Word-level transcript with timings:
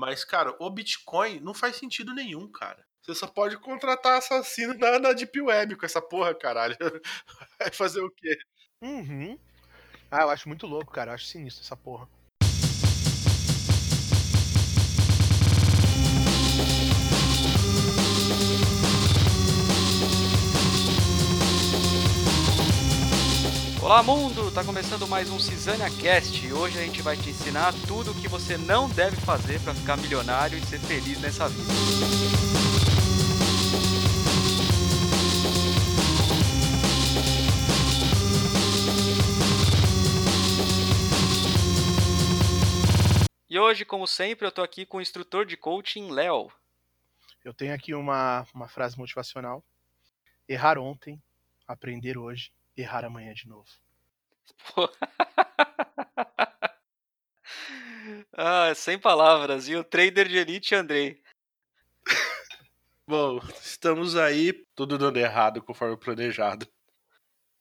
Mas, 0.00 0.24
cara, 0.24 0.56
o 0.58 0.70
Bitcoin 0.70 1.40
não 1.40 1.52
faz 1.52 1.76
sentido 1.76 2.14
nenhum, 2.14 2.50
cara. 2.50 2.82
Você 3.02 3.14
só 3.14 3.26
pode 3.26 3.58
contratar 3.58 4.16
assassino 4.16 4.72
na, 4.72 4.98
na 4.98 5.12
Deep 5.12 5.38
Web 5.38 5.76
com 5.76 5.84
essa 5.84 6.00
porra, 6.00 6.34
caralho. 6.34 6.74
Vai 7.60 7.70
fazer 7.70 8.00
o 8.00 8.10
quê? 8.10 8.34
Uhum. 8.80 9.38
Ah, 10.10 10.22
eu 10.22 10.30
acho 10.30 10.48
muito 10.48 10.66
louco, 10.66 10.90
cara. 10.90 11.10
Eu 11.10 11.16
acho 11.16 11.26
sinistro 11.26 11.62
essa 11.62 11.76
porra. 11.76 12.08
Olá 23.82 24.02
mundo, 24.02 24.52
tá 24.52 24.62
começando 24.62 25.08
mais 25.08 25.30
um 25.30 25.38
Cisânia 25.40 25.88
Cast 25.90 26.46
e 26.46 26.52
hoje 26.52 26.78
a 26.78 26.82
gente 26.82 27.00
vai 27.00 27.16
te 27.16 27.30
ensinar 27.30 27.72
tudo 27.88 28.10
o 28.10 28.14
que 28.14 28.28
você 28.28 28.58
não 28.58 28.90
deve 28.90 29.16
fazer 29.16 29.58
para 29.62 29.74
ficar 29.74 29.96
milionário 29.96 30.58
e 30.58 30.60
ser 30.60 30.78
feliz 30.80 31.18
nessa 31.18 31.48
vida. 31.48 31.72
E 43.48 43.58
hoje, 43.58 43.86
como 43.86 44.06
sempre, 44.06 44.46
eu 44.46 44.52
tô 44.52 44.62
aqui 44.62 44.84
com 44.84 44.98
o 44.98 45.00
instrutor 45.00 45.46
de 45.46 45.56
coaching, 45.56 46.10
Léo. 46.10 46.52
Eu 47.42 47.54
tenho 47.54 47.74
aqui 47.74 47.94
uma, 47.94 48.46
uma 48.54 48.68
frase 48.68 48.98
motivacional. 48.98 49.64
Errar 50.46 50.78
ontem, 50.78 51.18
aprender 51.66 52.18
hoje, 52.18 52.52
errar 52.80 53.04
amanhã 53.04 53.34
de 53.34 53.48
novo. 53.48 53.68
ah, 58.36 58.72
sem 58.74 58.98
palavras. 58.98 59.68
E 59.68 59.76
o 59.76 59.84
trader 59.84 60.28
de 60.28 60.38
elite 60.38 60.74
Andrei. 60.74 61.22
Bom, 63.06 63.40
estamos 63.60 64.16
aí, 64.16 64.52
tudo 64.74 64.96
dando 64.96 65.18
errado 65.18 65.62
conforme 65.62 65.96
planejado. 65.96 66.66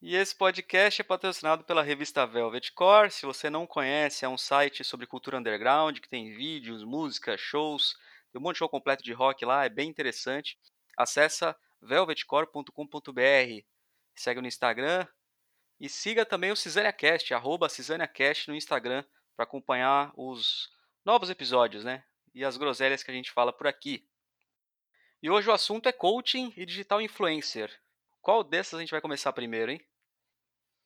E 0.02 0.16
esse 0.16 0.34
podcast 0.34 1.02
é 1.02 1.04
patrocinado 1.04 1.66
pela 1.66 1.84
revista 1.84 2.26
Velvet 2.26 2.72
Core. 2.72 3.12
Se 3.12 3.26
você 3.26 3.50
não 3.50 3.68
conhece, 3.68 4.24
é 4.24 4.30
um 4.30 4.38
site 4.38 4.82
sobre 4.84 5.06
cultura 5.06 5.38
underground 5.38 6.00
que 6.00 6.08
tem 6.08 6.34
vídeos, 6.34 6.86
música, 6.86 7.38
shows, 7.38 7.98
tem 8.32 8.40
um 8.40 8.44
monte 8.44 8.56
de 8.56 8.60
show 8.60 8.70
completo 8.70 9.04
de 9.04 9.12
rock 9.12 9.44
lá, 9.44 9.66
é 9.66 9.70
bem 9.70 9.90
interessante. 9.90 10.58
Acesse 10.96 11.54
velvetcore.com.br. 11.82 13.66
Segue 14.20 14.42
no 14.42 14.48
Instagram 14.48 15.08
e 15.80 15.88
siga 15.88 16.26
também 16.26 16.52
o 16.52 16.56
CisâniaCast, 16.56 17.34
arroba 17.34 17.70
CisâniaCast 17.70 18.50
no 18.50 18.56
Instagram 18.56 19.02
para 19.34 19.46
acompanhar 19.46 20.12
os 20.18 20.70
novos 21.06 21.30
episódios, 21.30 21.86
né? 21.86 22.04
E 22.36 22.44
as 22.44 22.58
groselhas 22.58 23.02
que 23.02 23.10
a 23.10 23.14
gente 23.14 23.32
fala 23.32 23.54
por 23.54 23.66
aqui. 23.66 24.06
E 25.24 25.30
hoje 25.30 25.50
o 25.50 25.54
assunto 25.54 25.88
é 25.88 25.94
coaching 25.94 26.54
e 26.58 26.66
digital 26.66 27.02
influencer. 27.02 27.72
Qual 28.22 28.44
dessas 28.44 28.74
a 28.74 28.82
gente 28.82 28.92
vai 28.92 29.00
começar 29.00 29.32
primeiro, 29.32 29.72
hein? 29.72 29.82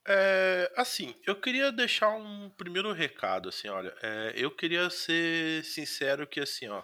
É, 0.08 0.72
assim, 0.78 1.20
eu 1.26 1.39
queria 1.42 1.72
deixar 1.72 2.09
um 2.09 2.52
primeiro 2.52 2.92
recado, 2.92 3.50
assim, 3.50 3.67
olha, 3.67 3.95
é, 4.04 4.34
eu 4.36 4.56
queria 4.56 4.92
ser 4.92 5.64
sincero 5.64 6.28
que, 6.28 6.39
assim, 6.39 6.67
ó, 6.67 6.84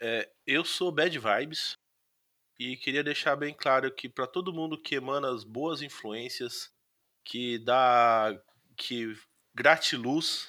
é, 0.00 0.32
eu 0.46 0.64
sou 0.64 0.90
bad 0.90 1.18
vibes 1.18 1.76
e 2.58 2.76
queria 2.76 3.02
deixar 3.02 3.36
bem 3.36 3.54
claro 3.54 3.92
que 3.92 4.08
para 4.08 4.26
todo 4.26 4.52
mundo 4.52 4.80
que 4.80 4.94
emana 4.94 5.30
as 5.30 5.44
boas 5.44 5.82
influências, 5.82 6.70
que 7.24 7.58
dá, 7.58 8.36
que 8.76 9.16
gratiluz 9.54 10.48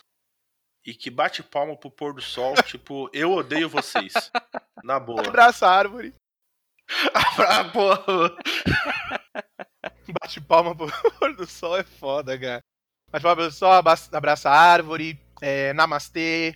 e 0.86 0.94
que 0.94 1.10
bate 1.10 1.42
palma 1.42 1.78
pro 1.78 1.90
pôr 1.90 2.14
do 2.14 2.22
sol, 2.22 2.54
tipo, 2.64 3.10
eu 3.14 3.32
odeio 3.32 3.70
vocês, 3.70 4.14
na 4.84 5.00
boa. 5.00 5.28
Abraça 5.28 5.68
a 5.68 5.72
árvore. 5.72 6.14
Porra. 7.74 8.36
Bate 10.22 10.42
palma 10.42 10.76
pro 10.76 10.88
pôr 11.18 11.36
do 11.36 11.48
sol 11.48 11.78
é 11.78 11.84
foda, 11.84 12.38
cara. 12.38 12.60
Bate 13.10 13.24
palma 13.24 13.44
pro 13.44 13.52
sol, 13.52 13.72
abraça 13.72 14.50
a 14.50 14.58
árvore, 14.58 15.20
é, 15.42 15.74
namastê. 15.74 16.56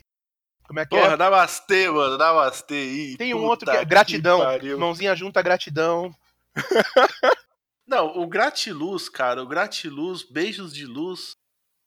Como 0.67 0.79
é 0.79 0.83
que 0.85 0.89
Porra, 0.89 1.13
é? 1.13 1.17
namastê, 1.17 1.89
mano, 1.89 2.17
namastê. 2.17 2.75
Ih, 3.13 3.17
Tem 3.17 3.33
um 3.33 3.44
outro 3.45 3.69
que 3.72 3.78
é 3.78 3.79
que 3.79 3.85
gratidão. 3.85 4.39
pariu. 4.39 4.78
Mãozinha 4.78 5.16
junta, 5.16 5.41
gratidão. 5.41 6.13
Não, 7.88 8.17
o 8.17 8.28
gratiluz, 8.28 9.07
cara, 9.07 9.41
o 9.41 9.47
gratiluz, 9.47 10.23
beijos 10.23 10.73
de 10.73 10.85
luz, 10.85 11.38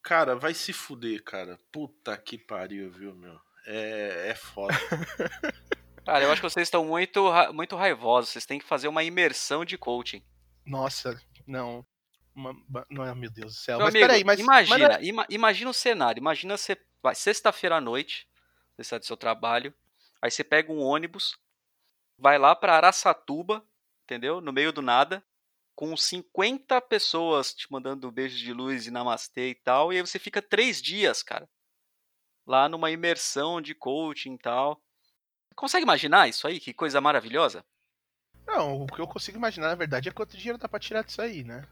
cara, 0.03 0.35
vai 0.35 0.55
se 0.55 0.73
fuder, 0.73 1.23
cara. 1.23 1.59
Puta 1.71 2.17
que 2.17 2.39
pariu, 2.39 2.91
viu, 2.91 3.15
meu? 3.15 3.39
É, 3.67 4.29
é 4.31 4.35
foda. 4.35 4.75
Cara, 6.07 6.25
eu 6.25 6.33
acho 6.33 6.41
que 6.41 6.49
vocês 6.51 6.67
estão 6.67 6.83
muito, 6.85 7.31
muito 7.53 7.77
raivosos. 7.77 8.31
Vocês 8.31 8.47
têm 8.47 8.59
que 8.59 8.65
fazer 8.65 8.89
uma 8.89 9.05
imersão 9.05 9.67
de 9.67 9.77
coaching. 9.77 10.23
Nossa, 10.67 11.21
não. 11.47 11.85
Uma- 12.35 12.57
não, 12.89 13.05
é, 13.05 13.15
meu 13.15 13.31
Deus 13.31 13.53
do 13.55 13.59
céu. 13.61 13.77
Meu 13.77 13.85
mas 13.87 13.95
amigo, 13.95 14.07
peraí, 14.09 14.25
mas. 14.25 14.41
imagina, 14.41 14.89
mas 14.89 14.97
é- 14.97 15.05
ima- 15.05 15.27
imagina 15.29 15.71
o 15.71 15.75
cenário. 15.75 16.19
Imagina 16.19 16.57
você 16.57 16.77
vai 17.03 17.15
sexta-feira 17.15 17.77
à 17.77 17.81
noite, 17.83 18.27
você 18.83 18.85
sai 18.85 18.99
do 18.99 19.05
seu 19.05 19.17
trabalho, 19.17 19.75
aí 20.23 20.31
você 20.31 20.43
pega 20.43 20.73
um 20.73 20.81
ônibus, 20.81 21.39
vai 22.19 22.39
lá 22.39 22.57
pra 22.57 22.77
Araçatuba, 22.77 23.65
entendeu? 24.05 24.41
No 24.41 24.53
meio 24.53 24.73
do 24.73 24.81
nada, 24.81 25.23
com 25.75 25.97
50 25.97 26.81
pessoas 26.83 27.55
te 27.55 27.71
mandando 27.71 28.11
beijos 28.11 28.39
de 28.39 28.53
luz 28.53 28.87
e 28.87 28.91
namastê 28.91 29.51
e 29.51 29.55
tal, 29.55 29.93
e 29.93 29.97
aí 29.97 30.03
você 30.03 30.19
fica 30.19 30.41
três 30.41 30.81
dias, 30.81 31.23
cara, 31.23 31.49
lá 32.47 32.69
numa 32.69 32.91
imersão 32.91 33.61
de 33.61 33.75
coaching 33.75 34.35
e 34.35 34.39
tal. 34.39 34.83
Consegue 35.55 35.83
imaginar 35.83 36.29
isso 36.29 36.47
aí? 36.47 36.59
Que 36.59 36.73
coisa 36.73 37.01
maravilhosa? 37.01 37.65
Não, 38.47 38.83
o 38.83 38.87
que 38.87 39.01
eu 39.01 39.07
consigo 39.07 39.37
imaginar, 39.37 39.69
na 39.69 39.75
verdade, 39.75 40.09
é 40.09 40.13
quanto 40.13 40.37
dinheiro 40.37 40.59
dá 40.59 40.69
pra 40.69 40.81
tirar 40.81 41.05
disso 41.05 41.21
aí, 41.21 41.45
né? 41.45 41.69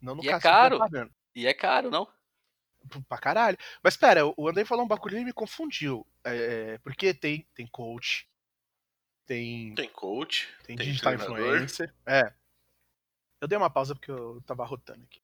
Não 0.00 0.14
no 0.14 0.24
E 0.24 0.28
é 0.28 0.32
cassino 0.32 0.78
caro. 0.78 1.10
E 1.34 1.46
é 1.46 1.54
caro, 1.54 1.90
não? 1.90 2.08
Pra 3.08 3.18
caralho. 3.18 3.58
Mas 3.82 3.96
pera, 3.96 4.22
o 4.36 4.48
Andrei 4.48 4.64
falou 4.64 4.84
um 4.84 4.88
bagulho 4.88 5.18
e 5.18 5.24
me 5.24 5.32
confundiu. 5.32 6.06
É, 6.24 6.78
porque 6.78 7.12
tem, 7.14 7.46
tem 7.54 7.66
coach, 7.66 8.28
tem, 9.26 9.74
Tem 9.74 9.88
coach, 9.90 10.48
tem, 10.64 10.76
tem 10.76 10.86
digital 10.86 11.14
treinador. 11.14 11.38
influencer. 11.54 11.94
É. 12.06 12.32
Eu 13.40 13.46
dei 13.46 13.58
uma 13.58 13.70
pausa 13.70 13.94
porque 13.94 14.10
eu 14.10 14.42
tava 14.46 14.64
rotando 14.64 15.04
aqui. 15.04 15.20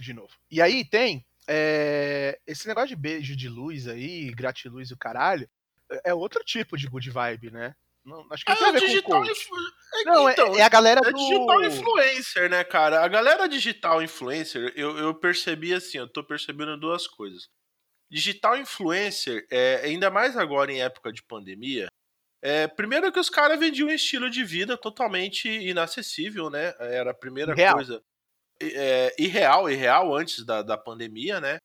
De 0.00 0.12
novo. 0.12 0.32
E 0.50 0.62
aí 0.62 0.84
tem 0.84 1.26
é, 1.46 2.40
esse 2.46 2.66
negócio 2.66 2.88
de 2.88 2.96
beijo 2.96 3.36
de 3.36 3.48
luz 3.48 3.86
aí, 3.88 4.30
gratiluz 4.30 4.90
e 4.90 4.94
o 4.94 4.98
caralho, 4.98 5.48
é 5.90 6.10
é 6.10 6.14
outro 6.14 6.42
tipo 6.44 6.76
de 6.76 6.86
good 6.86 7.10
vibe, 7.10 7.50
né? 7.50 7.74
Não, 8.08 8.26
acho 8.30 8.44
que 8.44 8.50
não 8.50 8.56
tem 8.58 8.66
a 8.66 8.70
É 8.70 8.80
digital 8.80 9.24
influ... 9.24 9.56
é, 9.94 10.04
Não, 10.04 10.28
é- 10.28 10.32
então, 10.32 10.56
é, 10.56 10.62
a 10.62 10.68
galera 10.68 11.00
é 11.06 11.12
do... 11.12 11.16
digital 11.18 11.64
influencer, 11.64 12.50
né, 12.50 12.64
cara? 12.64 13.04
A 13.04 13.08
galera 13.08 13.46
digital 13.46 14.02
influencer, 14.02 14.72
eu, 14.74 14.96
eu 14.96 15.14
percebi 15.14 15.74
assim, 15.74 15.98
eu 15.98 16.08
tô 16.08 16.24
percebendo 16.24 16.76
duas 16.78 17.06
coisas. 17.06 17.48
Digital 18.10 18.56
influencer, 18.56 19.46
é, 19.50 19.82
ainda 19.84 20.10
mais 20.10 20.36
agora 20.36 20.72
em 20.72 20.80
época 20.80 21.12
de 21.12 21.22
pandemia, 21.22 21.86
é, 22.42 22.66
primeiro 22.66 23.12
que 23.12 23.20
os 23.20 23.28
caras 23.28 23.58
vendiam 23.58 23.88
um 23.88 23.92
estilo 23.92 24.30
de 24.30 24.42
vida 24.44 24.76
totalmente 24.78 25.48
inacessível, 25.48 26.48
né? 26.48 26.72
Era 26.78 27.10
a 27.10 27.14
primeira 27.14 27.52
Irreal. 27.52 27.74
coisa. 27.74 28.02
É, 28.60 29.14
irreal, 29.18 29.70
irreal 29.70 30.16
antes 30.16 30.44
da, 30.44 30.62
da 30.62 30.76
pandemia, 30.78 31.40
né? 31.40 31.58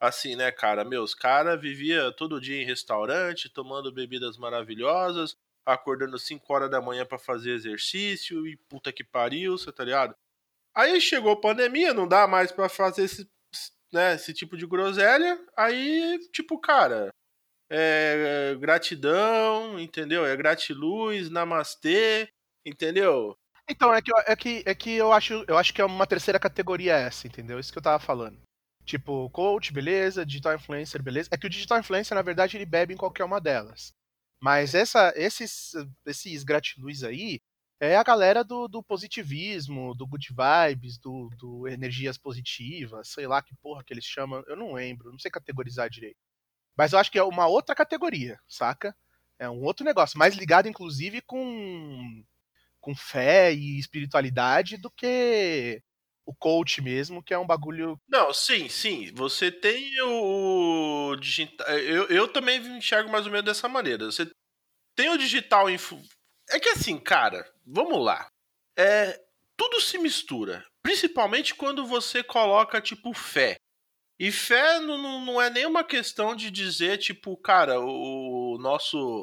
Assim, 0.00 0.36
né, 0.36 0.52
cara? 0.52 0.84
Meus 0.84 1.14
caras 1.14 1.60
vivia 1.60 2.12
todo 2.12 2.40
dia 2.40 2.60
em 2.60 2.66
restaurante, 2.66 3.48
tomando 3.48 3.92
bebidas 3.92 4.36
maravilhosas, 4.36 5.34
acordando 5.66 6.18
5 6.18 6.52
horas 6.52 6.70
da 6.70 6.80
manhã 6.80 7.04
pra 7.04 7.18
fazer 7.18 7.50
exercício 7.50 8.46
e 8.46 8.56
puta 8.56 8.92
que 8.92 9.02
pariu, 9.02 9.58
você 9.58 9.72
tá 9.72 9.84
ligado? 9.84 10.14
Aí 10.74 11.00
chegou 11.00 11.32
a 11.32 11.40
pandemia, 11.40 11.92
não 11.92 12.06
dá 12.06 12.26
mais 12.26 12.52
pra 12.52 12.68
fazer 12.68 13.04
esse, 13.04 13.28
né, 13.92 14.14
esse 14.14 14.32
tipo 14.32 14.56
de 14.56 14.66
groselha. 14.66 15.38
Aí, 15.56 16.18
tipo, 16.32 16.58
cara, 16.60 17.10
é, 17.70 18.52
é 18.52 18.54
gratidão, 18.56 19.78
entendeu? 19.80 20.24
É 20.24 20.36
gratiluz, 20.36 21.30
namastê, 21.30 22.28
entendeu? 22.64 23.36
Então, 23.68 23.92
é 23.92 24.00
que, 24.00 24.12
é 24.14 24.36
que, 24.36 24.62
é 24.64 24.74
que 24.74 24.94
eu, 24.94 25.12
acho, 25.12 25.44
eu 25.48 25.58
acho 25.58 25.74
que 25.74 25.80
é 25.80 25.84
uma 25.84 26.06
terceira 26.06 26.38
categoria 26.38 26.94
essa, 26.94 27.26
entendeu? 27.26 27.58
Isso 27.58 27.72
que 27.72 27.78
eu 27.78 27.82
tava 27.82 27.98
falando. 27.98 28.38
Tipo, 28.84 29.28
coach, 29.30 29.72
beleza, 29.72 30.24
digital 30.24 30.54
influencer, 30.54 31.02
beleza. 31.02 31.28
É 31.32 31.36
que 31.36 31.46
o 31.46 31.50
digital 31.50 31.80
influencer, 31.80 32.14
na 32.14 32.22
verdade, 32.22 32.56
ele 32.56 32.64
bebe 32.64 32.94
em 32.94 32.96
qualquer 32.96 33.24
uma 33.24 33.40
delas. 33.40 33.92
Mas 34.40 34.74
essa, 34.74 35.12
esses, 35.16 35.72
esses 36.06 36.44
gratiluz 36.44 37.02
aí 37.02 37.40
é 37.80 37.96
a 37.96 38.02
galera 38.02 38.42
do, 38.42 38.68
do 38.68 38.82
positivismo, 38.82 39.94
do 39.94 40.06
good 40.06 40.28
vibes, 40.30 40.98
do, 40.98 41.28
do 41.38 41.68
energias 41.68 42.16
positivas, 42.18 43.08
sei 43.08 43.26
lá 43.26 43.42
que 43.42 43.54
porra 43.56 43.84
que 43.84 43.92
eles 43.92 44.04
chamam, 44.04 44.42
eu 44.46 44.56
não 44.56 44.74
lembro, 44.74 45.10
não 45.10 45.18
sei 45.18 45.30
categorizar 45.30 45.90
direito. 45.90 46.18
Mas 46.76 46.92
eu 46.92 46.98
acho 46.98 47.10
que 47.10 47.18
é 47.18 47.22
uma 47.22 47.46
outra 47.46 47.74
categoria, 47.74 48.38
saca? 48.48 48.96
É 49.38 49.48
um 49.48 49.62
outro 49.62 49.84
negócio, 49.84 50.18
mais 50.18 50.34
ligado, 50.34 50.68
inclusive, 50.68 51.20
com 51.22 52.24
com 52.80 52.94
fé 52.94 53.52
e 53.52 53.80
espiritualidade 53.80 54.76
do 54.76 54.88
que 54.88 55.82
o 56.26 56.34
coach 56.34 56.82
mesmo, 56.82 57.22
que 57.22 57.32
é 57.32 57.38
um 57.38 57.46
bagulho. 57.46 57.98
Não, 58.08 58.34
sim, 58.34 58.68
sim. 58.68 59.12
Você 59.14 59.50
tem 59.50 60.00
o 60.02 61.16
digital. 61.16 61.66
Eu, 61.78 62.08
eu 62.08 62.28
também 62.28 62.58
enxergo 62.76 63.10
mais 63.10 63.24
ou 63.24 63.32
menos 63.32 63.46
dessa 63.46 63.68
maneira. 63.68 64.06
Você 64.06 64.28
tem 64.96 65.08
o 65.08 65.16
digital 65.16 65.70
info. 65.70 66.00
É 66.50 66.58
que 66.58 66.68
assim, 66.70 66.98
cara, 66.98 67.48
vamos 67.64 68.04
lá. 68.04 68.28
É, 68.76 69.18
tudo 69.56 69.80
se 69.80 69.98
mistura. 69.98 70.64
Principalmente 70.82 71.54
quando 71.54 71.86
você 71.86 72.22
coloca, 72.22 72.80
tipo, 72.80 73.14
fé. 73.14 73.56
E 74.18 74.32
fé 74.32 74.80
não, 74.80 75.24
não 75.24 75.40
é 75.40 75.48
nenhuma 75.50 75.84
questão 75.84 76.34
de 76.34 76.50
dizer, 76.50 76.98
tipo, 76.98 77.36
cara, 77.36 77.80
o 77.80 78.56
nosso 78.58 79.22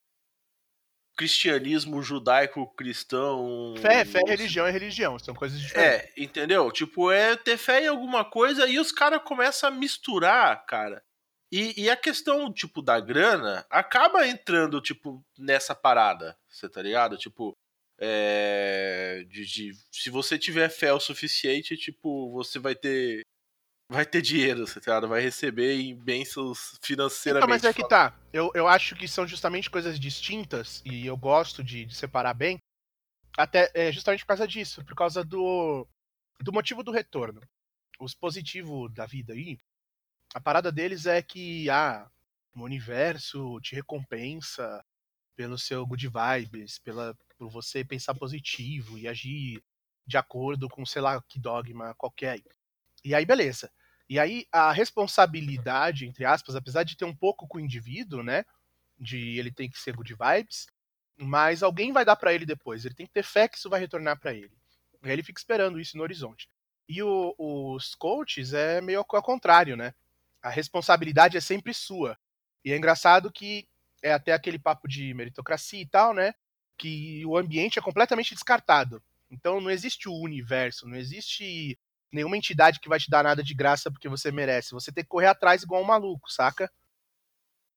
cristianismo 1.16 2.02
judaico-cristão. 2.02 3.76
Fé, 3.78 4.04
fé, 4.06 4.22
religião 4.26 4.66
é 4.66 4.72
religião, 4.72 5.18
são 5.20 5.34
coisas 5.34 5.60
diferentes. 5.60 6.12
É, 6.18 6.22
entendeu? 6.22 6.72
Tipo, 6.72 7.12
é 7.12 7.36
ter 7.36 7.58
fé 7.58 7.84
em 7.84 7.88
alguma 7.88 8.26
coisa 8.26 8.68
e 8.68 8.80
os 8.80 8.92
caras 8.92 9.22
começam 9.24 9.70
a 9.70 9.72
misturar, 9.72 10.66
cara. 10.66 11.04
E, 11.52 11.84
e, 11.84 11.90
a 11.90 11.96
questão, 11.96 12.52
tipo, 12.52 12.82
da 12.82 13.00
grana 13.00 13.64
acaba 13.70 14.28
entrando, 14.28 14.82
tipo, 14.82 15.24
nessa 15.38 15.76
parada, 15.76 16.36
você 16.50 16.68
tá 16.68 16.82
ligado? 16.82 17.16
Tipo, 17.16 17.56
é, 18.00 19.24
de, 19.30 19.46
de, 19.46 19.72
se 19.92 20.10
você 20.10 20.40
tiver 20.40 20.68
fé 20.70 20.92
o 20.92 21.00
suficiente, 21.00 21.78
tipo, 21.78 22.32
você 22.32 22.58
vai 22.58 22.74
ter 22.74 23.22
vai 23.94 24.06
ter 24.06 24.22
dinheiro, 24.22 24.66
você 24.66 24.82
tá 24.82 25.00
vai 25.02 25.22
receber 25.22 25.80
em 25.80 25.96
bênçãos 25.96 26.80
financeiramente. 26.82 27.46
Então, 27.46 27.56
mas 27.56 27.64
é 27.64 27.74
que 27.74 27.88
tá. 27.88 28.18
Eu, 28.34 28.52
eu 28.54 28.68
acho 28.68 28.96
que 28.96 29.08
são 29.08 29.28
justamente 29.28 29.70
coisas 29.70 30.00
distintas 30.00 30.82
e 30.84 31.06
eu 31.06 31.16
gosto 31.16 31.64
de, 31.64 31.86
de 31.86 31.96
separar 31.96 32.34
bem. 32.34 32.60
Até 33.38 33.72
é, 33.74 33.92
justamente 33.92 34.22
por 34.22 34.28
causa 34.28 34.48
disso, 34.48 34.84
por 34.84 34.96
causa 34.96 35.24
do, 35.24 35.88
do 36.42 36.52
motivo 36.52 36.84
do 36.84 36.92
retorno. 36.92 37.42
Os 38.00 38.14
positivos 38.14 38.92
da 38.94 39.06
vida 39.06 39.34
aí, 39.34 39.58
a 40.34 40.42
parada 40.42 40.72
deles 40.72 41.06
é 41.06 41.22
que 41.22 41.70
ah, 41.70 42.10
o 42.56 42.64
universo 42.64 43.60
te 43.62 43.76
recompensa 43.76 44.84
pelo 45.36 45.58
seu 45.58 45.86
good 45.86 46.08
vibes, 46.08 46.80
pela, 46.80 47.16
por 47.38 47.50
você 47.50 47.84
pensar 47.84 48.14
positivo 48.16 48.98
e 48.98 49.08
agir 49.08 49.64
de 50.06 50.18
acordo 50.18 50.68
com 50.68 50.86
sei 50.86 51.02
lá 51.02 51.22
que 51.28 51.40
dogma 51.40 51.94
qualquer. 51.96 52.42
E 53.04 53.14
aí, 53.14 53.26
beleza. 53.26 53.72
E 54.10 54.20
aí, 54.20 54.46
a 54.52 54.72
responsabilidade, 54.72 56.06
entre 56.06 56.26
aspas, 56.26 56.56
apesar 56.56 56.84
de 56.84 56.98
ter 56.98 57.06
um 57.06 57.16
pouco 57.16 57.48
com 57.48 57.58
o 57.58 57.62
indivíduo, 57.62 58.22
né? 58.22 58.46
De 59.00 59.38
ele 59.40 59.52
tem 59.52 59.70
que 59.70 59.80
ser 59.80 59.96
good 59.96 60.14
vibes, 60.14 60.68
mas 61.18 61.64
alguém 61.64 61.92
vai 61.92 62.06
dar 62.06 62.16
para 62.16 62.34
ele 62.34 62.46
depois. 62.46 62.86
Ele 62.86 62.96
tem 62.96 63.06
que 63.06 63.14
ter 63.14 63.24
fé 63.24 63.48
que 63.48 63.58
isso 63.58 63.70
vai 63.70 63.80
retornar 63.80 64.20
para 64.20 64.34
ele. 64.34 64.52
E 65.04 65.08
aí 65.08 65.14
ele 65.14 65.24
fica 65.24 65.40
esperando 65.40 65.80
isso 65.80 65.98
no 65.98 66.04
horizonte. 66.04 66.48
E 66.88 67.02
o, 67.02 67.34
os 67.38 67.96
coaches 67.96 68.54
é 68.54 68.82
meio 68.82 69.00
ao 69.00 69.24
contrário, 69.24 69.76
né? 69.76 69.94
A 70.42 70.50
responsabilidade 70.50 71.38
é 71.38 71.42
sempre 71.42 71.74
sua. 71.74 72.18
E 72.64 72.72
é 72.72 72.78
engraçado 72.78 73.32
que 73.32 73.68
é 74.02 74.12
até 74.14 74.34
aquele 74.34 74.60
papo 74.60 74.88
de 74.88 75.14
meritocracia 75.14 75.82
e 75.82 75.86
tal, 75.86 76.14
né? 76.14 76.34
Que 76.78 77.26
o 77.26 77.38
ambiente 77.38 77.80
é 77.80 77.82
completamente 77.82 78.34
descartado. 78.34 79.02
Então 79.32 79.60
não 79.62 79.72
existe 79.72 80.08
o 80.10 80.14
universo, 80.14 80.88
não 80.88 80.96
existe 80.96 81.78
nenhuma 82.14 82.38
entidade 82.38 82.80
que 82.80 82.88
vai 82.88 83.00
te 83.00 83.10
dar 83.10 83.24
nada 83.24 83.44
de 83.44 83.54
graça 83.54 83.92
porque 83.92 84.08
você 84.08 84.32
merece. 84.32 84.72
Você 84.72 84.92
tem 84.92 85.04
que 85.04 85.10
correr 85.10 85.28
atrás 85.28 85.64
igual 85.64 85.82
um 85.82 85.86
maluco, 85.86 86.32
saca? 86.32 86.72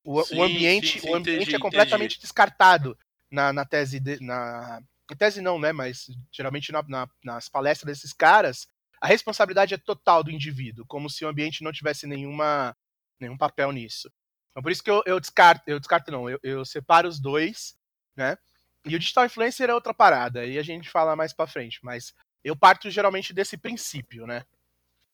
O, 0.05 0.23
sim, 0.23 0.37
o 0.37 0.43
ambiente, 0.43 0.93
sim, 0.93 1.01
sim, 1.01 1.11
o 1.11 1.15
ambiente 1.17 1.43
entendi, 1.43 1.57
é 1.57 1.59
completamente 1.59 2.13
entendi. 2.13 2.21
descartado 2.21 2.97
na, 3.31 3.53
na 3.53 3.65
tese 3.65 3.99
de, 3.99 4.23
na, 4.23 4.81
na 5.11 5.17
tese 5.17 5.41
não, 5.41 5.59
né? 5.59 5.73
Mas 5.73 6.07
geralmente 6.31 6.71
na, 6.71 6.83
na, 6.83 7.09
nas 7.25 7.49
palestras 7.49 7.93
desses 7.93 8.13
caras, 8.13 8.69
a 9.01 9.07
responsabilidade 9.07 9.75
é 9.75 9.79
total 9.79 10.23
do 10.23 10.31
indivíduo, 10.31 10.85
como 10.87 11.11
se 11.11 11.25
o 11.25 11.29
ambiente 11.29 11.65
não 11.65 11.73
tivesse 11.73 12.07
nenhuma, 12.07 12.77
nenhum 13.19 13.37
papel 13.37 13.73
nisso. 13.73 14.11
Então, 14.51 14.63
por 14.63 14.71
isso 14.71 14.83
que 14.83 14.91
eu, 14.91 15.03
eu 15.07 15.19
descarto, 15.19 15.69
eu 15.69 15.81
descarto 15.81 16.11
não, 16.11 16.31
eu, 16.31 16.39
eu 16.43 16.65
separo 16.65 17.09
os 17.09 17.19
dois, 17.19 17.77
né? 18.15 18.39
E 18.85 18.95
o 18.95 18.99
digital 18.99 19.27
influencer 19.27 19.69
é 19.69 19.75
outra 19.75 19.93
parada, 19.93 20.41
aí 20.41 20.59
a 20.59 20.63
gente 20.63 20.89
fala 20.89 21.17
mais 21.17 21.33
para 21.33 21.49
frente, 21.49 21.81
mas 21.83 22.15
eu 22.47 22.55
parto 22.55 22.89
geralmente 22.89 23.35
desse 23.35 23.57
princípio, 23.57 24.25
né? 24.25 24.47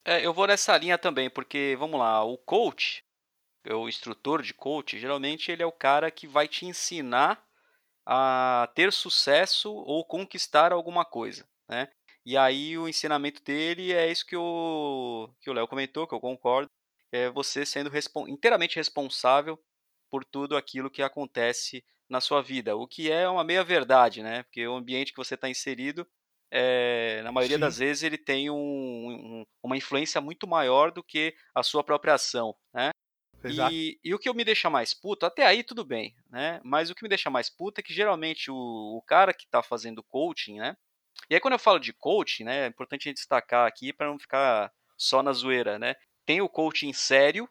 É, 0.05 0.25
eu 0.25 0.35
vou 0.35 0.47
nessa 0.47 0.77
linha 0.77 0.99
também, 0.99 1.31
porque, 1.31 1.75
vamos 1.79 1.99
lá, 1.99 2.23
o 2.23 2.37
coach, 2.37 3.03
o 3.71 3.89
instrutor 3.89 4.43
de 4.43 4.53
coach, 4.53 4.99
geralmente 4.99 5.51
ele 5.51 5.63
é 5.63 5.67
o 5.67 5.73
cara 5.73 6.11
que 6.11 6.27
vai 6.27 6.47
te 6.47 6.67
ensinar 6.67 7.43
a 8.05 8.69
ter 8.75 8.93
sucesso 8.93 9.73
ou 9.73 10.05
conquistar 10.05 10.73
alguma 10.73 11.05
coisa, 11.07 11.49
né? 11.67 11.89
E 12.27 12.37
aí 12.37 12.77
o 12.77 12.89
ensinamento 12.89 13.43
dele 13.43 13.93
é 13.93 14.11
isso 14.11 14.27
que 14.27 14.37
o 14.37 15.31
que 15.41 15.49
o 15.49 15.53
Léo 15.55 15.67
comentou, 15.67 16.07
que 16.07 16.15
eu 16.15 16.21
concordo, 16.21 16.71
é 17.11 17.31
você 17.31 17.65
sendo 17.65 17.89
respon 17.89 18.29
inteiramente 18.29 18.77
responsável 18.77 19.59
por 20.11 20.25
tudo 20.25 20.57
aquilo 20.57 20.91
que 20.91 21.03
acontece 21.03 21.83
na 22.09 22.21
sua 22.21 22.43
vida, 22.43 22.77
o 22.77 22.87
que 22.87 23.11
é 23.11 23.27
uma 23.29 23.43
meia 23.43 23.65
verdade, 23.65 24.23
né? 24.23 24.43
Porque 24.43 24.67
o 24.67 24.75
ambiente 24.75 25.13
que 25.13 25.19
você 25.19 25.35
está 25.35 25.49
inserido 25.49 26.07
é, 26.55 27.23
na 27.23 27.33
maioria 27.33 27.57
Sim. 27.57 27.61
das 27.63 27.79
vezes 27.79 28.03
ele 28.03 28.19
tem 28.19 28.51
um, 28.51 28.55
um, 28.55 29.47
uma 29.63 29.75
influência 29.75 30.21
muito 30.21 30.47
maior 30.47 30.93
do 30.93 31.03
que 31.03 31.35
a 31.55 31.63
sua 31.63 31.83
própria 31.83 32.13
ação, 32.13 32.55
né? 32.75 32.91
E, 33.45 33.99
e, 34.05 34.15
o 34.15 34.19
que 34.19 34.33
me 34.33 34.45
deixa 34.45 34.71
mais 34.71 34.95
puto, 34.95 35.27
até 35.27 35.45
aí 35.45 35.65
tudo 35.65 35.85
bem, 35.85 36.15
né? 36.31 36.61
Mas 36.63 36.91
o 36.91 36.95
que 36.95 37.03
me 37.03 37.09
deixa 37.09 37.31
mais 37.31 37.51
puto 37.51 37.81
é 37.81 37.83
que 37.83 37.93
geralmente 37.93 38.51
o, 38.51 38.55
o 38.55 39.03
cara 39.03 39.33
que 39.33 39.47
está 39.47 39.63
fazendo 39.63 40.03
coaching, 40.03 40.59
né? 40.59 40.77
E 41.29 41.35
aí 41.35 41.41
quando 41.41 41.55
eu 41.55 41.59
falo 41.59 41.79
de 41.79 41.93
coaching, 41.93 42.45
né? 42.45 42.65
É 42.65 42.67
importante 42.67 43.09
a 43.09 43.11
gente 43.11 43.17
destacar 43.17 43.67
aqui 43.67 43.93
para 43.93 44.09
não 44.09 44.19
ficar 44.19 44.71
só 44.97 45.23
na 45.23 45.33
zoeira, 45.33 45.79
né? 45.79 45.97
Tem 46.25 46.41
o 46.41 46.49
coaching 46.49 46.93
sério, 46.93 47.49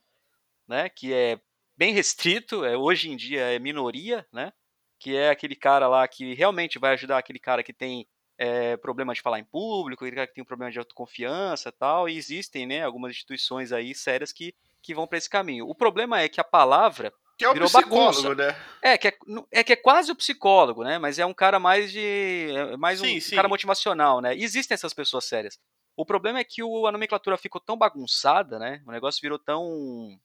né? 0.68 0.88
Que 0.90 1.12
é 1.12 1.42
bem 1.76 1.92
restrito, 1.92 2.64
é, 2.64 2.78
hoje 2.78 3.10
em 3.10 3.18
dia 3.18 3.52
é 3.52 3.60
minoria, 3.60 4.26
né? 4.32 4.54
Que 5.00 5.18
é 5.18 5.30
aquele 5.30 5.56
cara 5.56 5.88
lá 5.88 6.08
que 6.08 6.36
realmente 6.36 6.80
vai 6.80 6.94
ajudar 6.94 7.18
aquele 7.18 7.40
cara 7.40 7.64
que 7.64 7.74
tem 7.74 8.08
é, 8.42 8.76
problema 8.76 9.14
de 9.14 9.22
falar 9.22 9.38
em 9.38 9.44
público, 9.44 10.04
ele 10.04 10.26
tem 10.26 10.42
um 10.42 10.46
problema 10.46 10.72
de 10.72 10.80
autoconfiança 10.80 11.70
e 11.70 11.72
tal, 11.72 12.10
e 12.10 12.18
existem 12.18 12.66
né, 12.66 12.84
algumas 12.84 13.12
instituições 13.12 13.72
aí 13.72 13.94
sérias 13.94 14.34
que, 14.34 14.56
que 14.82 14.96
vão 14.96 15.06
para 15.06 15.20
esse 15.20 15.30
caminho. 15.30 15.70
O 15.70 15.76
problema 15.76 16.20
é 16.20 16.28
que 16.28 16.42
a 16.42 16.44
palavra 16.44 17.14
que 17.38 17.46
é 17.46 17.50
o 17.50 17.54
virou 17.54 17.70
psicólogo, 17.70 18.24
bagunça. 18.24 18.36
né? 18.36 18.56
É 18.82 18.98
que 18.98 19.10
é, 19.10 19.18
é 19.52 19.64
que 19.64 19.74
é 19.74 19.76
quase 19.76 20.12
o 20.12 20.16
psicólogo, 20.16 20.84
né? 20.84 20.98
Mas 20.98 21.20
é 21.20 21.26
um 21.26 21.36
cara 21.36 21.60
mais 21.60 21.92
de. 21.92 22.48
É 22.52 22.78
mais 22.78 23.00
sim, 23.00 23.18
um 23.18 23.22
sim. 23.22 23.36
cara 23.36 23.48
motivacional, 23.48 24.22
né? 24.22 24.36
E 24.36 24.44
existem 24.44 24.74
essas 24.74 24.94
pessoas 24.94 25.26
sérias. 25.26 25.60
O 25.96 26.04
problema 26.04 26.40
é 26.40 26.44
que 26.44 26.64
o, 26.64 26.88
a 26.88 26.92
nomenclatura 26.92 27.38
ficou 27.38 27.62
tão 27.62 27.78
bagunçada, 27.78 28.58
né? 28.58 28.82
O 28.88 28.92
negócio 28.92 29.22
virou 29.22 29.38
tão 29.38 30.20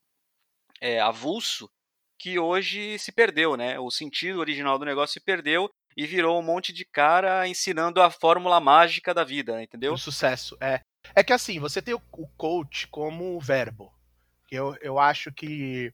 é, 0.81 0.99
avulso 0.99 1.69
que 2.17 2.39
hoje 2.39 2.97
se 2.97 3.11
perdeu, 3.11 3.55
né? 3.55 3.79
O 3.79 3.91
sentido 3.91 4.39
original 4.39 4.79
do 4.79 4.85
negócio 4.85 5.13
se 5.13 5.19
perdeu 5.19 5.69
e 5.97 6.05
virou 6.05 6.39
um 6.39 6.43
monte 6.43 6.71
de 6.71 6.85
cara 6.85 7.47
ensinando 7.47 7.99
a 7.99 8.11
fórmula 8.11 8.59
mágica 8.59 9.15
da 9.15 9.23
vida, 9.23 9.63
entendeu? 9.63 9.93
O 9.93 9.97
sucesso, 9.97 10.55
é. 10.61 10.81
É 11.15 11.23
que 11.23 11.33
assim, 11.33 11.59
você 11.59 11.81
tem 11.81 11.95
o, 11.95 11.99
coach 12.37 12.87
como 12.89 13.39
verbo. 13.39 13.91
Eu, 14.51 14.77
eu 14.79 14.99
acho 14.99 15.31
que, 15.31 15.91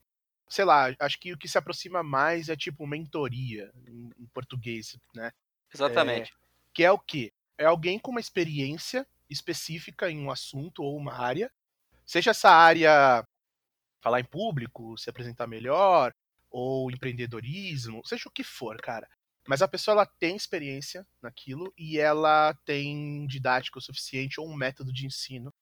sei 0.50 0.65
lá, 0.65 0.93
acho 1.00 1.17
que 1.17 1.31
o 1.31 1.38
que 1.38 1.48
se 1.48 1.57
aproxima 1.57 2.03
mais 2.03 2.50
é 2.50 2.55
tipo 2.55 2.86
mentoria, 2.86 3.72
em, 3.88 4.10
em 4.19 4.25
português, 4.33 4.98
né? 5.15 5.31
Exatamente. 5.74 6.33
É, 6.33 6.36
que 6.74 6.83
é 6.83 6.91
o 6.91 7.00
quê? 7.00 7.31
É 7.57 7.63
alguém 7.63 7.98
com 7.98 8.12
uma 8.12 8.19
experiência 8.19 9.07
específica 9.29 10.12
em 10.12 10.19
um 10.19 10.29
assunto 10.29 10.83
ou 10.83 10.98
uma 10.98 11.13
área, 11.13 11.50
seja 12.05 12.31
essa 12.31 12.50
área 12.50 13.25
falar 14.01 14.19
em 14.19 14.25
público, 14.25 14.98
se 14.98 15.10
apresentar 15.10 15.48
melhor, 15.48 16.13
ou 16.51 16.91
empreendedorismo, 16.91 18.05
seja 18.05 18.27
o 18.27 18.31
que 18.31 18.43
for, 18.43 18.81
cara. 18.81 19.07
Mas 19.47 19.62
a 19.62 19.67
pessoa 19.67 19.93
ela 19.93 20.05
tem 20.05 20.35
experiência 20.35 21.05
naquilo 21.21 21.73
e 21.77 22.00
ela 22.00 22.53
tem 22.65 23.27
didático 23.27 23.79
o 23.79 23.81
suficiente 23.81 24.39
ou 24.39 24.50
um 24.50 24.55
método 24.55 24.93
de 24.93 25.05
ensino. 25.05 25.53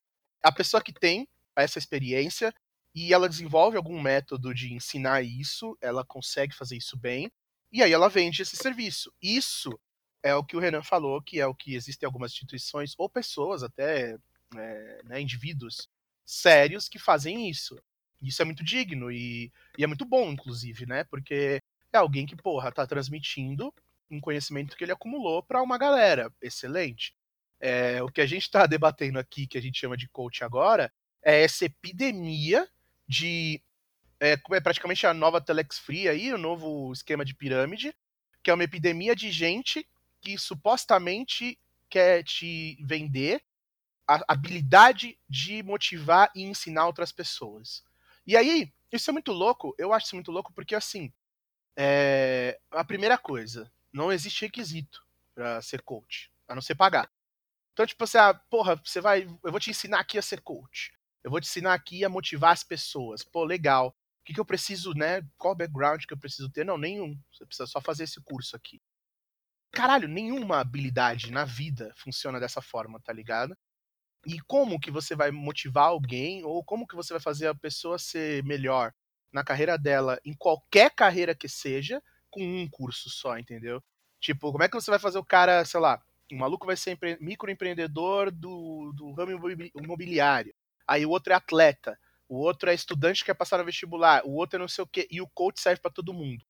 A 0.44 0.52
pessoa 0.52 0.82
que 0.82 0.94
tem 0.94 1.28
essa 1.56 1.80
experiência 1.80 2.54
e 2.94 3.14
ela 3.14 3.30
desenvolve 3.30 3.78
algum 3.78 4.00
método 4.02 4.54
de 4.54 4.74
ensinar 4.74 5.22
isso, 5.22 5.78
ela 5.82 6.06
consegue 6.06 6.54
fazer 6.54 6.78
isso 6.78 6.98
bem, 6.98 7.32
e 7.72 7.82
aí 7.82 7.92
ela 7.92 8.10
vende 8.10 8.42
esse 8.42 8.58
serviço. 8.58 9.14
Isso 9.22 9.80
é 10.22 10.36
o 10.36 10.44
que 10.44 10.58
o 10.58 10.60
Renan 10.60 10.84
falou, 10.84 11.22
que 11.22 11.40
é 11.40 11.48
o 11.48 11.56
que 11.56 11.74
existem 11.74 12.06
algumas 12.06 12.32
instituições 12.32 12.94
ou 12.98 13.10
pessoas, 13.10 13.64
até 13.64 14.18
é, 14.56 15.02
né, 15.06 15.22
indivíduos 15.22 15.90
sérios 16.26 16.90
que 16.90 17.00
fazem 17.00 17.50
isso. 17.50 17.82
Isso 18.22 18.42
é 18.42 18.46
muito 18.46 18.64
digno 18.64 19.12
e, 19.12 19.52
e 19.78 19.84
é 19.84 19.88
muito 19.88 20.06
bom, 20.06 20.30
inclusive, 20.32 20.86
né? 20.86 21.04
Porque 21.06 21.60
é 21.94 21.98
alguém 21.98 22.26
que, 22.26 22.36
porra, 22.36 22.72
tá 22.72 22.86
transmitindo 22.86 23.74
um 24.10 24.20
conhecimento 24.20 24.76
que 24.76 24.84
ele 24.84 24.92
acumulou 24.92 25.42
para 25.42 25.62
uma 25.62 25.78
galera. 25.78 26.32
Excelente. 26.42 27.14
É, 27.60 28.02
o 28.02 28.10
que 28.10 28.22
a 28.22 28.26
gente 28.26 28.44
está 28.44 28.66
debatendo 28.66 29.20
aqui, 29.20 29.48
que 29.48 29.58
a 29.58 29.62
gente 29.62 29.80
chama 29.80 29.96
de 29.96 30.08
coach 30.08 30.44
agora, 30.44 30.92
é 31.24 31.44
essa 31.44 31.66
epidemia 31.66 32.68
de. 33.08 33.62
É, 34.20 34.34
é 34.34 34.60
praticamente 34.60 35.06
a 35.08 35.14
nova 35.14 35.42
Telex 35.42 35.80
Free 35.80 36.08
aí, 36.08 36.34
o 36.34 36.38
novo 36.38 36.92
esquema 36.92 37.26
de 37.26 37.34
pirâmide, 37.34 37.96
que 38.44 38.52
é 38.52 38.54
uma 38.54 38.64
epidemia 38.64 39.16
de 39.16 39.32
gente 39.32 39.88
que 40.20 40.38
supostamente 40.38 41.58
quer 41.90 42.24
te 42.24 42.78
vender 42.84 43.44
a 44.08 44.22
habilidade 44.28 45.18
de 45.30 45.64
motivar 45.64 46.32
e 46.36 46.44
ensinar 46.44 46.86
outras 46.86 47.12
pessoas. 47.12 47.84
E 48.26 48.36
aí, 48.36 48.72
isso 48.92 49.10
é 49.10 49.14
muito 49.14 49.32
louco, 49.32 49.74
eu 49.78 49.94
acho 49.94 50.08
isso 50.08 50.16
muito 50.16 50.32
louco 50.32 50.52
porque, 50.54 50.76
assim, 50.76 51.12
é... 51.78 52.60
a 52.72 52.84
primeira 52.84 53.18
coisa, 53.18 53.72
não 53.94 54.12
existe 54.12 54.46
requisito 54.46 55.06
para 55.34 55.62
ser 55.62 55.82
coach, 55.82 56.32
a 56.48 56.56
não 56.56 56.62
ser 56.62 56.76
pagar. 56.76 57.10
Então, 57.74 57.86
tipo 57.86 58.04
assim, 58.04 58.18
ah, 58.18 58.34
porra, 58.50 58.76
você 58.84 59.00
vai. 59.00 59.24
Eu 59.44 59.52
vou 59.52 59.60
te 59.60 59.70
ensinar 59.70 60.00
aqui 60.00 60.18
a 60.18 60.22
ser 60.22 60.42
coach. 60.42 60.92
Eu 61.24 61.32
vou 61.32 61.40
te 61.40 61.48
ensinar 61.48 61.74
aqui 61.74 62.04
a 62.04 62.10
motivar 62.10 62.52
as 62.52 62.64
pessoas. 62.64 63.24
Pô, 63.24 63.44
legal. 63.44 63.90
O 63.90 64.24
que, 64.24 64.34
que 64.34 64.40
eu 64.40 64.46
preciso, 64.46 64.94
né? 64.94 65.22
Qual 65.38 65.56
background 65.56 66.04
que 66.06 66.14
eu 66.14 66.20
preciso 66.20 66.50
ter? 66.52 66.66
Não, 66.66 66.78
nenhum. 66.78 67.18
Você 67.32 67.46
precisa 67.46 67.66
só 67.68 67.82
fazer 67.82 68.04
esse 68.04 68.22
curso 68.22 68.56
aqui. 68.56 68.82
Caralho, 69.72 70.08
nenhuma 70.08 70.60
habilidade 70.60 71.32
na 71.32 71.46
vida 71.46 71.94
funciona 71.96 72.40
dessa 72.40 72.62
forma, 72.62 73.00
tá 73.02 73.14
ligado? 73.14 73.56
E 74.26 74.40
como 74.42 74.80
que 74.80 74.92
você 74.92 75.16
vai 75.16 75.32
motivar 75.32 75.86
alguém 75.86 76.44
ou 76.44 76.64
como 76.64 76.86
que 76.86 76.96
você 76.96 77.14
vai 77.14 77.22
fazer 77.22 77.48
a 77.48 77.56
pessoa 77.56 77.98
ser 77.98 78.44
melhor 78.44 78.94
na 79.32 79.44
carreira 79.44 79.78
dela, 79.78 80.20
em 80.26 80.34
qualquer 80.34 80.92
carreira 80.92 81.34
que 81.36 81.48
seja, 81.48 82.02
com 82.30 82.42
um 82.42 82.68
curso 82.70 83.10
só, 83.10 83.38
entendeu? 83.38 83.84
Tipo, 84.20 84.52
como 84.52 84.64
é 84.64 84.70
que 84.70 84.76
você 84.76 84.92
vai 84.92 85.00
fazer 85.00 85.18
o 85.18 85.26
cara, 85.26 85.66
sei 85.66 85.80
lá, 85.80 86.02
o 86.32 86.36
maluco 86.38 86.66
vai 86.66 86.78
ser 86.78 86.98
microempreendedor 87.20 88.32
do, 88.32 88.94
do 88.96 89.12
ramo 89.12 89.50
imobiliário. 89.76 90.54
Aí 90.88 91.06
o 91.06 91.10
outro 91.10 91.34
é 91.34 91.36
atleta. 91.36 92.00
O 92.28 92.38
outro 92.38 92.70
é 92.70 92.74
estudante 92.74 93.20
que 93.20 93.26
quer 93.26 93.34
passar 93.34 93.58
no 93.58 93.66
vestibular. 93.66 94.22
O 94.26 94.36
outro 94.36 94.58
é 94.58 94.60
não 94.60 94.68
sei 94.68 94.84
o 94.84 94.88
quê. 94.88 95.08
E 95.12 95.22
o 95.22 95.28
coach 95.28 95.60
serve 95.60 95.82
para 95.82 95.92
todo 95.92 96.14
mundo. 96.14 96.46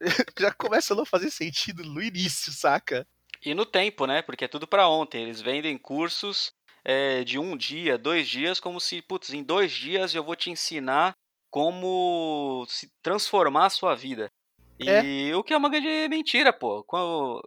Já 0.38 0.52
começa 0.52 0.94
a 0.94 0.96
não 0.96 1.04
fazer 1.04 1.30
sentido 1.30 1.82
no 1.82 2.00
início, 2.00 2.52
saca? 2.52 3.06
E 3.44 3.54
no 3.54 3.66
tempo, 3.66 4.06
né? 4.06 4.22
Porque 4.22 4.44
é 4.44 4.48
tudo 4.48 4.66
para 4.66 4.88
ontem. 4.88 5.24
Eles 5.24 5.40
vendem 5.40 5.76
cursos 5.76 6.52
é, 6.84 7.24
de 7.24 7.38
um 7.38 7.56
dia, 7.56 7.98
dois 7.98 8.28
dias, 8.28 8.60
como 8.60 8.80
se, 8.80 9.02
putz, 9.02 9.32
em 9.32 9.42
dois 9.42 9.72
dias 9.72 10.14
eu 10.14 10.22
vou 10.22 10.36
te 10.36 10.50
ensinar 10.50 11.16
como 11.52 12.64
se 12.66 12.90
transformar 13.02 13.66
a 13.66 13.70
sua 13.70 13.94
vida. 13.94 14.32
E 14.80 15.30
é. 15.30 15.36
o 15.36 15.44
que 15.44 15.52
é 15.52 15.56
uma 15.56 15.68
grande 15.68 16.08
mentira, 16.08 16.50
pô. 16.50 16.82
Quando 16.82 17.42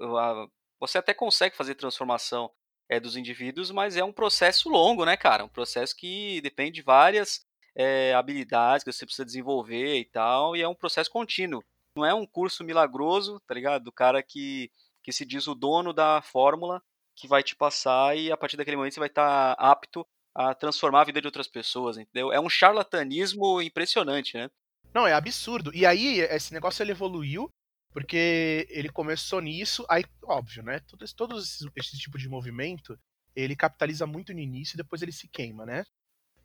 você 0.80 1.00
até 1.00 1.12
consegue 1.12 1.58
fazer 1.58 1.74
transformação 1.74 2.52
é, 2.88 3.00
dos 3.00 3.18
indivíduos, 3.18 3.72
mas 3.72 3.98
é 3.98 4.04
um 4.04 4.14
processo 4.14 4.70
longo, 4.70 5.06
né, 5.06 5.18
cara? 5.18 5.44
Um 5.44 5.50
processo 5.50 5.96
que 5.96 6.40
depende 6.42 6.74
de 6.74 6.82
várias 6.84 7.44
é, 7.76 8.14
habilidades 8.14 8.84
que 8.84 8.94
você 8.94 9.08
precisa 9.08 9.26
desenvolver 9.26 9.98
e 9.98 10.06
tal, 10.06 10.56
e 10.56 10.62
é 10.62 10.68
um 10.68 10.76
processo 10.76 11.10
contínuo. 11.10 11.64
Não 11.98 12.06
é 12.06 12.14
um 12.14 12.28
curso 12.28 12.64
milagroso, 12.64 13.42
tá 13.48 13.56
ligado? 13.56 13.86
Do 13.86 13.92
cara 13.92 14.22
que, 14.22 14.70
que 15.02 15.12
se 15.12 15.26
diz 15.26 15.48
o 15.48 15.56
dono 15.56 15.92
da 15.92 16.22
fórmula 16.22 16.80
que 17.16 17.28
vai 17.28 17.42
te 17.42 17.56
passar 17.56 18.16
e 18.16 18.32
a 18.32 18.38
partir 18.38 18.56
daquele 18.56 18.78
momento 18.78 18.94
você 18.94 19.00
vai 19.00 19.10
estar 19.10 19.56
tá 19.56 19.72
apto 19.72 20.06
a 20.36 20.54
transformar 20.54 21.02
a 21.02 21.06
vida 21.06 21.22
de 21.22 21.28
outras 21.28 21.48
pessoas, 21.48 21.98
entendeu? 21.98 22.32
É 22.32 22.40
um 22.40 22.50
charlatanismo 22.50 23.62
impressionante, 23.62 24.36
né? 24.36 24.52
Não, 24.94 25.08
é 25.08 25.14
absurdo. 25.14 25.74
E 25.74 25.86
aí, 25.86 26.20
esse 26.20 26.54
negócio 26.54 26.84
ele 26.84 26.92
evoluiu 26.92 27.52
porque 27.96 28.68
ele 28.70 28.90
começou 28.90 29.40
nisso, 29.40 29.86
aí, 29.90 30.04
óbvio, 30.22 30.62
né? 30.62 30.82
Todos, 30.82 31.14
todos 31.14 31.46
esse, 31.46 31.72
esse 31.78 31.98
tipo 31.98 32.18
de 32.18 32.28
movimento, 32.28 33.00
ele 33.34 33.56
capitaliza 33.56 34.06
muito 34.06 34.34
no 34.34 34.40
início 34.42 34.76
e 34.76 34.78
depois 34.78 35.02
ele 35.02 35.14
se 35.14 35.30
queima, 35.30 35.66
né? 35.66 35.86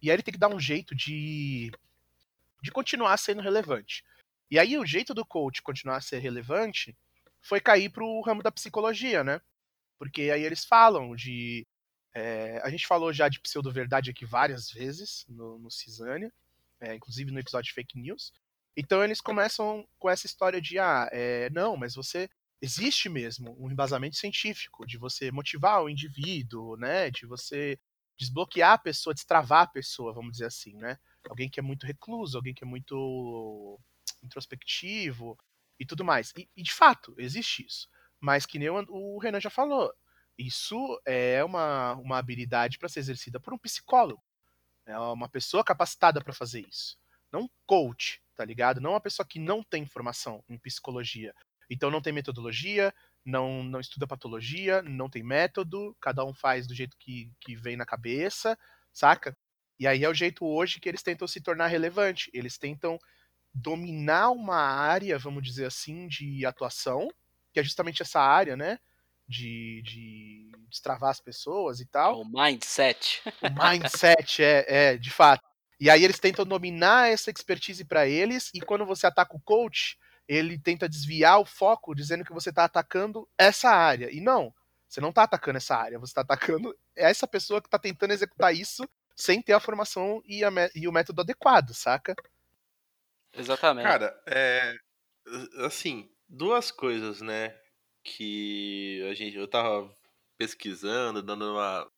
E 0.01 0.09
aí 0.09 0.15
ele 0.15 0.23
tem 0.23 0.33
que 0.33 0.39
dar 0.39 0.49
um 0.49 0.61
jeito 0.61 0.95
de, 0.95 1.73
de 2.63 2.71
continuar 2.71 3.17
sendo 3.17 3.43
relevante. 3.43 4.05
E 4.49 4.61
aí 4.61 4.79
o 4.79 4.87
jeito 4.87 5.13
do 5.13 5.27
coach 5.27 5.61
continuar 5.61 5.97
a 5.97 6.01
ser 6.01 6.21
relevante 6.21 6.97
foi 7.41 7.61
cair 7.61 7.91
pro 7.91 8.21
ramo 8.21 8.45
da 8.45 8.53
psicologia, 8.53 9.25
né? 9.25 9.41
Porque 9.99 10.31
aí 10.31 10.45
eles 10.45 10.65
falam 10.65 11.17
de. 11.17 11.67
É, 12.15 12.61
a 12.63 12.71
gente 12.71 12.87
falou 12.87 13.13
já 13.13 13.29
de 13.29 13.41
pseudo-verdade 13.41 14.11
aqui 14.11 14.25
várias 14.25 14.71
vezes 14.71 15.25
no, 15.29 15.59
no 15.59 15.71
Cisânia, 15.71 16.33
é, 16.81 16.95
inclusive 16.95 17.31
no 17.31 17.39
episódio 17.39 17.73
Fake 17.73 17.99
News. 17.99 18.33
Então 18.77 19.05
eles 19.05 19.21
começam 19.21 19.87
com 19.99 20.09
essa 20.09 20.27
história 20.27 20.61
de, 20.61 20.79
ah, 20.79 21.09
é, 21.13 21.51
não, 21.51 21.77
mas 21.77 21.95
você. 21.95 22.29
Existe 22.63 23.09
mesmo 23.09 23.57
um 23.59 23.71
embasamento 23.71 24.17
científico 24.17 24.87
de 24.87 24.99
você 24.99 25.31
motivar 25.31 25.83
o 25.83 25.89
indivíduo, 25.89 26.77
né? 26.77 27.11
De 27.11 27.25
você 27.25 27.79
desbloquear 28.19 28.73
a 28.75 28.79
pessoa, 28.79 29.15
destravar 29.15 29.63
a 29.63 29.67
pessoa, 29.67 30.13
vamos 30.13 30.33
dizer 30.33 30.45
assim, 30.45 30.75
né? 30.77 30.99
Alguém 31.27 31.49
que 31.49 31.59
é 31.59 31.63
muito 31.63 31.87
recluso, 31.87 32.37
alguém 32.37 32.53
que 32.53 32.63
é 32.63 32.67
muito 32.67 33.81
introspectivo 34.23 35.39
e 35.79 35.87
tudo 35.87 36.05
mais. 36.05 36.35
E, 36.37 36.51
e 36.55 36.63
de 36.63 36.73
fato, 36.73 37.15
existe 37.17 37.65
isso. 37.67 37.89
Mas 38.21 38.45
que 38.45 38.59
nem 38.59 38.69
o 38.69 39.19
Renan 39.19 39.41
já 39.41 39.49
falou, 39.49 39.91
isso 40.41 41.01
é 41.07 41.45
uma, 41.45 41.95
uma 41.95 42.19
habilidade 42.19 42.79
para 42.79 42.89
ser 42.89 43.01
exercida 43.01 43.39
por 43.39 43.53
um 43.53 43.59
psicólogo. 43.59 44.23
É 44.87 44.99
uma 44.99 45.29
pessoa 45.29 45.63
capacitada 45.63 46.23
para 46.23 46.33
fazer 46.33 46.67
isso. 46.69 46.97
Não 47.33 47.49
coach, 47.67 48.21
tá 48.35 48.45
ligado? 48.45 48.81
Não 48.81 48.93
uma 48.93 49.01
pessoa 49.01 49.27
que 49.27 49.39
não 49.39 49.63
tem 49.63 49.87
formação 49.87 50.43
em 50.49 50.59
psicologia. 50.59 51.33
Então 51.69 51.91
não 51.91 52.01
tem 52.01 52.13
metodologia, 52.13 52.93
não, 53.25 53.63
não 53.63 53.79
estuda 53.79 54.07
patologia, 54.07 54.83
não 54.83 55.09
tem 55.09 55.23
método, 55.23 55.97
cada 56.01 56.25
um 56.25 56.35
faz 56.35 56.67
do 56.67 56.75
jeito 56.75 56.97
que, 56.99 57.31
que 57.41 57.55
vem 57.55 57.77
na 57.77 57.87
cabeça, 57.87 58.59
saca? 58.93 59.37
E 59.79 59.87
aí 59.87 60.05
é 60.05 60.09
o 60.09 60.15
jeito 60.15 60.45
hoje 60.45 60.81
que 60.81 60.89
eles 60.89 61.03
tentam 61.03 61.29
se 61.29 61.41
tornar 61.41 61.69
relevante. 61.69 62.31
Eles 62.35 62.59
tentam 62.59 62.99
dominar 63.53 64.31
uma 64.31 64.57
área, 64.57 65.19
vamos 65.19 65.43
dizer 65.43 65.67
assim, 65.67 66.09
de 66.09 66.45
atuação, 66.45 67.09
que 67.53 67.61
é 67.61 67.65
justamente 67.65 68.03
essa 68.03 68.21
área, 68.21 68.57
né? 68.57 68.79
De, 69.31 69.83
de 69.83 70.51
destravar 70.69 71.11
as 71.11 71.21
pessoas 71.21 71.81
e 71.81 71.87
tal. 71.87 72.21
O 72.21 72.25
mindset. 72.25 73.23
O 73.27 73.65
mindset, 73.65 74.43
é, 74.43 74.65
é, 74.67 74.97
de 74.97 75.11
fato. 75.11 75.45
E 75.79 75.89
aí 75.89 76.05
eles 76.05 76.19
tentam 76.19 76.45
dominar 76.45 77.09
essa 77.09 77.31
expertise 77.31 77.85
para 77.85 78.07
eles, 78.07 78.51
e 78.55 78.61
quando 78.61 78.85
você 78.85 79.07
ataca 79.07 79.37
o 79.37 79.41
coach, 79.41 79.97
ele 80.29 80.59
tenta 80.59 80.89
desviar 80.89 81.41
o 81.41 81.47
foco, 81.47 81.95
dizendo 81.95 82.25
que 82.25 82.33
você 82.33 82.51
está 82.51 82.65
atacando 82.65 83.29
essa 83.39 83.71
área. 83.71 84.11
E 84.13 84.21
não, 84.21 84.53
você 84.89 85.01
não 85.01 85.11
está 85.11 85.23
atacando 85.23 85.57
essa 85.59 85.77
área, 85.77 85.99
você 85.99 86.11
está 86.11 86.21
atacando 86.21 86.77
essa 86.97 87.27
pessoa 87.27 87.61
que 87.61 87.69
está 87.69 87.79
tentando 87.79 88.13
executar 88.13 88.55
isso 88.55 88.89
sem 89.17 89.43
ter 89.43 89.53
a 89.53 89.61
formação 89.61 90.23
e, 90.25 90.45
a, 90.45 90.51
e, 90.75 90.89
o 90.89 90.93
método 90.93 91.21
adequado, 91.21 91.75
saca? 91.75 92.15
Exatamente. 93.33 93.85
Cara, 93.85 94.21
é. 94.27 94.75
Assim, 95.65 96.11
duas 96.29 96.71
coisas, 96.71 97.21
né? 97.21 97.57
Que 98.03 99.07
a 99.11 99.15
gente. 99.15 99.37
Eu 99.37 99.49
tava 99.49 99.93
pesquisando, 100.39 101.23
dando 101.23 101.53
uma. 101.53 101.91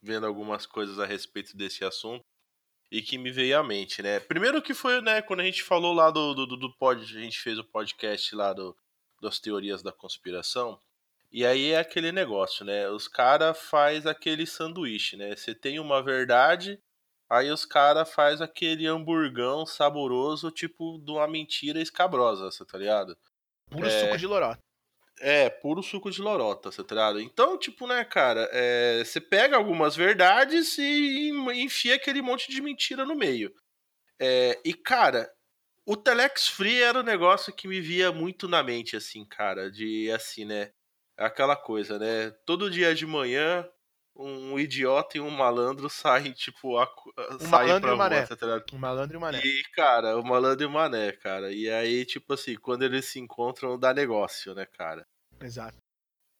vendo 0.00 0.26
algumas 0.26 0.66
coisas 0.66 0.98
a 0.98 1.06
respeito 1.06 1.56
desse 1.56 1.84
assunto 1.84 2.24
e 2.92 3.00
que 3.00 3.16
me 3.16 3.32
veio 3.32 3.58
à 3.58 3.62
mente, 3.62 4.02
né? 4.02 4.20
Primeiro 4.20 4.60
que 4.60 4.74
foi, 4.74 5.00
né, 5.00 5.22
quando 5.22 5.40
a 5.40 5.44
gente 5.44 5.62
falou 5.62 5.94
lá 5.94 6.10
do, 6.10 6.34
do, 6.34 6.46
do 6.46 6.76
pod, 6.76 7.02
a 7.02 7.20
gente 7.20 7.40
fez 7.40 7.58
o 7.58 7.64
podcast 7.64 8.34
lá 8.36 8.52
do, 8.52 8.76
das 9.22 9.40
teorias 9.40 9.82
da 9.82 9.90
conspiração, 9.90 10.78
e 11.32 11.46
aí 11.46 11.70
é 11.70 11.78
aquele 11.78 12.12
negócio, 12.12 12.66
né? 12.66 12.90
Os 12.90 13.08
caras 13.08 13.58
faz 13.58 14.06
aquele 14.06 14.46
sanduíche, 14.46 15.16
né? 15.16 15.34
Você 15.34 15.54
tem 15.54 15.80
uma 15.80 16.02
verdade, 16.02 16.78
aí 17.30 17.50
os 17.50 17.64
caras 17.64 18.12
faz 18.12 18.42
aquele 18.42 18.86
hamburgão 18.86 19.64
saboroso, 19.64 20.50
tipo 20.50 20.98
de 21.02 21.12
uma 21.12 21.26
mentira 21.26 21.80
escabrosa, 21.80 22.50
tá 22.66 22.76
ligado? 22.76 23.16
Puro 23.70 23.86
é... 23.86 24.00
suco 24.00 24.18
de 24.18 24.26
lorota. 24.26 24.60
É, 25.20 25.48
puro 25.50 25.82
suco 25.82 26.10
de 26.10 26.20
lorota, 26.20 26.72
você 26.72 26.82
tá 26.82 26.94
ligado? 26.94 27.20
Então, 27.20 27.56
tipo, 27.58 27.86
né, 27.86 28.04
cara, 28.04 28.48
é, 28.52 29.04
você 29.04 29.20
pega 29.20 29.56
algumas 29.56 29.94
verdades 29.94 30.78
e 30.78 31.28
enfia 31.54 31.94
aquele 31.94 32.20
monte 32.22 32.50
de 32.50 32.60
mentira 32.60 33.04
no 33.04 33.14
meio. 33.14 33.52
É, 34.20 34.60
e, 34.64 34.74
cara, 34.74 35.30
o 35.86 35.96
Telex 35.96 36.48
Free 36.48 36.82
era 36.82 37.00
um 37.00 37.04
negócio 37.04 37.54
que 37.54 37.68
me 37.68 37.80
via 37.80 38.12
muito 38.12 38.48
na 38.48 38.62
mente, 38.62 38.96
assim, 38.96 39.24
cara, 39.26 39.70
de, 39.70 40.10
assim, 40.12 40.44
né, 40.46 40.72
aquela 41.16 41.56
coisa, 41.56 41.98
né, 41.98 42.30
todo 42.46 42.70
dia 42.70 42.94
de 42.94 43.06
manhã 43.06 43.66
um 44.14 44.58
idiota 44.58 45.16
e 45.16 45.20
um 45.20 45.30
malandro 45.30 45.88
saem, 45.88 46.32
tipo, 46.32 46.78
a, 46.78 46.88
um 47.32 47.38
saem 47.38 47.80
pra 47.80 47.90
rua, 47.90 47.96
mané. 47.96 48.26
tá 48.26 48.62
Um 48.72 48.78
malandro 48.78 49.14
e 49.14 49.18
um 49.18 49.20
mané. 49.20 49.40
E, 49.42 49.62
cara, 49.74 50.18
o 50.18 50.24
malandro 50.24 50.64
e 50.64 50.66
o 50.66 50.70
mané, 50.70 51.12
cara. 51.12 51.52
E 51.52 51.68
aí, 51.70 52.04
tipo 52.04 52.34
assim, 52.34 52.54
quando 52.56 52.82
eles 52.82 53.06
se 53.06 53.18
encontram, 53.18 53.78
dá 53.78 53.94
negócio, 53.94 54.54
né, 54.54 54.66
cara? 54.66 55.06
Exato. 55.40 55.76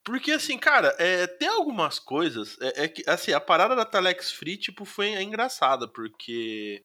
Porque, 0.04 0.32
assim, 0.32 0.58
cara, 0.58 0.94
é, 0.98 1.26
tem 1.26 1.48
algumas 1.48 1.98
coisas. 1.98 2.60
É, 2.60 2.84
é, 2.84 2.88
que, 2.88 3.08
assim, 3.08 3.32
a 3.32 3.40
parada 3.40 3.74
da 3.74 3.84
Telex 3.84 4.32
Free, 4.32 4.56
tipo, 4.56 4.84
foi 4.84 5.10
engraçada, 5.22 5.88
porque 5.88 6.82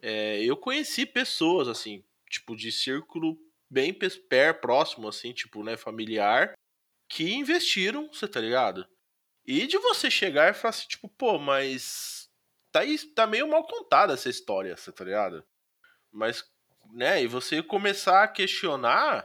é, 0.00 0.42
eu 0.42 0.56
conheci 0.56 1.04
pessoas, 1.04 1.68
assim, 1.68 2.02
tipo, 2.28 2.56
de 2.56 2.72
círculo 2.72 3.38
bem 3.70 3.92
per, 3.92 4.60
próximo, 4.60 5.08
assim, 5.08 5.32
tipo, 5.32 5.62
né, 5.62 5.76
familiar, 5.76 6.54
que 7.08 7.32
investiram, 7.34 8.08
você 8.12 8.26
tá 8.26 8.40
ligado? 8.40 8.86
E 9.50 9.66
de 9.66 9.78
você 9.78 10.10
chegar 10.10 10.50
e 10.50 10.54
falar 10.54 10.70
assim, 10.70 10.88
tipo, 10.88 11.08
pô, 11.08 11.38
mas. 11.38 12.28
Tá, 12.72 12.80
tá 13.14 13.26
meio 13.26 13.48
mal 13.48 13.64
contada 13.64 14.14
essa 14.14 14.28
história, 14.28 14.76
você 14.76 14.92
tá 14.92 15.04
ligado? 15.04 15.44
Mas, 16.12 16.44
né, 16.92 17.22
e 17.22 17.26
você 17.26 17.62
começar 17.62 18.22
a 18.22 18.28
questionar 18.28 19.24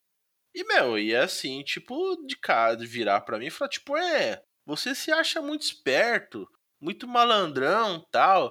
e, 0.56 0.64
meu, 0.64 0.98
e 0.98 1.14
é 1.14 1.20
assim, 1.20 1.62
tipo, 1.64 2.16
de 2.26 2.38
cara, 2.38 2.78
virar 2.78 3.20
pra 3.22 3.38
mim 3.38 3.48
e 3.48 3.52
falar, 3.52 3.68
tipo, 3.68 3.98
é, 3.98 4.42
você 4.66 4.96
se 4.96 5.12
acha 5.12 5.42
muito 5.42 5.64
esperto, 5.64 6.50
muito 6.80 7.06
malandrão 7.06 8.00
tal. 8.10 8.50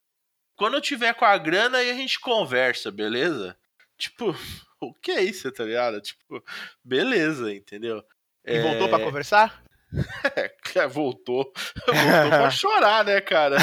Quando 0.55 0.75
eu 0.75 0.83
tiver 0.83 1.15
com 1.15 1.25
a 1.25 1.39
grana, 1.39 1.79
aí 1.79 1.91
a 1.91 1.95
gente 1.95 2.21
conversa, 2.21 2.91
beleza? 2.91 3.59
Tipo, 3.97 4.35
o 4.83 4.93
que 4.93 5.13
é 5.13 5.23
isso, 5.23 5.51
tá 5.51 5.65
ligado? 5.65 5.99
Tipo, 6.03 6.45
beleza, 6.85 7.55
entendeu? 7.55 8.05
E 8.45 8.61
voltou 8.61 8.91
pra 8.91 9.01
conversar? 9.01 9.64
É, 10.77 10.89
voltou. 10.89 11.53
Voltou 11.87 12.29
pra 12.29 12.51
chorar, 12.51 13.05
né, 13.05 13.21
cara? 13.21 13.57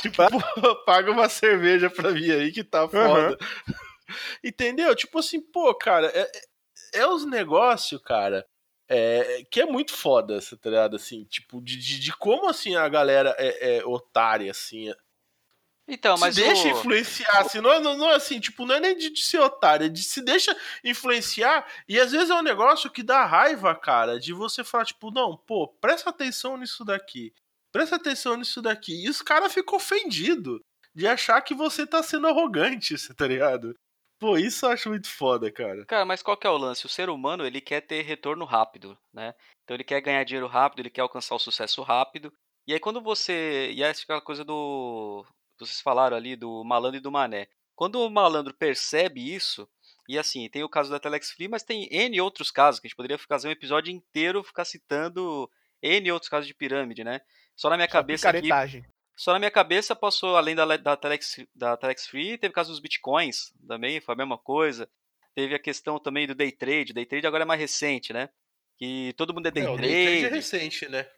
tipo, 0.00 0.16
pô, 0.30 0.76
paga 0.84 1.10
uma 1.10 1.28
cerveja 1.28 1.90
pra 1.90 2.10
mim 2.10 2.30
aí 2.30 2.50
que 2.52 2.64
tá 2.64 2.88
foda. 2.88 3.30
Uhum. 3.32 3.74
Entendeu? 4.42 4.94
Tipo 4.94 5.18
assim, 5.18 5.40
pô, 5.40 5.74
cara, 5.74 6.06
é, 6.14 6.20
é, 6.94 7.00
é 7.00 7.06
os 7.06 7.26
negócios, 7.26 8.00
cara, 8.00 8.46
é, 8.88 9.42
que 9.50 9.60
é 9.60 9.66
muito 9.66 9.92
foda, 9.92 10.38
tá 10.40 10.70
ligado? 10.70 10.96
Assim, 10.96 11.24
tipo, 11.24 11.60
de, 11.60 11.76
de, 11.76 12.00
de 12.00 12.16
como 12.16 12.48
assim 12.48 12.76
a 12.76 12.88
galera 12.88 13.34
é, 13.38 13.76
é 13.76 13.84
otária, 13.84 14.50
assim. 14.50 14.90
Então, 15.86 16.16
mas 16.18 16.34
se 16.34 16.42
deixa 16.42 16.68
o... 16.68 16.70
influenciar, 16.70 17.40
assim, 17.40 17.60
não, 17.60 17.70
é, 17.70 17.78
não, 17.78 17.96
não, 17.96 18.08
assim, 18.08 18.40
tipo, 18.40 18.64
não 18.64 18.74
é 18.74 18.80
nem 18.80 18.96
de, 18.96 19.10
de 19.10 19.22
ser 19.22 19.40
otário, 19.40 19.86
é 19.86 19.88
de 19.88 20.02
se 20.02 20.22
deixa 20.22 20.56
influenciar, 20.82 21.66
e 21.86 22.00
às 22.00 22.12
vezes 22.12 22.30
é 22.30 22.34
um 22.34 22.42
negócio 22.42 22.90
que 22.90 23.02
dá 23.02 23.24
raiva, 23.24 23.74
cara, 23.74 24.18
de 24.18 24.32
você 24.32 24.64
falar, 24.64 24.86
tipo, 24.86 25.10
não, 25.10 25.36
pô, 25.36 25.68
presta 25.68 26.08
atenção 26.08 26.56
nisso 26.56 26.84
daqui, 26.84 27.34
presta 27.70 27.96
atenção 27.96 28.36
nisso 28.36 28.62
daqui, 28.62 29.04
e 29.04 29.10
os 29.10 29.20
caras 29.20 29.52
ficam 29.52 29.76
ofendidos 29.76 30.60
de 30.94 31.06
achar 31.06 31.42
que 31.42 31.54
você 31.54 31.86
tá 31.86 32.02
sendo 32.02 32.28
arrogante, 32.28 32.94
tá 33.14 33.26
ligado? 33.26 33.74
Pô, 34.18 34.38
isso 34.38 34.64
eu 34.64 34.70
acho 34.70 34.88
muito 34.88 35.08
foda, 35.08 35.50
cara. 35.50 35.84
Cara, 35.84 36.04
mas 36.04 36.22
qual 36.22 36.36
que 36.36 36.46
é 36.46 36.50
o 36.50 36.56
lance? 36.56 36.86
O 36.86 36.88
ser 36.88 37.10
humano, 37.10 37.44
ele 37.44 37.60
quer 37.60 37.82
ter 37.82 38.00
retorno 38.02 38.44
rápido, 38.44 38.96
né? 39.12 39.34
Então 39.62 39.74
ele 39.74 39.84
quer 39.84 40.00
ganhar 40.00 40.24
dinheiro 40.24 40.46
rápido, 40.46 40.80
ele 40.80 40.88
quer 40.88 41.02
alcançar 41.02 41.34
o 41.34 41.38
sucesso 41.38 41.82
rápido, 41.82 42.32
e 42.66 42.72
aí 42.72 42.80
quando 42.80 43.02
você. 43.02 43.70
E 43.72 43.82
é 43.82 43.90
aquela 43.90 44.22
coisa 44.22 44.44
do 44.44 45.26
vocês 45.58 45.80
falaram 45.80 46.16
ali 46.16 46.36
do 46.36 46.64
malandro 46.64 46.98
e 46.98 47.02
do 47.02 47.12
mané. 47.12 47.46
Quando 47.74 48.00
o 48.00 48.10
malandro 48.10 48.54
percebe 48.54 49.34
isso, 49.34 49.68
e 50.08 50.18
assim, 50.18 50.48
tem 50.48 50.62
o 50.62 50.68
caso 50.68 50.90
da 50.90 51.00
Telex 51.00 51.30
Free, 51.32 51.48
mas 51.48 51.62
tem 51.62 51.88
N 51.90 52.20
outros 52.20 52.50
casos, 52.50 52.80
que 52.80 52.86
a 52.86 52.88
gente 52.88 52.96
poderia 52.96 53.18
fazer 53.18 53.48
um 53.48 53.52
episódio 53.52 53.92
inteiro 53.92 54.44
ficar 54.44 54.64
citando 54.64 55.50
N 55.82 56.12
outros 56.12 56.28
casos 56.28 56.46
de 56.46 56.54
pirâmide, 56.54 57.02
né? 57.02 57.20
Só 57.56 57.68
na 57.68 57.76
minha 57.76 57.88
Só 57.88 57.92
cabeça 57.92 58.30
aqui. 58.30 58.48
Só 59.16 59.32
na 59.32 59.38
minha 59.38 59.50
cabeça 59.50 59.94
passou, 59.94 60.36
além 60.36 60.56
da, 60.56 60.76
da, 60.76 60.96
Telex, 60.96 61.36
da 61.54 61.76
Telex 61.76 62.06
Free, 62.06 62.36
teve 62.36 62.50
o 62.50 62.54
caso 62.54 62.70
dos 62.70 62.80
bitcoins 62.80 63.52
também, 63.66 64.00
foi 64.00 64.14
a 64.14 64.18
mesma 64.18 64.36
coisa. 64.36 64.88
Teve 65.34 65.54
a 65.54 65.58
questão 65.58 65.98
também 66.00 66.26
do 66.26 66.34
day 66.34 66.50
trade. 66.50 66.92
Day 66.92 67.06
trade 67.06 67.26
agora 67.26 67.44
é 67.44 67.46
mais 67.46 67.60
recente, 67.60 68.12
né? 68.12 68.28
Que 68.76 69.14
todo 69.16 69.32
mundo 69.32 69.46
é 69.46 69.50
day 69.50 69.64
Não, 69.64 69.76
trade. 69.76 69.92
Day 69.92 70.20
trade 70.20 70.26
é 70.26 70.36
recente, 70.36 70.88
né? 70.88 71.08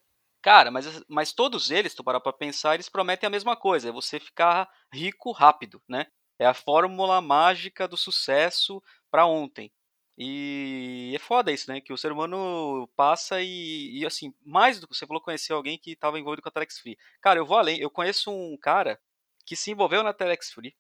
Cara, 0.47 0.71
mas, 0.71 1.03
mas 1.09 1.33
todos 1.33 1.73
eles, 1.73 1.93
tu 1.93 2.05
parar 2.05 2.21
pra 2.21 2.33
pensar, 2.33 2.75
eles 2.75 2.89
prometem 2.89 3.27
a 3.27 3.31
mesma 3.31 3.57
coisa, 3.57 3.89
é 3.89 3.93
você 3.93 4.21
ficar 4.21 4.71
rico 4.93 5.33
rápido, 5.33 5.83
né? 5.89 6.07
É 6.39 6.47
a 6.47 6.55
fórmula 6.55 7.21
mágica 7.21 7.89
do 7.89 7.97
sucesso 7.97 8.81
para 9.11 9.27
ontem. 9.27 9.73
E 10.17 11.11
é 11.17 11.19
foda 11.19 11.51
isso, 11.51 11.69
né? 11.69 11.81
Que 11.81 11.93
o 11.93 11.99
ser 11.99 12.13
humano 12.13 12.89
passa 12.95 13.43
e, 13.43 13.99
e, 13.99 14.07
assim, 14.07 14.33
mais 14.45 14.79
do 14.79 14.87
que 14.87 14.95
você 14.95 15.05
falou, 15.05 15.21
conhecer 15.21 15.53
alguém 15.53 15.77
que 15.79 15.91
estava 15.91 16.17
envolvido 16.17 16.43
com 16.43 16.49
a 16.49 16.53
Telex 16.53 16.79
Free. 16.79 16.97
Cara, 17.21 17.41
eu 17.41 17.45
vou 17.47 17.59
além. 17.59 17.81
Eu 17.81 17.91
conheço 17.91 18.31
um 18.31 18.57
cara 18.57 19.01
que 19.45 19.57
se 19.57 19.73
envolveu 19.73 20.05
na 20.05 20.13
Telex 20.13 20.53
Free. 20.53 20.77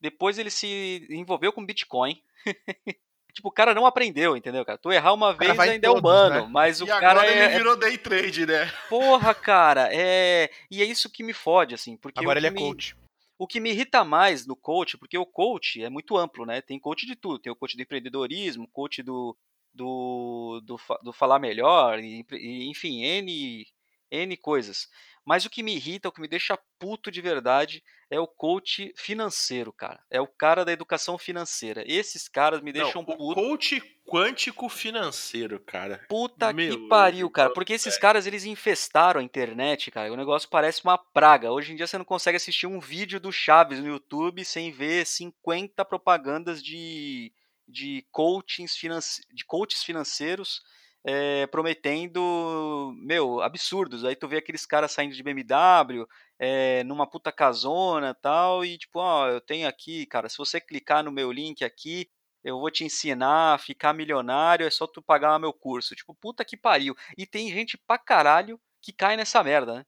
Depois 0.00 0.38
ele 0.38 0.50
se 0.50 1.06
envolveu 1.10 1.52
com 1.52 1.64
Bitcoin. 1.66 2.22
Tipo, 3.36 3.50
o 3.50 3.52
cara 3.52 3.74
não 3.74 3.84
aprendeu, 3.84 4.34
entendeu, 4.34 4.64
cara? 4.64 4.78
Tu 4.78 4.90
errar 4.90 5.12
uma 5.12 5.34
vez 5.34 5.58
ainda 5.58 5.88
todos, 5.88 5.98
é 5.98 6.00
humano, 6.00 6.46
né? 6.46 6.48
mas 6.50 6.80
e 6.80 6.84
o 6.84 6.86
cara 6.86 7.10
agora 7.20 7.30
é... 7.30 7.44
ele 7.44 7.58
virou 7.58 7.76
day 7.76 7.98
trade, 7.98 8.46
né? 8.46 8.72
Porra, 8.88 9.34
cara, 9.34 9.90
é... 9.92 10.50
E 10.70 10.80
é 10.80 10.86
isso 10.86 11.10
que 11.10 11.22
me 11.22 11.34
fode, 11.34 11.74
assim, 11.74 11.98
porque... 11.98 12.18
Agora 12.18 12.38
ele 12.38 12.46
é 12.46 12.50
me... 12.50 12.58
coach. 12.58 12.96
O 13.38 13.46
que 13.46 13.60
me 13.60 13.72
irrita 13.72 14.02
mais 14.06 14.46
no 14.46 14.56
coach, 14.56 14.96
porque 14.96 15.18
o 15.18 15.26
coach 15.26 15.84
é 15.84 15.90
muito 15.90 16.16
amplo, 16.16 16.46
né? 16.46 16.62
Tem 16.62 16.80
coach 16.80 17.04
de 17.04 17.14
tudo. 17.14 17.38
Tem 17.38 17.52
o 17.52 17.56
coach 17.56 17.76
do 17.76 17.82
empreendedorismo, 17.82 18.66
coach 18.72 19.02
do, 19.02 19.36
do, 19.74 20.62
do, 20.64 20.80
do 21.02 21.12
falar 21.12 21.38
melhor, 21.38 21.98
e, 21.98 22.24
enfim, 22.70 23.04
N, 23.04 23.66
N 24.10 24.36
coisas. 24.38 24.88
Mas 25.26 25.44
o 25.44 25.50
que 25.50 25.62
me 25.62 25.74
irrita, 25.74 26.08
o 26.08 26.12
que 26.12 26.22
me 26.22 26.28
deixa 26.28 26.58
puto 26.78 27.10
de 27.10 27.20
verdade 27.20 27.84
é 28.10 28.20
o 28.20 28.26
coach 28.26 28.92
financeiro, 28.96 29.72
cara. 29.72 30.00
É 30.10 30.20
o 30.20 30.26
cara 30.26 30.64
da 30.64 30.72
educação 30.72 31.18
financeira. 31.18 31.82
Esses 31.86 32.28
caras 32.28 32.60
me 32.60 32.72
deixam 32.72 33.02
Não, 33.02 33.16
puto. 33.16 33.34
Coach 33.34 33.80
quântico 34.06 34.68
financeiro, 34.68 35.58
cara. 35.58 36.04
Puta 36.08 36.52
Meu 36.52 36.70
que 36.70 36.88
pariu, 36.88 37.28
cara. 37.28 37.50
Porque 37.52 37.72
esses 37.72 37.98
caras, 37.98 38.26
eles 38.26 38.44
infestaram 38.44 39.20
a 39.20 39.24
internet, 39.24 39.90
cara. 39.90 40.12
O 40.12 40.16
negócio 40.16 40.48
parece 40.48 40.84
uma 40.84 40.96
praga. 40.96 41.50
Hoje 41.50 41.72
em 41.72 41.76
dia 41.76 41.86
você 41.86 41.98
não 41.98 42.04
consegue 42.04 42.36
assistir 42.36 42.66
um 42.66 42.78
vídeo 42.78 43.18
do 43.18 43.32
Chaves 43.32 43.80
no 43.80 43.88
YouTube 43.88 44.44
sem 44.44 44.70
ver 44.70 45.04
50 45.04 45.84
propagandas 45.84 46.62
de, 46.62 47.32
de, 47.66 48.06
coachings 48.12 48.76
finance, 48.76 49.22
de 49.32 49.44
coaches 49.44 49.82
financeiros 49.82 50.62
é, 51.06 51.46
prometendo, 51.46 52.92
meu, 52.96 53.40
absurdos. 53.40 54.04
Aí 54.04 54.16
tu 54.16 54.26
vê 54.26 54.38
aqueles 54.38 54.66
caras 54.66 54.90
saindo 54.90 55.14
de 55.14 55.22
BMW, 55.22 56.04
é, 56.38 56.84
numa 56.84 57.06
puta 57.06 57.32
casona 57.32 58.14
tal, 58.14 58.64
e 58.64 58.78
tipo, 58.78 58.98
ó, 58.98 59.28
eu 59.28 59.40
tenho 59.40 59.68
aqui, 59.68 60.06
cara, 60.06 60.28
se 60.28 60.38
você 60.38 60.60
clicar 60.60 61.02
no 61.02 61.12
meu 61.12 61.32
link 61.32 61.64
aqui, 61.64 62.08
eu 62.44 62.60
vou 62.60 62.70
te 62.70 62.84
ensinar 62.84 63.54
a 63.54 63.58
ficar 63.58 63.92
milionário, 63.92 64.66
é 64.66 64.70
só 64.70 64.86
tu 64.86 65.02
pagar 65.02 65.38
meu 65.38 65.52
curso. 65.52 65.96
Tipo, 65.96 66.14
puta 66.14 66.44
que 66.44 66.56
pariu. 66.56 66.94
E 67.18 67.26
tem 67.26 67.50
gente 67.50 67.76
pra 67.76 67.98
caralho 67.98 68.60
que 68.80 68.92
cai 68.92 69.16
nessa 69.16 69.42
merda, 69.42 69.74
né? 69.78 69.86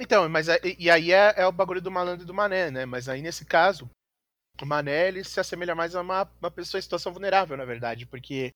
Então, 0.00 0.28
mas 0.28 0.46
e 0.78 0.88
aí 0.88 1.12
é, 1.12 1.34
é, 1.36 1.46
o 1.46 1.50
bagulho 1.50 1.82
do 1.82 1.90
malandro 1.90 2.22
e 2.22 2.26
do 2.26 2.32
mané, 2.32 2.70
né? 2.70 2.86
Mas 2.86 3.08
aí 3.08 3.20
nesse 3.20 3.44
caso, 3.44 3.90
o 4.62 4.66
mané 4.66 5.08
ele 5.08 5.24
se 5.24 5.40
assemelha 5.40 5.74
mais 5.74 5.96
a 5.96 6.02
uma, 6.02 6.22
uma 6.40 6.50
pessoa 6.52 6.78
em 6.78 6.82
situação 6.82 7.12
vulnerável, 7.12 7.56
na 7.56 7.64
verdade, 7.64 8.06
porque 8.06 8.54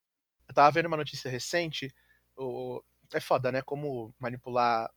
eu 0.48 0.54
tava 0.54 0.70
vendo 0.70 0.86
uma 0.86 0.96
notícia 0.96 1.28
recente, 1.28 1.92
o... 2.36 2.80
é 3.12 3.18
foda, 3.18 3.50
né? 3.50 3.60
Como 3.62 4.14
manipular 4.20 4.88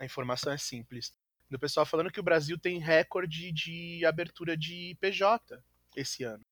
a 0.00 0.04
informação 0.04 0.52
é 0.52 0.58
simples. 0.58 1.12
Do 1.48 1.58
pessoal 1.58 1.84
falando 1.84 2.10
que 2.10 2.18
o 2.18 2.24
Brasil 2.24 2.58
tem 2.58 2.78
recorde 2.78 3.52
de 3.52 4.04
abertura 4.06 4.56
de 4.56 4.96
PJ 5.00 5.62
esse 5.94 6.24
ano. 6.24 6.44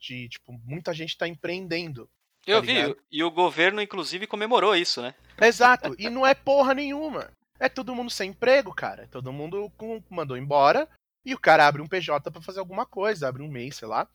De, 0.00 0.28
tipo, 0.28 0.52
muita 0.64 0.92
gente 0.92 1.16
tá 1.16 1.28
empreendendo. 1.28 2.08
Tá 2.44 2.52
eu 2.52 2.62
vi, 2.62 2.96
e 3.12 3.22
o 3.22 3.30
governo, 3.30 3.80
inclusive, 3.80 4.26
comemorou 4.26 4.74
isso, 4.74 5.02
né? 5.02 5.14
Exato, 5.40 5.94
e 5.98 6.08
não 6.08 6.26
é 6.26 6.34
porra 6.34 6.74
nenhuma. 6.74 7.30
É 7.60 7.68
todo 7.68 7.94
mundo 7.94 8.10
sem 8.10 8.30
emprego, 8.30 8.74
cara. 8.74 9.06
Todo 9.10 9.32
mundo 9.32 9.70
mandou 10.10 10.36
embora 10.36 10.88
e 11.24 11.34
o 11.34 11.38
cara 11.38 11.66
abre 11.66 11.82
um 11.82 11.88
PJ 11.88 12.30
para 12.30 12.42
fazer 12.42 12.60
alguma 12.60 12.86
coisa, 12.86 13.28
abre 13.28 13.42
um 13.42 13.48
mês, 13.48 13.76
sei 13.76 13.88
lá 13.88 14.08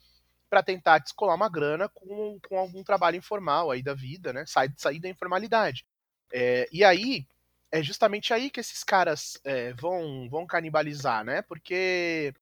para 0.50 0.64
tentar 0.64 0.98
descolar 0.98 1.36
uma 1.36 1.48
grana 1.48 1.88
com, 1.90 2.40
com 2.50 2.58
algum 2.58 2.84
trabalho 2.84 3.16
informal 3.16 3.70
aí 3.70 3.84
da 3.84 3.94
vida, 3.94 4.34
né? 4.34 4.46
Sair, 4.48 4.74
sair 4.76 5.00
da 5.00 5.08
informalidade. 5.08 5.86
É, 6.34 6.68
e 6.72 6.84
aí, 6.84 7.28
é 7.72 7.84
justamente 7.84 8.34
aí 8.34 8.50
que 8.50 8.60
esses 8.60 8.84
caras 8.84 9.40
é, 9.44 9.74
vão, 9.74 10.28
vão 10.30 10.46
canibalizar, 10.46 11.24
né? 11.24 11.42
Porque 11.44 12.34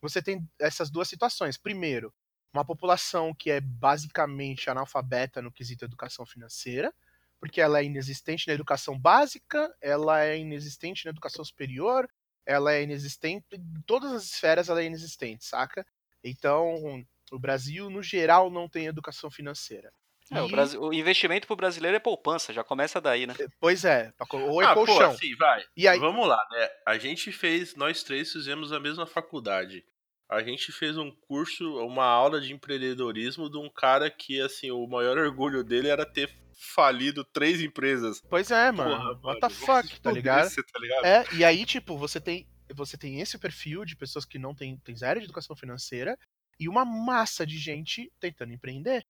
você 0.00 0.22
tem 0.22 0.48
essas 0.58 0.90
duas 0.90 1.08
situações. 1.08 1.56
Primeiro, 1.56 2.12
uma 2.52 2.64
população 2.64 3.34
que 3.34 3.50
é 3.50 3.60
basicamente 3.60 4.70
analfabeta 4.70 5.42
no 5.42 5.52
quesito 5.52 5.84
educação 5.84 6.24
financeira, 6.24 6.92
porque 7.38 7.60
ela 7.60 7.80
é 7.80 7.84
inexistente 7.84 8.46
na 8.46 8.54
educação 8.54 8.98
básica, 8.98 9.74
ela 9.80 10.24
é 10.24 10.38
inexistente 10.38 11.04
na 11.04 11.10
educação 11.10 11.44
superior, 11.44 12.08
ela 12.46 12.72
é 12.72 12.82
inexistente 12.82 13.44
em 13.52 13.82
todas 13.82 14.12
as 14.12 14.24
esferas, 14.24 14.68
ela 14.68 14.80
é 14.80 14.86
inexistente, 14.86 15.44
saca? 15.44 15.86
Então, 16.24 17.04
o 17.30 17.38
Brasil, 17.38 17.90
no 17.90 18.02
geral, 18.02 18.50
não 18.50 18.68
tem 18.68 18.86
educação 18.86 19.30
financeira. 19.30 19.92
É, 20.30 20.42
o, 20.42 20.48
Brasil, 20.48 20.80
o, 20.80 20.92
investimento 20.92 21.46
pro 21.46 21.54
brasileiro 21.54 21.96
é 21.96 22.00
poupança, 22.00 22.52
já 22.52 22.64
começa 22.64 23.00
daí, 23.00 23.26
né? 23.26 23.34
É, 23.38 23.46
pois 23.60 23.84
é, 23.84 24.12
ou 24.32 24.60
é 24.60 24.66
ah, 24.66 24.74
colchão. 24.74 24.96
Pô, 24.96 25.02
assim, 25.02 25.36
vai. 25.36 25.64
E 25.76 25.86
aí... 25.86 25.98
Vamos 26.00 26.26
lá, 26.26 26.44
né? 26.50 26.68
A 26.84 26.98
gente 26.98 27.30
fez, 27.30 27.76
nós 27.76 28.02
três 28.02 28.32
fizemos 28.32 28.72
a 28.72 28.80
mesma 28.80 29.06
faculdade. 29.06 29.84
A 30.28 30.42
gente 30.42 30.72
fez 30.72 30.98
um 30.98 31.12
curso, 31.12 31.76
uma 31.78 32.04
aula 32.04 32.40
de 32.40 32.52
empreendedorismo 32.52 33.48
de 33.48 33.56
um 33.56 33.70
cara 33.70 34.10
que, 34.10 34.40
assim, 34.40 34.72
o 34.72 34.84
maior 34.88 35.16
orgulho 35.16 35.62
dele 35.62 35.88
era 35.88 36.04
ter 36.04 36.28
falido 36.74 37.24
três 37.24 37.60
empresas. 37.60 38.20
Pois 38.28 38.50
é, 38.50 38.72
mano. 38.72 38.96
Porra, 38.96 39.20
What 39.22 39.40
the 39.40 39.48
fuck, 39.48 40.00
tá 40.00 40.10
ligado? 40.10 40.46
Esse, 40.46 40.62
tá 40.64 40.78
ligado? 40.80 41.04
É, 41.04 41.24
e 41.34 41.44
aí, 41.44 41.64
tipo, 41.64 41.96
você 41.96 42.20
tem, 42.20 42.48
você 42.74 42.98
tem 42.98 43.20
esse 43.20 43.38
perfil 43.38 43.84
de 43.84 43.94
pessoas 43.94 44.24
que 44.24 44.38
não 44.38 44.54
têm, 44.54 44.76
têm 44.78 44.96
zero 44.96 45.20
de 45.20 45.26
educação 45.26 45.54
financeira 45.54 46.18
e 46.58 46.68
uma 46.68 46.84
massa 46.84 47.46
de 47.46 47.58
gente 47.58 48.10
tentando 48.18 48.52
empreender 48.52 49.06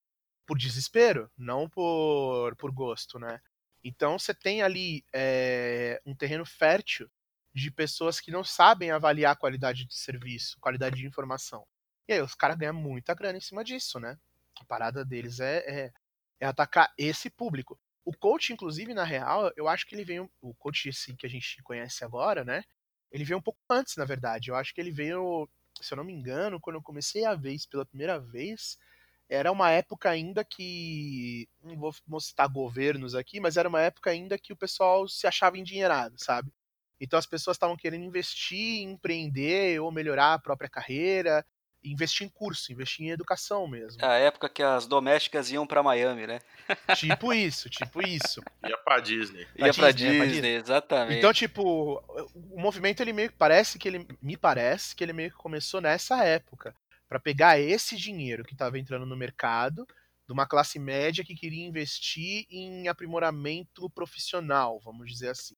por 0.47 0.57
desespero, 0.59 1.31
não 1.37 1.69
por, 1.69 2.55
por 2.57 2.71
gosto, 2.71 3.19
né? 3.19 3.41
Então 3.83 4.19
você 4.19 4.35
tem 4.35 4.63
ali 4.63 5.05
é, 5.13 6.01
um 6.05 6.15
terreno 6.15 6.45
fértil 6.45 7.11
de 7.55 7.71
pessoas 7.71 8.21
que 8.21 8.31
não 8.31 8.45
sabem 8.45 8.91
avaliar 8.91 9.33
a 9.33 9.37
qualidade 9.37 9.85
de 9.85 9.97
serviço, 9.97 10.59
qualidade 10.61 10.97
de 10.97 11.07
informação. 11.07 11.67
E 12.09 12.13
aí 12.13 12.21
os 12.21 12.35
caras 12.35 12.57
ganham 12.57 12.75
muita 12.75 13.15
grana 13.15 13.39
em 13.39 13.41
cima 13.41 13.65
disso, 13.65 13.99
né? 13.99 14.19
A 14.61 14.65
parada 14.65 15.05
deles 15.05 15.41
é, 15.41 15.59
é, 15.67 15.93
é 16.41 16.47
atacar 16.47 16.93
esse 16.99 17.31
público. 17.31 17.79
O 18.05 18.17
coach, 18.17 18.53
inclusive, 18.53 18.95
na 18.95 19.05
real, 19.05 19.53
eu 19.57 19.69
acho 19.69 19.87
que 19.87 19.95
ele 19.95 20.05
vem. 20.05 20.21
O 20.41 20.55
coach 20.55 20.89
esse 20.89 21.15
que 21.17 21.27
a 21.27 21.31
gente 21.31 21.63
conhece 21.63 22.05
agora, 22.05 22.45
né? 22.45 22.63
ele 23.11 23.25
veio 23.25 23.39
um 23.39 23.43
pouco 23.43 23.59
antes, 23.71 23.97
na 23.97 24.05
verdade. 24.05 24.51
Eu 24.51 24.57
acho 24.57 24.75
que 24.75 24.81
ele 24.81 24.91
veio, 24.91 25.49
se 25.81 25.93
eu 25.93 25.97
não 25.97 26.05
me 26.05 26.13
engano, 26.13 26.61
quando 26.61 26.77
eu 26.77 26.83
comecei 26.83 27.25
a 27.25 27.35
ver 27.35 27.53
isso 27.53 27.69
pela 27.69 27.87
primeira 27.87 28.19
vez, 28.19 28.79
era 29.29 29.51
uma 29.51 29.71
época 29.71 30.09
ainda 30.11 30.45
que. 30.45 31.49
Não 31.63 31.77
vou 31.77 32.21
citar 32.21 32.49
governos 32.49 33.15
aqui, 33.15 33.41
mas 33.41 33.57
era 33.57 33.69
uma 33.69 33.81
época 33.81 34.11
ainda 34.11 34.39
que 34.39 34.53
o 34.53 34.57
pessoal 34.57 35.09
se 35.09 35.27
achava 35.27 35.59
endinheirado, 35.59 36.15
sabe? 36.19 36.53
Então 37.01 37.19
as 37.19 37.27
pessoas 37.27 37.57
estavam 37.57 37.77
querendo 37.77 38.05
investir, 38.05 38.83
empreender 38.83 39.81
ou 39.81 39.93
melhorar 39.93 40.35
a 40.35 40.39
própria 40.39 40.71
carreira, 40.71 41.45
investir 41.85 42.27
em 42.27 42.31
curso, 42.31 42.73
investir 42.73 43.07
em 43.07 43.11
educação 43.11 43.67
mesmo. 43.69 44.03
É 44.03 44.07
a 44.07 44.15
época 44.15 44.49
que 44.49 44.63
as 44.63 44.87
domésticas 44.87 45.51
iam 45.51 45.67
para 45.67 45.83
Miami, 45.83 46.27
né? 46.27 46.41
Tipo 46.97 47.33
isso, 47.33 47.69
tipo 47.69 48.07
isso. 48.07 48.43
Ia 48.67 48.79
pra 48.79 49.01
Disney. 49.01 49.47
Ia 49.57 49.75
pra 49.75 49.91
Disney, 49.91 50.17
pra 50.17 50.27
Disney, 50.27 50.55
exatamente. 50.55 51.19
Então, 51.19 51.33
tipo, 51.33 52.03
o 52.35 52.61
movimento 52.61 53.01
ele 53.01 53.13
meio 53.13 53.31
que 53.31 53.37
parece 53.37 53.79
que 53.79 53.89
ele 53.89 54.07
me 54.23 54.37
parece 54.37 54.97
que 54.97 55.05
ele 55.05 55.13
meio 55.13 55.31
que 55.31 55.37
começou 55.37 55.81
nessa 55.81 56.25
época 56.25 56.75
para 57.09 57.21
pegar 57.21 57.59
esse 57.59 57.97
dinheiro 57.97 58.45
que 58.45 58.53
estava 58.53 58.79
entrando 58.79 59.07
no 59.07 59.17
mercado 59.17 59.87
de 60.27 60.33
uma 60.33 60.47
classe 60.47 60.79
média 60.79 61.25
que 61.25 61.35
queria 61.35 61.65
investir 61.65 62.47
em 62.51 62.89
aprimoramento 62.89 63.89
profissional, 63.91 64.81
vamos 64.81 65.09
dizer 65.09 65.29
assim. 65.29 65.55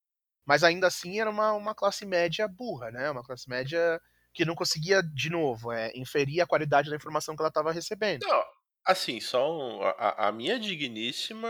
Mas 0.47 0.63
ainda 0.63 0.87
assim 0.87 1.21
era 1.21 1.31
uma, 1.31 1.53
uma 1.53 1.75
classe 1.75 2.05
média 2.05 2.47
burra, 2.47 2.91
né? 2.91 3.11
Uma 3.11 3.23
classe 3.23 3.49
média 3.49 4.01
que 4.33 4.45
não 4.45 4.55
conseguia, 4.55 5.03
de 5.03 5.31
novo, 5.31 5.73
é, 5.73 5.91
inferir 5.95 6.41
a 6.41 6.47
qualidade 6.47 6.91
da 6.91 6.97
informação 6.97 7.35
que 7.35 7.43
ela 7.43 7.49
estava 7.49 7.73
recebendo. 7.73 8.27
Não, 8.27 8.45
assim, 8.85 9.21
só 9.21 9.51
um, 9.51 9.83
a, 9.83 10.29
a, 10.29 10.33
minha 10.33 10.59
digníssima, 10.59 11.49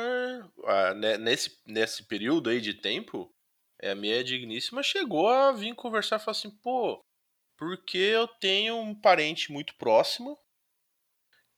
a, 0.65 0.95
né, 0.95 1.19
nesse, 1.19 1.61
nesse 1.67 2.05
período 2.05 2.51
aí 2.51 2.61
de 2.61 2.75
tempo, 2.75 3.33
é, 3.81 3.91
a 3.91 3.95
minha 3.95 4.23
digníssima 4.25 4.83
chegou 4.83 5.29
a 5.29 5.53
vir 5.53 5.75
conversar 5.75 6.17
e 6.17 6.19
falar 6.21 6.37
assim, 6.37 6.51
pô, 6.51 7.01
porque 7.59 7.99
eu 7.99 8.29
tenho 8.29 8.77
um 8.77 8.95
parente 8.95 9.53
muito 9.53 9.75
próximo 9.75 10.39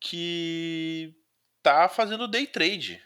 que 0.01 1.15
tá 1.63 1.89
fazendo 1.91 2.27
day 2.27 2.47
trade. 2.47 3.05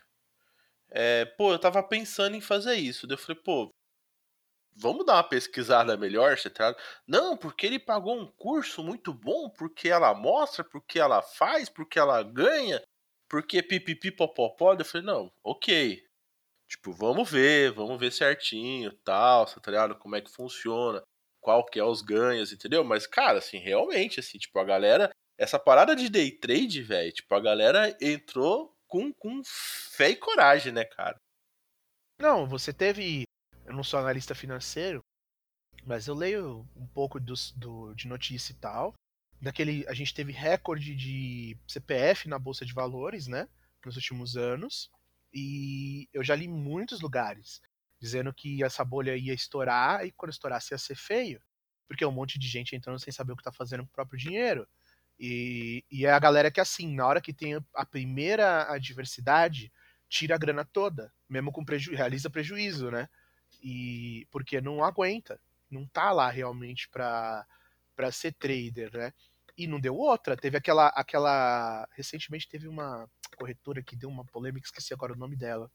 É, 0.91 1.25
pô, 1.25 1.53
eu 1.53 1.59
tava 1.59 1.83
pensando 1.83 2.37
em 2.37 2.41
fazer 2.41 2.77
isso. 2.77 3.05
Daí 3.07 3.17
eu 3.17 3.19
falei, 3.21 3.43
pô, 3.43 3.75
vamos 4.77 5.05
dar 5.05 5.15
uma 5.15 5.29
pesquisada 5.29 5.97
melhor, 5.97 6.39
você 6.39 6.49
tá? 6.49 6.75
Não, 7.05 7.37
porque 7.37 7.67
ele 7.67 7.81
pagou 7.81 8.17
um 8.17 8.31
curso 8.31 8.83
muito 8.85 9.13
bom, 9.13 9.51
porque 9.51 9.89
ela 9.89 10.15
mostra, 10.15 10.63
porque 10.63 11.01
ela 11.01 11.21
faz, 11.21 11.69
porque 11.69 11.99
ela 11.99 12.23
ganha, 12.23 12.81
porque 13.29 13.61
pipipi 13.61 14.13
popopó. 14.13 14.75
Eu 14.75 14.85
falei, 14.85 15.05
não, 15.05 15.33
ok. 15.43 16.01
Tipo, 16.69 16.93
vamos 16.93 17.29
ver, 17.29 17.73
vamos 17.73 17.99
ver 17.99 18.13
certinho, 18.13 18.93
tal, 19.05 19.47
tá 19.47 19.71
ligado? 19.71 19.97
Como 19.97 20.15
é 20.15 20.21
que 20.21 20.31
funciona, 20.31 21.03
qual 21.45 21.65
que 21.65 21.79
é 21.79 21.85
os 21.85 22.01
ganhos, 22.01 22.53
entendeu? 22.53 22.83
Mas, 22.83 23.07
cara, 23.07 23.39
assim, 23.39 23.59
realmente, 23.59 24.19
assim, 24.19 24.39
tipo, 24.39 24.59
a 24.59 24.65
galera, 24.65 25.11
essa 25.39 25.59
parada 25.59 25.95
de 25.95 26.09
day 26.09 26.31
trade, 26.31 26.83
velho, 26.83 27.13
tipo, 27.13 27.35
a 27.35 27.41
galera 27.41 27.95
entrou 28.01 28.75
com, 28.89 29.13
com 29.13 29.43
fé 29.45 30.11
e 30.11 30.17
coragem, 30.17 30.73
né, 30.73 30.85
cara? 30.85 31.21
Não, 32.19 32.49
você 32.49 32.73
teve 32.73 33.25
eu 33.67 33.73
não 33.73 33.83
sou 33.83 33.99
analista 33.99 34.35
financeiro, 34.35 35.01
mas 35.85 36.07
eu 36.07 36.15
leio 36.15 36.67
um 36.77 36.87
pouco 36.87 37.19
do, 37.19 37.35
do, 37.57 37.95
de 37.95 38.07
notícia 38.07 38.53
e 38.53 38.57
tal. 38.57 38.95
Daquele, 39.41 39.87
a 39.89 39.95
gente 39.95 40.15
teve 40.15 40.33
recorde 40.33 40.95
de 40.95 41.57
CPF 41.67 42.29
na 42.29 42.39
bolsa 42.39 42.65
de 42.65 42.73
valores, 42.73 43.27
né, 43.27 43.49
nos 43.85 43.97
últimos 43.97 44.37
anos. 44.37 44.91
E 45.33 46.09
eu 46.13 46.23
já 46.23 46.35
li 46.35 46.47
muitos 46.47 47.01
lugares 47.01 47.61
dizendo 48.05 48.35
que 48.35 48.63
essa 48.63 48.85
bolha 48.85 49.17
ia 49.17 49.33
estourar 49.33 50.05
e 50.05 50.13
quando 50.13 50.33
estourasse 50.33 50.75
ia 50.75 50.79
ser 50.79 50.95
feio, 50.95 51.41
porque 51.89 52.05
é 52.05 52.07
um 52.07 52.13
monte 52.13 52.39
de 52.39 52.47
gente 52.47 52.77
entrando 52.77 52.99
sem 52.99 53.13
saber 53.13 53.33
o 53.33 53.37
que 53.37 53.41
está 53.41 53.53
fazendo 53.53 53.83
com 53.85 53.89
o 53.89 53.93
próprio 53.93 54.19
dinheiro. 54.19 54.69
E, 55.19 55.85
e 55.91 56.05
é 56.05 56.11
a 56.11 56.19
galera 56.19 56.51
que, 56.51 56.61
assim, 56.61 56.95
na 56.95 57.07
hora 57.07 57.21
que 57.21 57.33
tem 57.33 57.59
a 57.75 57.87
primeira 57.87 58.71
adversidade, 58.73 59.73
tira 60.09 60.35
a 60.35 60.39
grana 60.39 60.65
toda, 60.65 61.13
mesmo 61.29 61.51
com 61.51 61.65
preju 61.65 61.95
realiza 61.95 62.29
prejuízo, 62.29 62.91
né? 62.91 63.09
e 63.63 64.27
porque 64.31 64.61
não 64.61 64.85
aguenta, 64.85 65.41
não 65.71 65.87
tá 65.87 66.13
lá 66.13 66.31
realmente 66.31 66.89
para 66.89 67.47
para 67.97 68.11
ser 68.11 68.33
trader, 68.33 68.91
né? 68.93 69.13
E 69.57 69.67
não 69.69 69.79
deu 69.81 69.97
outra, 69.97 70.37
teve 70.37 70.57
aquela 70.57 70.89
aquela 70.89 71.89
recentemente 71.93 72.49
teve 72.49 72.67
uma 72.69 73.09
corretora 73.37 73.83
que 73.83 73.97
deu 73.97 74.09
uma 74.09 74.25
polêmica, 74.25 74.67
esqueci 74.67 74.93
agora 74.93 75.13
o 75.13 75.17
nome 75.17 75.37
dela. 75.37 75.71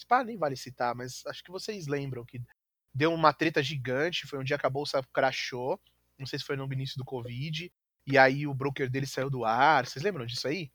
Spa 0.00 0.24
nem 0.24 0.38
vale 0.38 0.56
citar, 0.56 0.94
mas 0.94 1.24
acho 1.26 1.42
que 1.42 1.50
vocês 1.50 1.86
lembram 1.86 2.24
que 2.24 2.40
deu 2.94 3.12
uma 3.12 3.32
treta 3.32 3.62
gigante, 3.62 4.26
foi 4.26 4.38
um 4.38 4.44
dia 4.44 4.58
que 4.58 4.66
a 4.66 4.70
bolsa 4.70 5.02
crashou, 5.12 5.80
não 6.18 6.26
sei 6.26 6.38
se 6.38 6.44
foi 6.44 6.56
no 6.56 6.70
início 6.72 6.96
do 6.96 7.04
Covid, 7.04 7.70
e 8.06 8.18
aí 8.18 8.46
o 8.46 8.54
broker 8.54 8.90
dele 8.90 9.06
saiu 9.06 9.30
do 9.30 9.44
ar. 9.44 9.86
Vocês 9.86 10.02
lembram 10.02 10.26
disso 10.26 10.48
aí? 10.48 10.70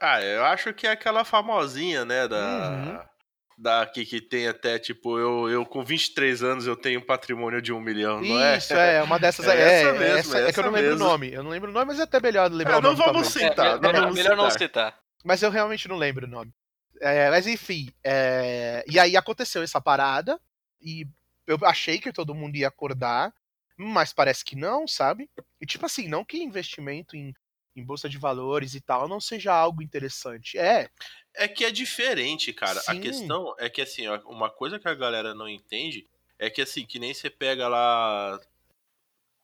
Ah, 0.00 0.20
eu 0.20 0.44
acho 0.44 0.74
que 0.74 0.86
é 0.86 0.90
aquela 0.90 1.24
famosinha, 1.24 2.04
né, 2.04 2.28
da 2.28 2.70
uhum 2.70 3.16
daqui 3.58 4.04
que 4.04 4.20
tem 4.20 4.46
até, 4.46 4.78
tipo, 4.78 5.18
eu, 5.18 5.48
eu 5.48 5.64
com 5.64 5.82
23 5.84 6.42
anos 6.42 6.66
eu 6.66 6.76
tenho 6.76 7.00
um 7.00 7.02
patrimônio 7.02 7.62
de 7.62 7.72
um 7.72 7.80
milhão, 7.80 8.20
não 8.20 8.40
é? 8.40 8.58
Isso, 8.58 8.74
é, 8.74 9.02
uma 9.02 9.18
dessas 9.18 9.46
é, 9.48 9.56
é, 9.56 9.80
essa 9.80 9.92
mesmo, 9.92 10.18
essa, 10.18 10.38
é, 10.38 10.48
é 10.48 10.52
que 10.52 10.58
eu 10.58 10.64
não 10.64 10.72
lembro 10.72 10.90
mesmo. 10.90 11.04
o 11.04 11.08
nome. 11.08 11.32
Eu 11.32 11.42
não 11.42 11.50
lembro 11.50 11.70
o 11.70 11.72
nome, 11.72 11.86
mas 11.86 11.98
é 11.98 12.02
até 12.02 12.20
melhor 12.20 12.50
lembrar 12.50 12.74
é, 12.74 12.78
o 12.78 12.82
nome. 12.82 12.98
Não 12.98 13.04
vamos 13.06 13.32
também. 13.32 13.48
citar. 13.48 13.66
É, 13.66 13.70
não 13.70 13.80
melhor, 13.80 14.00
vamos 14.00 14.16
melhor 14.16 14.36
não 14.36 14.50
citar. 14.50 14.98
Mas 15.24 15.42
eu 15.42 15.50
realmente 15.50 15.88
não 15.88 15.96
lembro 15.96 16.26
o 16.26 16.30
nome. 16.30 16.52
É, 17.00 17.30
mas 17.30 17.46
enfim, 17.46 17.90
é, 18.02 18.84
e 18.88 18.98
aí 18.98 19.16
aconteceu 19.16 19.62
essa 19.62 19.80
parada, 19.80 20.40
e 20.80 21.06
eu 21.46 21.58
achei 21.62 21.98
que 21.98 22.12
todo 22.12 22.34
mundo 22.34 22.56
ia 22.56 22.68
acordar, 22.68 23.32
mas 23.76 24.12
parece 24.12 24.44
que 24.44 24.56
não, 24.56 24.86
sabe? 24.86 25.30
E 25.60 25.66
tipo 25.66 25.84
assim, 25.86 26.08
não 26.08 26.24
que 26.24 26.42
investimento 26.42 27.16
em, 27.16 27.34
em 27.74 27.84
bolsa 27.84 28.08
de 28.08 28.18
valores 28.18 28.74
e 28.74 28.80
tal 28.80 29.06
não 29.06 29.20
seja 29.20 29.52
algo 29.52 29.82
interessante. 29.82 30.58
É, 30.58 30.90
é 31.34 31.46
que 31.46 31.64
é 31.64 31.70
diferente, 31.70 32.52
cara. 32.52 32.80
Sim. 32.80 32.92
A 32.92 33.00
questão 33.00 33.54
é 33.58 33.68
que, 33.68 33.82
assim, 33.82 34.08
uma 34.24 34.50
coisa 34.50 34.78
que 34.78 34.88
a 34.88 34.94
galera 34.94 35.34
não 35.34 35.48
entende 35.48 36.08
é 36.38 36.48
que, 36.48 36.62
assim, 36.62 36.86
que 36.86 36.98
nem 36.98 37.12
você 37.12 37.28
pega 37.28 37.68
lá 37.68 38.40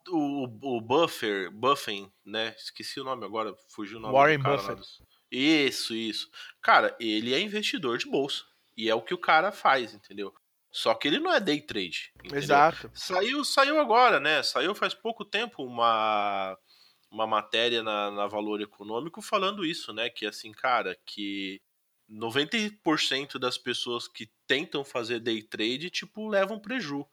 o, 0.09 0.45
o 0.45 0.81
Buffer, 0.81 1.51
Buffin, 1.51 2.11
né? 2.25 2.55
Esqueci 2.57 2.99
o 2.99 3.05
nome 3.05 3.25
agora, 3.25 3.55
fugiu 3.69 3.99
o 3.99 4.01
nome 4.01 4.15
Warren 4.15 4.39
do 4.39 4.45
cara 4.45 4.57
Buffett. 4.57 5.03
Isso, 5.33 5.95
isso. 5.95 6.31
Cara, 6.61 6.95
ele 7.01 7.33
é 7.35 7.41
investidor 7.41 7.97
de 7.97 8.07
bolsa. 8.07 8.45
E 8.77 8.89
é 8.89 8.95
o 8.95 9.03
que 9.03 9.15
o 9.15 9.19
cara 9.19 9.51
faz, 9.51 9.95
entendeu? 9.95 10.33
Só 10.71 10.95
que 10.95 11.09
ele 11.09 11.19
não 11.19 11.33
é 11.33 11.41
day 11.41 11.61
trade. 11.61 12.13
Entendeu? 12.17 12.39
Exato. 12.39 12.91
Saiu, 12.95 13.45
saiu 13.45 13.81
agora, 13.81 14.21
né? 14.21 14.43
Saiu 14.43 14.75
faz 14.75 14.95
pouco 14.95 15.25
tempo 15.25 15.63
uma, 15.65 16.57
uma 17.11 17.27
matéria 17.27 17.83
na, 17.83 18.11
na 18.11 18.27
Valor 18.27 18.61
Econômico 18.61 19.21
falando 19.21 19.65
isso, 19.65 19.93
né? 19.93 20.11
Que 20.11 20.27
assim, 20.27 20.53
cara, 20.53 20.97
que 21.05 21.61
90% 22.11 23.39
das 23.39 23.57
pessoas 23.57 24.07
que 24.07 24.31
tentam 24.47 24.85
fazer 24.85 25.21
day 25.21 25.43
trade, 25.43 25.91
tipo, 25.91 26.29
levam 26.29 26.59
preju. 26.59 27.07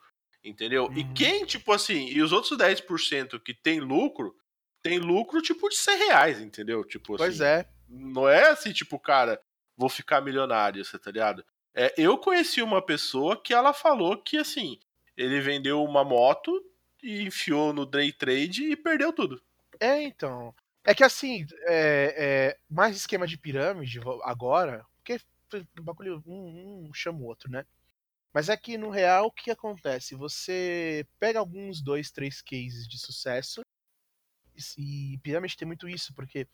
Entendeu? 0.43 0.85
Uhum. 0.85 0.97
E 0.97 1.13
quem, 1.13 1.45
tipo 1.45 1.71
assim, 1.73 2.07
e 2.07 2.21
os 2.21 2.31
outros 2.31 2.57
10% 2.57 3.41
que 3.41 3.53
tem 3.53 3.81
lucro, 3.81 4.33
tem 4.81 4.97
lucro 4.99 5.41
tipo 5.41 5.67
de 5.67 5.75
100 5.75 5.97
reais, 5.97 6.39
entendeu? 6.39 6.83
Tipo 6.85 7.17
pois 7.17 7.41
assim, 7.41 7.67
é. 7.67 7.78
Não 7.89 8.29
é 8.29 8.49
assim, 8.49 8.71
tipo, 8.71 8.99
cara, 8.99 9.41
vou 9.75 9.89
ficar 9.89 10.21
milionário, 10.21 10.83
você 10.85 10.99
tá 10.99 11.11
ligado? 11.11 11.43
É, 11.73 11.93
eu 11.97 12.17
conheci 12.17 12.61
uma 12.61 12.81
pessoa 12.81 13.41
que 13.41 13.53
ela 13.53 13.73
falou 13.73 14.17
que, 14.17 14.37
assim, 14.37 14.79
ele 15.17 15.41
vendeu 15.41 15.83
uma 15.83 16.03
moto 16.03 16.63
e 17.01 17.23
enfiou 17.23 17.73
no 17.73 17.85
day 17.85 18.11
trade 18.11 18.71
e 18.71 18.75
perdeu 18.75 19.11
tudo. 19.13 19.41
É, 19.79 20.01
então. 20.03 20.53
É 20.83 20.93
que 20.93 21.03
assim, 21.03 21.45
é, 21.67 22.15
é, 22.17 22.59
mais 22.69 22.95
esquema 22.95 23.27
de 23.27 23.37
pirâmide 23.37 23.99
agora, 24.23 24.85
porque 24.95 25.19
o 25.51 26.23
um, 26.25 26.87
um 26.87 26.93
chama 26.93 27.19
o 27.19 27.25
outro, 27.25 27.51
né? 27.51 27.65
Mas 28.33 28.49
é 28.49 28.55
que 28.55 28.77
no 28.77 28.89
real 28.89 29.27
o 29.27 29.31
que 29.31 29.51
acontece? 29.51 30.15
Você 30.15 31.05
pega 31.19 31.39
alguns 31.39 31.81
dois, 31.81 32.11
três 32.11 32.41
cases 32.41 32.87
de 32.87 32.99
sucesso 32.99 33.61
e 34.77 35.17
pirâmide 35.23 35.57
tem 35.57 35.67
muito 35.67 35.87
isso, 35.87 36.13
porque 36.13 36.47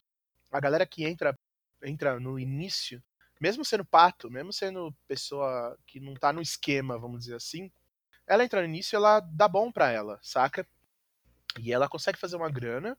a 0.55 0.59
galera 0.59 0.85
que 0.85 1.03
entra 1.03 1.37
entra 1.83 2.19
no 2.19 2.39
início, 2.39 3.03
mesmo 3.39 3.63
sendo 3.63 3.85
pato, 3.85 4.31
mesmo 4.31 4.51
sendo 4.51 4.95
pessoa 5.07 5.77
que 5.85 5.99
não 5.99 6.15
tá 6.15 6.33
no 6.33 6.41
esquema, 6.41 6.97
vamos 6.97 7.19
dizer 7.19 7.35
assim, 7.35 7.71
ela 8.25 8.43
entra 8.43 8.61
no 8.61 8.67
início 8.67 8.95
ela 8.95 9.19
dá 9.19 9.47
bom 9.47 9.71
pra 9.71 9.91
ela, 9.91 10.19
saca? 10.23 10.67
E 11.59 11.71
ela 11.71 11.89
consegue 11.89 12.17
fazer 12.17 12.35
uma 12.35 12.49
grana 12.49 12.97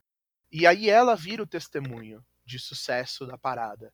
e 0.53 0.67
aí 0.67 0.89
ela 0.89 1.17
vira 1.17 1.43
o 1.43 1.47
testemunho 1.47 2.25
de 2.45 2.59
sucesso 2.59 3.27
da 3.27 3.37
parada. 3.37 3.93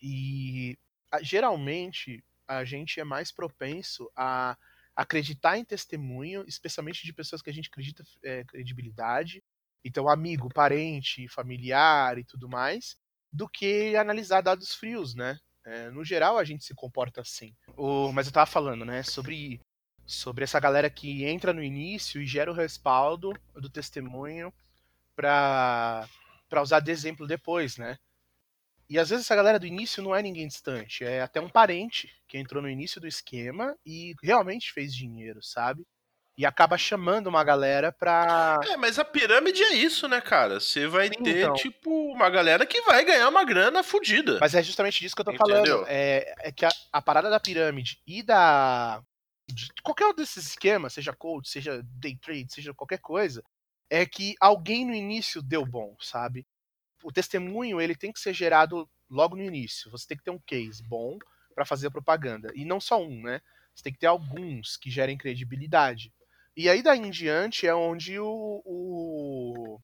E 0.00 0.78
geralmente 1.22 2.24
a 2.48 2.64
gente 2.64 2.98
é 2.98 3.04
mais 3.04 3.30
propenso 3.30 4.10
a 4.16 4.56
acreditar 4.96 5.58
em 5.58 5.64
testemunho, 5.64 6.44
especialmente 6.46 7.04
de 7.04 7.12
pessoas 7.12 7.42
que 7.42 7.50
a 7.50 7.52
gente 7.52 7.68
acredita 7.68 8.02
é, 8.22 8.44
credibilidade, 8.44 9.42
então 9.84 10.08
amigo, 10.08 10.48
parente, 10.52 11.28
familiar 11.28 12.18
e 12.18 12.24
tudo 12.24 12.48
mais, 12.48 12.98
do 13.32 13.48
que 13.48 13.96
analisar 13.96 14.40
dados 14.40 14.74
frios, 14.74 15.14
né? 15.14 15.38
É, 15.64 15.90
no 15.90 16.04
geral 16.04 16.38
a 16.38 16.44
gente 16.44 16.64
se 16.64 16.74
comporta 16.74 17.20
assim. 17.20 17.54
O, 17.76 18.12
mas 18.12 18.26
eu 18.26 18.32
tava 18.32 18.46
falando, 18.46 18.84
né, 18.84 19.02
sobre 19.02 19.60
sobre 20.06 20.42
essa 20.42 20.58
galera 20.58 20.90
que 20.90 21.24
entra 21.24 21.52
no 21.52 21.62
início 21.62 22.20
e 22.20 22.26
gera 22.26 22.50
o 22.50 22.54
respaldo 22.54 23.32
do 23.54 23.70
testemunho 23.70 24.52
para 25.14 26.08
usar 26.60 26.80
de 26.80 26.90
exemplo 26.90 27.28
depois, 27.28 27.76
né? 27.76 27.96
E 28.88 28.98
às 28.98 29.08
vezes 29.10 29.24
essa 29.24 29.36
galera 29.36 29.58
do 29.58 29.66
início 29.66 30.02
não 30.02 30.12
é 30.12 30.20
ninguém 30.20 30.48
distante, 30.48 31.04
é 31.04 31.20
até 31.22 31.40
um 31.40 31.48
parente 31.48 32.12
que 32.26 32.36
entrou 32.36 32.60
no 32.60 32.68
início 32.68 33.00
do 33.00 33.06
esquema 33.06 33.76
e 33.86 34.16
realmente 34.20 34.72
fez 34.72 34.92
dinheiro, 34.92 35.40
sabe? 35.40 35.86
E 36.40 36.46
acaba 36.46 36.78
chamando 36.78 37.26
uma 37.26 37.44
galera 37.44 37.92
pra. 37.92 38.58
É, 38.66 38.74
mas 38.78 38.98
a 38.98 39.04
pirâmide 39.04 39.62
é 39.62 39.74
isso, 39.74 40.08
né, 40.08 40.22
cara? 40.22 40.58
Você 40.58 40.86
vai 40.86 41.08
Sim, 41.08 41.22
ter, 41.22 41.42
então. 41.42 41.52
tipo, 41.52 41.90
uma 42.14 42.30
galera 42.30 42.64
que 42.64 42.80
vai 42.80 43.04
ganhar 43.04 43.28
uma 43.28 43.44
grana 43.44 43.82
fodida. 43.82 44.38
Mas 44.40 44.54
é 44.54 44.62
justamente 44.62 45.00
disso 45.00 45.14
que 45.14 45.20
eu 45.20 45.26
tô 45.26 45.32
Entendeu? 45.32 45.80
falando. 45.80 45.84
É, 45.86 46.34
é 46.38 46.50
que 46.50 46.64
a, 46.64 46.70
a 46.90 47.02
parada 47.02 47.28
da 47.28 47.38
pirâmide 47.38 48.00
e 48.06 48.22
da. 48.22 49.02
De 49.52 49.68
qualquer 49.82 50.06
um 50.06 50.14
desses 50.14 50.46
esquemas, 50.46 50.94
seja 50.94 51.12
coach, 51.12 51.50
seja 51.50 51.82
day 51.84 52.16
trade, 52.16 52.50
seja 52.50 52.72
qualquer 52.72 53.00
coisa, 53.00 53.44
é 53.90 54.06
que 54.06 54.34
alguém 54.40 54.86
no 54.86 54.94
início 54.94 55.42
deu 55.42 55.66
bom, 55.66 55.94
sabe? 56.00 56.46
O 57.02 57.12
testemunho 57.12 57.82
ele 57.82 57.94
tem 57.94 58.10
que 58.10 58.18
ser 58.18 58.32
gerado 58.32 58.88
logo 59.10 59.36
no 59.36 59.42
início. 59.42 59.90
Você 59.90 60.06
tem 60.06 60.16
que 60.16 60.24
ter 60.24 60.30
um 60.30 60.40
case 60.46 60.82
bom 60.82 61.18
pra 61.54 61.66
fazer 61.66 61.88
a 61.88 61.90
propaganda. 61.90 62.50
E 62.54 62.64
não 62.64 62.80
só 62.80 62.98
um, 62.98 63.24
né? 63.24 63.42
Você 63.74 63.82
tem 63.82 63.92
que 63.92 63.98
ter 63.98 64.06
alguns 64.06 64.78
que 64.78 64.90
gerem 64.90 65.18
credibilidade. 65.18 66.10
E 66.56 66.68
aí 66.68 66.82
daí 66.82 66.98
em 67.00 67.10
diante 67.10 67.66
é 67.66 67.74
onde 67.74 68.18
o, 68.18 68.62
o- 68.64 69.80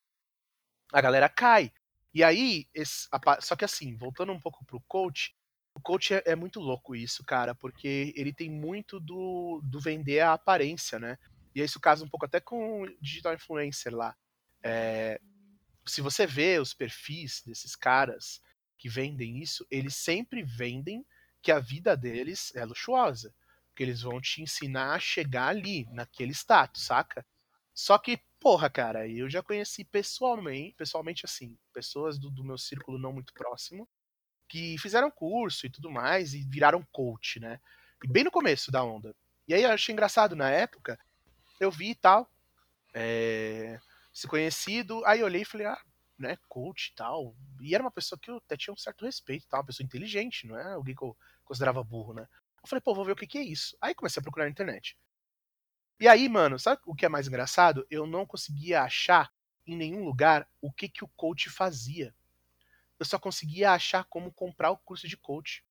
a 0.93 1.01
galera 1.01 1.29
cai. 1.29 1.73
E 2.15 2.25
aí, 2.25 2.67
esse- 2.75 3.09
a 3.13 3.41
só 3.41 3.57
que 3.57 3.65
assim, 3.65 3.97
voltando 3.97 4.33
um 4.33 4.41
pouco 4.41 4.65
pro 4.67 4.81
coach, 4.89 5.35
o 5.75 5.81
coach 5.81 6.15
é, 6.15 6.23
é 6.27 6.37
muito 6.37 6.61
louco 6.61 6.97
isso, 6.97 7.25
cara, 7.25 7.55
porque 7.55 8.13
ele 8.17 8.33
tem 8.33 8.51
muito 8.51 8.99
do, 9.01 9.61
do 9.65 9.81
vender 9.81 10.21
a 10.21 10.33
aparência, 10.35 10.99
né? 10.99 11.19
E 11.55 11.63
isso 11.63 11.81
casa 11.81 12.05
um 12.05 12.09
pouco 12.09 12.27
até 12.27 12.41
com 12.41 12.83
o 12.83 12.87
digital 13.01 13.35
influencer 13.35 13.95
lá. 13.95 14.17
É, 14.63 15.21
se 15.87 16.01
você 16.01 16.27
vê 16.27 16.59
os 16.59 16.75
perfis 16.75 17.43
desses 17.47 17.77
caras 17.77 18.41
que 18.79 18.89
vendem 18.89 19.41
isso, 19.43 19.67
eles 19.71 19.97
sempre 19.97 20.43
vendem 20.43 21.05
que 21.43 21.53
a 21.53 21.59
vida 21.59 21.97
deles 21.97 22.55
é 22.55 22.65
luxuosa. 22.65 23.35
Que 23.77 23.85
eles 23.85 24.03
vão 24.03 24.21
te 24.21 24.43
ensinar 24.43 24.95
a 24.95 24.99
chegar 24.99 25.49
ali, 25.49 25.87
naquele 25.93 26.33
status, 26.33 26.85
saca? 26.85 27.25
Só 27.75 27.99
que, 27.99 28.19
porra, 28.41 28.71
cara, 28.71 29.07
eu 29.07 29.29
já 29.29 29.43
conheci 29.43 29.85
pessoalmente, 29.85 30.75
pessoalmente 30.77 31.27
assim, 31.27 31.57
pessoas 31.75 32.19
do, 32.19 32.31
do 32.31 32.43
meu 32.43 32.57
círculo 32.57 32.99
não 32.99 33.13
muito 33.13 33.35
próximo, 33.35 33.87
que 34.49 34.79
fizeram 34.79 35.11
curso 35.11 35.67
e 35.67 35.71
tudo 35.71 35.91
mais 35.91 36.33
e 36.33 36.43
viraram 36.49 36.83
coach, 36.91 37.39
né? 37.39 37.61
E 38.03 38.09
bem 38.09 38.25
no 38.25 38.31
começo 38.31 38.73
da 38.73 38.83
onda. 38.83 39.15
E 39.47 39.55
aí 39.55 39.63
eu 39.63 39.71
achei 39.71 39.93
engraçado 39.93 40.35
na 40.35 40.51
época, 40.51 40.99
eu 41.61 41.71
vi 41.71 41.91
e 41.91 41.95
tal, 41.95 42.31
é, 42.95 43.79
esse 44.15 44.27
conhecido, 44.27 45.05
aí 45.05 45.21
eu 45.21 45.27
olhei 45.27 45.43
e 45.43 45.45
falei, 45.45 45.67
ah, 45.67 45.81
né, 46.19 46.39
coach 46.49 46.89
e 46.89 46.95
tal. 46.95 47.37
E 47.61 47.75
era 47.75 47.85
uma 47.85 47.91
pessoa 47.91 48.19
que 48.19 48.31
eu 48.31 48.39
até 48.39 48.57
tinha 48.57 48.73
um 48.73 48.77
certo 48.77 49.05
respeito, 49.05 49.47
tal, 49.49 49.61
uma 49.61 49.67
pessoa 49.67 49.85
inteligente, 49.85 50.47
não 50.47 50.59
é 50.59 50.73
alguém 50.73 50.95
que 50.95 51.03
eu 51.03 51.17
considerava 51.45 51.85
burro, 51.85 52.15
né? 52.15 52.27
Eu 52.67 52.69
falei, 52.69 52.81
pô, 52.81 52.93
vou 52.93 53.05
ver 53.05 53.13
o 53.13 53.17
que, 53.17 53.29
que 53.29 53.39
é 53.39 53.43
isso. 53.43 53.77
Aí 53.81 53.95
comecei 53.95 54.19
a 54.21 54.23
procurar 54.23 54.47
na 54.47 54.51
internet. 54.51 54.99
E 56.01 56.09
aí, 56.09 56.29
mano, 56.29 56.59
sabe 56.59 56.83
o 56.85 56.97
que 56.97 57.07
é 57.07 57.09
mais 57.09 57.29
engraçado? 57.29 57.87
Eu 57.89 58.09
não 58.09 58.27
conseguia 58.27 58.83
achar 58.83 59.33
em 59.65 59.77
nenhum 59.77 60.05
lugar 60.05 60.49
o 60.61 60.73
que, 60.73 60.89
que 60.89 61.05
o 61.05 61.09
coach 61.17 61.49
fazia. 61.49 62.13
Eu 62.99 63.07
só 63.07 63.21
conseguia 63.21 63.71
achar 63.71 64.03
como 64.05 64.33
comprar 64.33 64.73
o 64.73 64.79
curso 64.79 65.07
de 65.07 65.17
coach. 65.17 65.65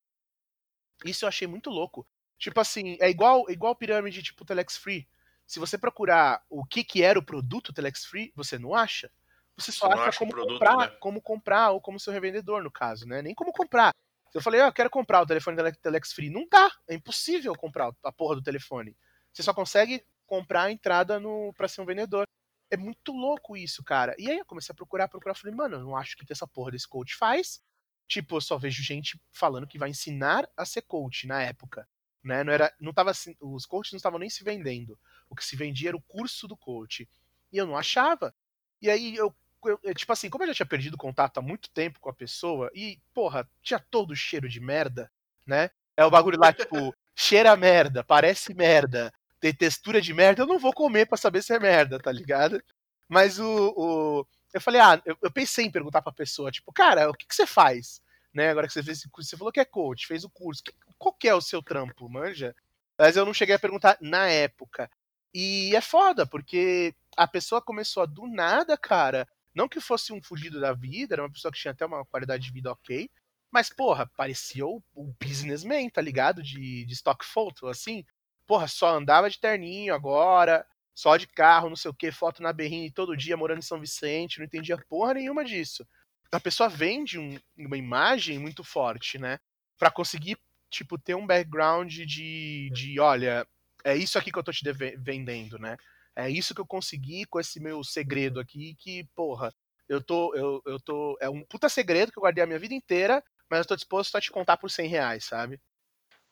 Isso 1.04 1.26
eu 1.26 1.28
achei 1.28 1.46
muito 1.46 1.68
louco. 1.68 2.08
Tipo 2.38 2.60
assim, 2.60 2.96
é 2.98 3.10
igual 3.10 3.44
igual 3.50 3.76
pirâmide 3.76 4.22
tipo 4.22 4.44
Telex 4.46 4.78
Free. 4.78 5.06
Se 5.46 5.58
você 5.58 5.76
procurar 5.76 6.42
o 6.48 6.64
que, 6.64 6.82
que 6.82 7.02
era 7.02 7.18
o 7.18 7.24
produto 7.24 7.74
Telex 7.74 8.06
Free, 8.06 8.32
você 8.34 8.58
não 8.58 8.74
acha. 8.74 9.12
Você 9.54 9.70
só 9.70 9.86
Você 9.88 9.92
acha 9.92 10.08
acha 10.08 10.18
como 10.18 10.32
produto, 10.32 10.52
comprar, 10.58 10.76
né? 10.78 10.96
como 10.98 11.20
comprar 11.20 11.70
ou 11.72 11.80
como 11.80 12.00
seu 12.00 12.12
revendedor, 12.12 12.62
no 12.62 12.70
caso, 12.70 13.06
né? 13.06 13.20
Nem 13.20 13.34
como 13.34 13.52
comprar. 13.52 13.94
Eu 14.34 14.40
falei, 14.40 14.60
ah, 14.60 14.66
eu 14.66 14.72
quero 14.72 14.90
comprar 14.90 15.22
o 15.22 15.26
telefone 15.26 15.56
da 15.56 15.72
Telex 15.72 16.12
Free, 16.12 16.30
não 16.30 16.46
dá. 16.50 16.70
É 16.88 16.94
impossível 16.94 17.54
comprar 17.54 17.90
a 18.02 18.12
porra 18.12 18.36
do 18.36 18.42
telefone. 18.42 18.96
Você 19.32 19.42
só 19.42 19.54
consegue 19.54 20.04
comprar 20.26 20.64
a 20.64 20.72
entrada 20.72 21.18
no 21.20 21.52
para 21.54 21.68
ser 21.68 21.80
um 21.80 21.86
vendedor. 21.86 22.26
É 22.70 22.76
muito 22.76 23.12
louco 23.12 23.56
isso, 23.56 23.82
cara. 23.84 24.14
E 24.18 24.30
aí 24.30 24.38
eu 24.38 24.44
comecei 24.44 24.72
a 24.72 24.76
procurar, 24.76 25.08
procurar, 25.08 25.34
falei, 25.34 25.54
mano, 25.54 25.76
eu 25.76 25.80
não 25.80 25.96
acho 25.96 26.16
que 26.16 26.30
essa 26.30 26.46
porra 26.46 26.72
desse 26.72 26.88
coach 26.88 27.14
faz. 27.16 27.62
Tipo, 28.08 28.36
eu 28.36 28.40
só 28.40 28.58
vejo 28.58 28.82
gente 28.82 29.20
falando 29.32 29.66
que 29.66 29.78
vai 29.78 29.90
ensinar 29.90 30.48
a 30.56 30.64
ser 30.64 30.82
coach 30.82 31.26
na 31.26 31.42
época, 31.42 31.88
né? 32.22 32.44
Não 32.44 32.52
era, 32.52 32.72
não 32.80 32.92
tava 32.92 33.12
os 33.40 33.66
coaches 33.66 33.92
não 33.92 33.96
estavam 33.96 34.18
nem 34.18 34.30
se 34.30 34.44
vendendo. 34.44 34.98
O 35.28 35.34
que 35.34 35.44
se 35.44 35.56
vendia 35.56 35.90
era 35.90 35.96
o 35.96 36.02
curso 36.02 36.46
do 36.46 36.56
coach. 36.56 37.08
E 37.52 37.56
eu 37.56 37.66
não 37.66 37.76
achava. 37.76 38.34
E 38.80 38.90
aí 38.90 39.16
eu, 39.16 39.34
eu- 39.68 39.94
tipo 39.94 40.12
assim, 40.12 40.30
como 40.30 40.44
eu 40.44 40.48
já 40.48 40.54
tinha 40.54 40.66
perdido 40.66 40.96
contato 40.96 41.38
há 41.38 41.42
muito 41.42 41.70
tempo 41.70 42.00
com 42.00 42.08
a 42.10 42.14
pessoa 42.14 42.70
e, 42.74 42.98
porra, 43.14 43.48
tinha 43.62 43.78
todo 43.90 44.10
o 44.12 44.16
cheiro 44.16 44.48
de 44.48 44.60
merda, 44.60 45.10
né? 45.46 45.70
É 45.96 46.04
o 46.04 46.10
bagulho 46.10 46.38
lá, 46.38 46.52
tipo, 46.52 46.94
cheira 47.14 47.56
merda, 47.56 48.04
parece 48.04 48.54
merda, 48.54 49.12
tem 49.40 49.52
textura 49.54 50.00
de 50.00 50.12
merda, 50.14 50.42
eu 50.42 50.46
não 50.46 50.58
vou 50.58 50.72
comer 50.72 51.06
pra 51.06 51.16
saber 51.18 51.42
se 51.42 51.52
é 51.54 51.58
merda, 51.58 51.98
tá 51.98 52.12
ligado? 52.12 52.62
Mas 53.08 53.38
o. 53.38 53.74
o- 53.76 54.26
eu 54.54 54.60
falei, 54.60 54.80
ah, 54.80 55.00
eu, 55.04 55.16
eu 55.22 55.30
pensei 55.30 55.66
em 55.66 55.70
perguntar 55.70 56.00
pra 56.02 56.12
pessoa, 56.12 56.50
tipo, 56.50 56.72
cara, 56.72 57.10
o 57.10 57.14
que, 57.14 57.26
que 57.26 57.34
você 57.34 57.46
faz? 57.46 58.00
Né, 58.32 58.50
agora 58.50 58.66
que 58.66 58.72
você 58.72 58.82
fez 58.82 58.98
esse 58.98 59.08
curso, 59.10 59.28
você 59.30 59.36
falou 59.36 59.52
que 59.52 59.60
é 59.60 59.64
coach, 59.64 60.06
fez 60.06 60.24
o 60.24 60.30
curso. 60.30 60.62
Qual 60.98 61.12
que 61.14 61.28
é 61.28 61.34
o 61.34 61.40
seu 61.40 61.62
trampo, 61.62 62.08
manja? 62.08 62.54
Mas 62.98 63.16
eu 63.16 63.24
não 63.26 63.34
cheguei 63.34 63.54
a 63.54 63.58
perguntar 63.58 63.96
na 64.00 64.28
época. 64.28 64.90
E 65.34 65.74
é 65.76 65.80
foda, 65.80 66.26
porque 66.26 66.94
a 67.16 67.26
pessoa 67.26 67.60
começou 67.62 68.02
a 68.02 68.06
do 68.06 68.26
nada, 68.26 68.76
cara. 68.76 69.26
Não 69.56 69.68
que 69.68 69.80
fosse 69.80 70.12
um 70.14 70.22
fugido 70.22 70.60
da 70.60 70.74
vida, 70.74 71.16
era 71.16 71.22
uma 71.24 71.32
pessoa 71.32 71.52
que 71.52 71.58
tinha 71.60 71.72
até 71.72 71.86
uma 71.86 72.06
qualidade 72.06 72.44
de 72.44 72.52
vida 72.52 72.72
ok. 72.72 73.10
Mas, 73.50 73.70
porra, 73.70 74.06
parecia 74.16 74.66
o, 74.66 74.82
o 74.94 75.14
businessman, 75.20 75.90
tá 75.90 76.02
ligado? 76.02 76.42
De, 76.42 76.84
de 76.86 76.94
stock 76.94 77.24
photo, 77.24 77.68
assim. 77.68 78.04
Porra, 78.46 78.68
só 78.68 78.94
andava 78.96 79.30
de 79.30 79.40
terninho 79.40 79.94
agora, 79.94 80.66
só 80.94 81.16
de 81.16 81.26
carro, 81.26 81.70
não 81.70 81.76
sei 81.76 81.90
o 81.90 81.94
que, 81.94 82.12
foto 82.12 82.42
na 82.42 82.52
berrinha 82.52 82.92
todo 82.94 83.16
dia, 83.16 83.36
morando 83.36 83.58
em 83.60 83.62
São 83.62 83.80
Vicente, 83.80 84.38
não 84.38 84.46
entendia 84.46 84.78
porra 84.88 85.14
nenhuma 85.14 85.44
disso. 85.44 85.86
A 86.32 86.40
pessoa 86.40 86.68
vende 86.68 87.18
um- 87.18 87.38
uma 87.56 87.76
imagem 87.76 88.38
muito 88.38 88.62
forte, 88.64 89.18
né? 89.18 89.38
Pra 89.78 89.90
conseguir, 89.90 90.38
tipo, 90.70 90.98
ter 90.98 91.14
um 91.14 91.26
background 91.26 91.90
de, 91.92 92.70
de 92.72 93.00
olha, 93.00 93.46
é 93.84 93.96
isso 93.96 94.18
aqui 94.18 94.32
que 94.32 94.38
eu 94.38 94.42
tô 94.44 94.52
te 94.52 94.62
vendendo, 94.98 95.58
né? 95.58 95.76
É 96.16 96.30
isso 96.30 96.54
que 96.54 96.60
eu 96.60 96.66
consegui 96.66 97.26
com 97.26 97.38
esse 97.38 97.60
meu 97.60 97.84
segredo 97.84 98.40
aqui, 98.40 98.74
que, 98.78 99.04
porra, 99.14 99.54
eu 99.88 100.02
tô, 100.02 100.34
eu, 100.34 100.62
eu 100.64 100.80
tô, 100.80 101.16
é 101.20 101.28
um 101.28 101.44
puta 101.44 101.68
segredo 101.68 102.10
que 102.10 102.18
eu 102.18 102.22
guardei 102.22 102.42
a 102.42 102.46
minha 102.46 102.58
vida 102.58 102.74
inteira, 102.74 103.22
mas 103.50 103.60
eu 103.60 103.66
tô 103.66 103.76
disposto 103.76 104.16
a 104.16 104.20
te 104.20 104.30
contar 104.30 104.56
por 104.56 104.70
100 104.70 104.88
reais, 104.88 105.24
sabe? 105.26 105.60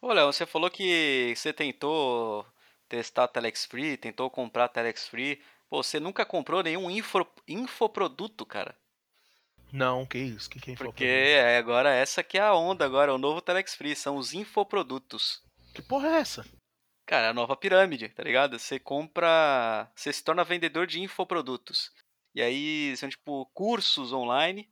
Ô, 0.00 0.12
Léo, 0.12 0.32
você 0.32 0.46
falou 0.46 0.70
que 0.70 1.34
você 1.36 1.52
tentou 1.52 2.46
testar 2.88 3.28
Telex 3.28 3.66
Free, 3.66 3.96
tentou 3.96 4.30
comprar 4.30 4.68
Telex 4.68 5.06
Free. 5.06 5.40
Pô, 5.68 5.82
você 5.82 6.00
nunca 6.00 6.24
comprou 6.24 6.62
nenhum 6.62 6.90
info, 6.90 7.26
infoproduto, 7.46 8.44
cara. 8.44 8.76
Não, 9.72 10.06
que 10.06 10.18
isso, 10.18 10.48
que 10.48 10.60
quem 10.60 10.76
falou 10.76 10.92
Porque 10.92 11.04
é, 11.04 11.56
agora 11.58 11.92
essa 11.92 12.22
que 12.22 12.38
é 12.38 12.42
a 12.42 12.54
onda 12.54 12.84
agora, 12.84 13.14
o 13.14 13.18
novo 13.18 13.40
Telex 13.40 13.74
Free, 13.74 13.96
são 13.96 14.16
os 14.16 14.32
infoprodutos. 14.32 15.42
Que 15.74 15.82
porra 15.82 16.08
é 16.08 16.20
essa? 16.20 16.44
Cara, 17.06 17.26
é 17.26 17.30
a 17.30 17.34
nova 17.34 17.56
pirâmide, 17.56 18.08
tá 18.08 18.22
ligado? 18.22 18.58
Você 18.58 18.78
compra. 18.78 19.90
Você 19.94 20.12
se 20.12 20.24
torna 20.24 20.44
vendedor 20.44 20.86
de 20.86 21.00
infoprodutos. 21.00 21.90
E 22.34 22.42
aí 22.42 22.96
são 22.96 23.08
tipo 23.08 23.46
cursos 23.54 24.12
online 24.12 24.68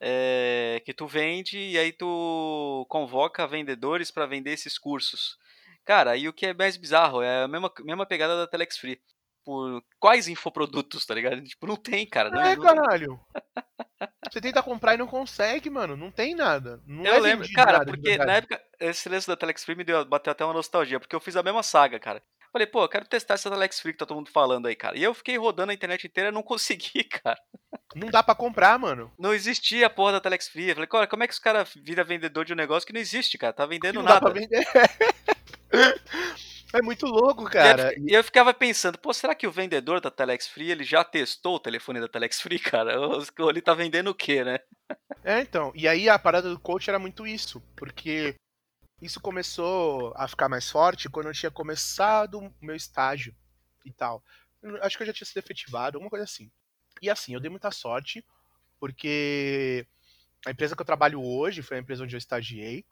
é, 0.00 0.82
que 0.84 0.94
tu 0.94 1.06
vende 1.06 1.58
e 1.58 1.78
aí 1.78 1.92
tu 1.92 2.86
convoca 2.88 3.46
vendedores 3.46 4.10
pra 4.10 4.26
vender 4.26 4.52
esses 4.52 4.78
cursos. 4.78 5.38
Cara, 5.84 6.16
e 6.16 6.28
o 6.28 6.32
que 6.32 6.46
é 6.46 6.54
mais 6.54 6.76
bizarro 6.76 7.22
é 7.22 7.44
a 7.44 7.48
mesma, 7.48 7.72
mesma 7.80 8.06
pegada 8.06 8.36
da 8.36 8.46
Telex 8.46 8.78
Free. 8.78 9.00
Por 9.44 9.82
quais 9.98 10.28
infoprodutos, 10.28 11.04
tá 11.04 11.14
ligado? 11.14 11.42
Tipo, 11.42 11.66
não 11.66 11.76
tem, 11.76 12.06
cara. 12.06 12.30
Não, 12.30 12.40
é, 12.40 12.54
não- 12.56 12.62
caralho. 12.64 13.20
Você 14.30 14.40
tenta 14.40 14.62
comprar 14.62 14.94
e 14.94 14.96
não 14.98 15.06
consegue, 15.06 15.68
mano. 15.68 15.96
Não 15.96 16.10
tem 16.10 16.34
nada. 16.34 16.80
Não 16.86 17.04
Eu 17.04 17.14
é 17.14 17.20
lembro, 17.20 17.48
cara, 17.52 17.72
nada 17.78 17.84
porque 17.86 18.16
na 18.18 18.34
época, 18.34 18.60
esse 18.80 19.08
lance 19.08 19.26
da 19.26 19.36
Telex 19.36 19.64
Free 19.64 19.74
me 19.76 19.84
deu, 19.84 20.04
bateu 20.04 20.30
até 20.30 20.44
uma 20.44 20.54
nostalgia, 20.54 20.98
porque 21.00 21.14
eu 21.14 21.20
fiz 21.20 21.36
a 21.36 21.42
mesma 21.42 21.62
saga, 21.62 21.98
cara. 21.98 22.22
Falei, 22.52 22.66
pô, 22.66 22.82
eu 22.84 22.88
quero 22.88 23.06
testar 23.06 23.34
essa 23.34 23.50
Telex 23.50 23.80
Free 23.80 23.92
que 23.92 23.98
tá 23.98 24.04
todo 24.06 24.16
mundo 24.18 24.30
falando 24.30 24.66
aí, 24.66 24.76
cara. 24.76 24.96
E 24.96 25.02
eu 25.02 25.14
fiquei 25.14 25.36
rodando 25.38 25.70
a 25.70 25.74
internet 25.74 26.06
inteira 26.06 26.28
e 26.30 26.32
não 26.32 26.42
consegui, 26.44 27.04
cara. 27.04 27.38
Não 27.94 28.08
dá 28.08 28.22
pra 28.22 28.34
comprar, 28.34 28.78
mano. 28.78 29.10
Não 29.18 29.32
existia 29.34 29.86
a 29.86 29.90
porra 29.90 30.12
da 30.12 30.20
Telex 30.20 30.48
Free. 30.48 30.68
Eu 30.68 30.74
falei, 30.74 30.88
cara, 30.88 31.06
como 31.06 31.22
é 31.24 31.26
que 31.26 31.32
os 31.32 31.38
caras 31.38 31.72
viram 31.74 32.04
vendedor 32.04 32.44
de 32.44 32.52
um 32.52 32.56
negócio 32.56 32.86
que 32.86 32.92
não 32.92 33.00
existe, 33.00 33.38
cara? 33.38 33.52
Tá 33.52 33.66
vendendo 33.66 33.96
não 33.96 34.04
dá 34.04 34.20
pra 34.20 34.28
nada. 34.28 34.40
vender. 34.40 34.64
É 36.72 36.80
muito 36.80 37.06
louco, 37.06 37.44
cara. 37.44 37.94
E 37.98 38.12
eu 38.12 38.24
ficava 38.24 38.54
pensando, 38.54 38.98
pô, 38.98 39.12
será 39.12 39.34
que 39.34 39.46
o 39.46 39.52
vendedor 39.52 40.00
da 40.00 40.10
Telex 40.10 40.48
Free, 40.48 40.70
ele 40.70 40.84
já 40.84 41.04
testou 41.04 41.56
o 41.56 41.60
telefone 41.60 42.00
da 42.00 42.08
Telex 42.08 42.40
Free, 42.40 42.58
cara? 42.60 42.94
Ele 43.38 43.60
tá 43.60 43.74
vendendo 43.74 44.08
o 44.08 44.14
quê, 44.14 44.42
né? 44.42 44.58
É, 45.22 45.40
então. 45.40 45.72
E 45.74 45.86
aí 45.86 46.08
a 46.08 46.18
parada 46.18 46.48
do 46.48 46.58
coach 46.58 46.88
era 46.88 46.98
muito 46.98 47.26
isso. 47.26 47.60
Porque 47.76 48.34
isso 49.00 49.20
começou 49.20 50.14
a 50.16 50.26
ficar 50.28 50.48
mais 50.48 50.70
forte 50.70 51.10
quando 51.10 51.26
eu 51.26 51.34
tinha 51.34 51.50
começado 51.50 52.38
o 52.38 52.54
meu 52.60 52.76
estágio 52.76 53.34
e 53.84 53.92
tal. 53.92 54.24
Acho 54.80 54.96
que 54.96 55.02
eu 55.02 55.06
já 55.08 55.12
tinha 55.12 55.26
sido 55.26 55.38
efetivado, 55.38 55.96
alguma 55.96 56.10
coisa 56.10 56.24
assim. 56.24 56.50
E 57.02 57.10
assim, 57.10 57.34
eu 57.34 57.40
dei 57.40 57.50
muita 57.50 57.70
sorte, 57.72 58.24
porque 58.78 59.84
a 60.46 60.52
empresa 60.52 60.76
que 60.76 60.80
eu 60.80 60.86
trabalho 60.86 61.20
hoje 61.20 61.62
foi 61.62 61.76
a 61.76 61.80
empresa 61.80 62.04
onde 62.04 62.14
eu 62.14 62.18
estagiei, 62.18 62.84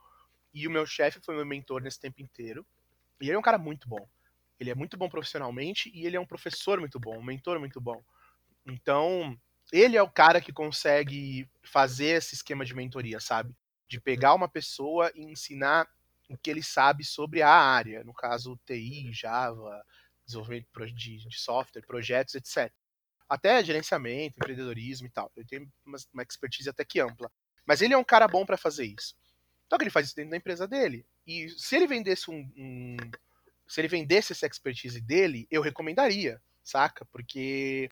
e 0.52 0.66
o 0.66 0.70
meu 0.70 0.84
chefe 0.84 1.20
foi 1.24 1.36
meu 1.36 1.46
mentor 1.46 1.80
nesse 1.80 2.00
tempo 2.00 2.20
inteiro. 2.20 2.66
E 3.20 3.26
ele 3.26 3.36
é 3.36 3.38
um 3.38 3.42
cara 3.42 3.58
muito 3.58 3.88
bom. 3.88 4.08
Ele 4.58 4.70
é 4.70 4.74
muito 4.74 4.96
bom 4.96 5.08
profissionalmente 5.08 5.90
e 5.94 6.06
ele 6.06 6.16
é 6.16 6.20
um 6.20 6.26
professor 6.26 6.78
muito 6.78 7.00
bom, 7.00 7.18
um 7.18 7.22
mentor 7.22 7.58
muito 7.58 7.80
bom. 7.80 8.02
Então, 8.66 9.38
ele 9.72 9.96
é 9.96 10.02
o 10.02 10.10
cara 10.10 10.40
que 10.40 10.52
consegue 10.52 11.48
fazer 11.62 12.18
esse 12.18 12.34
esquema 12.34 12.64
de 12.64 12.74
mentoria, 12.74 13.20
sabe? 13.20 13.54
De 13.88 14.00
pegar 14.00 14.34
uma 14.34 14.48
pessoa 14.48 15.10
e 15.14 15.22
ensinar 15.22 15.88
o 16.28 16.36
que 16.36 16.50
ele 16.50 16.62
sabe 16.62 17.04
sobre 17.04 17.42
a 17.42 17.50
área, 17.50 18.04
no 18.04 18.12
caso 18.12 18.58
TI, 18.66 19.12
Java, 19.12 19.84
desenvolvimento 20.26 20.66
de, 20.94 21.38
software, 21.38 21.82
projetos, 21.86 22.34
etc. 22.34 22.72
Até 23.28 23.62
gerenciamento, 23.64 24.36
empreendedorismo 24.36 25.06
e 25.06 25.10
tal. 25.10 25.30
Ele 25.36 25.46
tem 25.46 25.72
uma, 25.84 25.98
uma 26.12 26.22
expertise 26.22 26.68
até 26.68 26.84
que 26.84 27.00
ampla. 27.00 27.30
Mas 27.66 27.80
ele 27.80 27.94
é 27.94 27.98
um 27.98 28.04
cara 28.04 28.28
bom 28.28 28.44
para 28.44 28.56
fazer 28.56 28.84
isso. 28.84 29.14
Então 29.66 29.78
ele 29.80 29.90
faz 29.90 30.06
isso 30.06 30.16
dentro 30.16 30.32
da 30.32 30.36
empresa 30.36 30.66
dele. 30.66 31.06
E 31.30 31.48
se 31.50 31.76
ele 31.76 31.86
vendesse 31.86 32.28
um, 32.28 32.40
um, 32.56 32.96
se 33.68 33.80
ele 33.80 33.86
vendesse 33.86 34.32
essa 34.32 34.48
expertise 34.48 35.00
dele, 35.00 35.46
eu 35.48 35.62
recomendaria, 35.62 36.42
saca? 36.60 37.04
Porque 37.04 37.88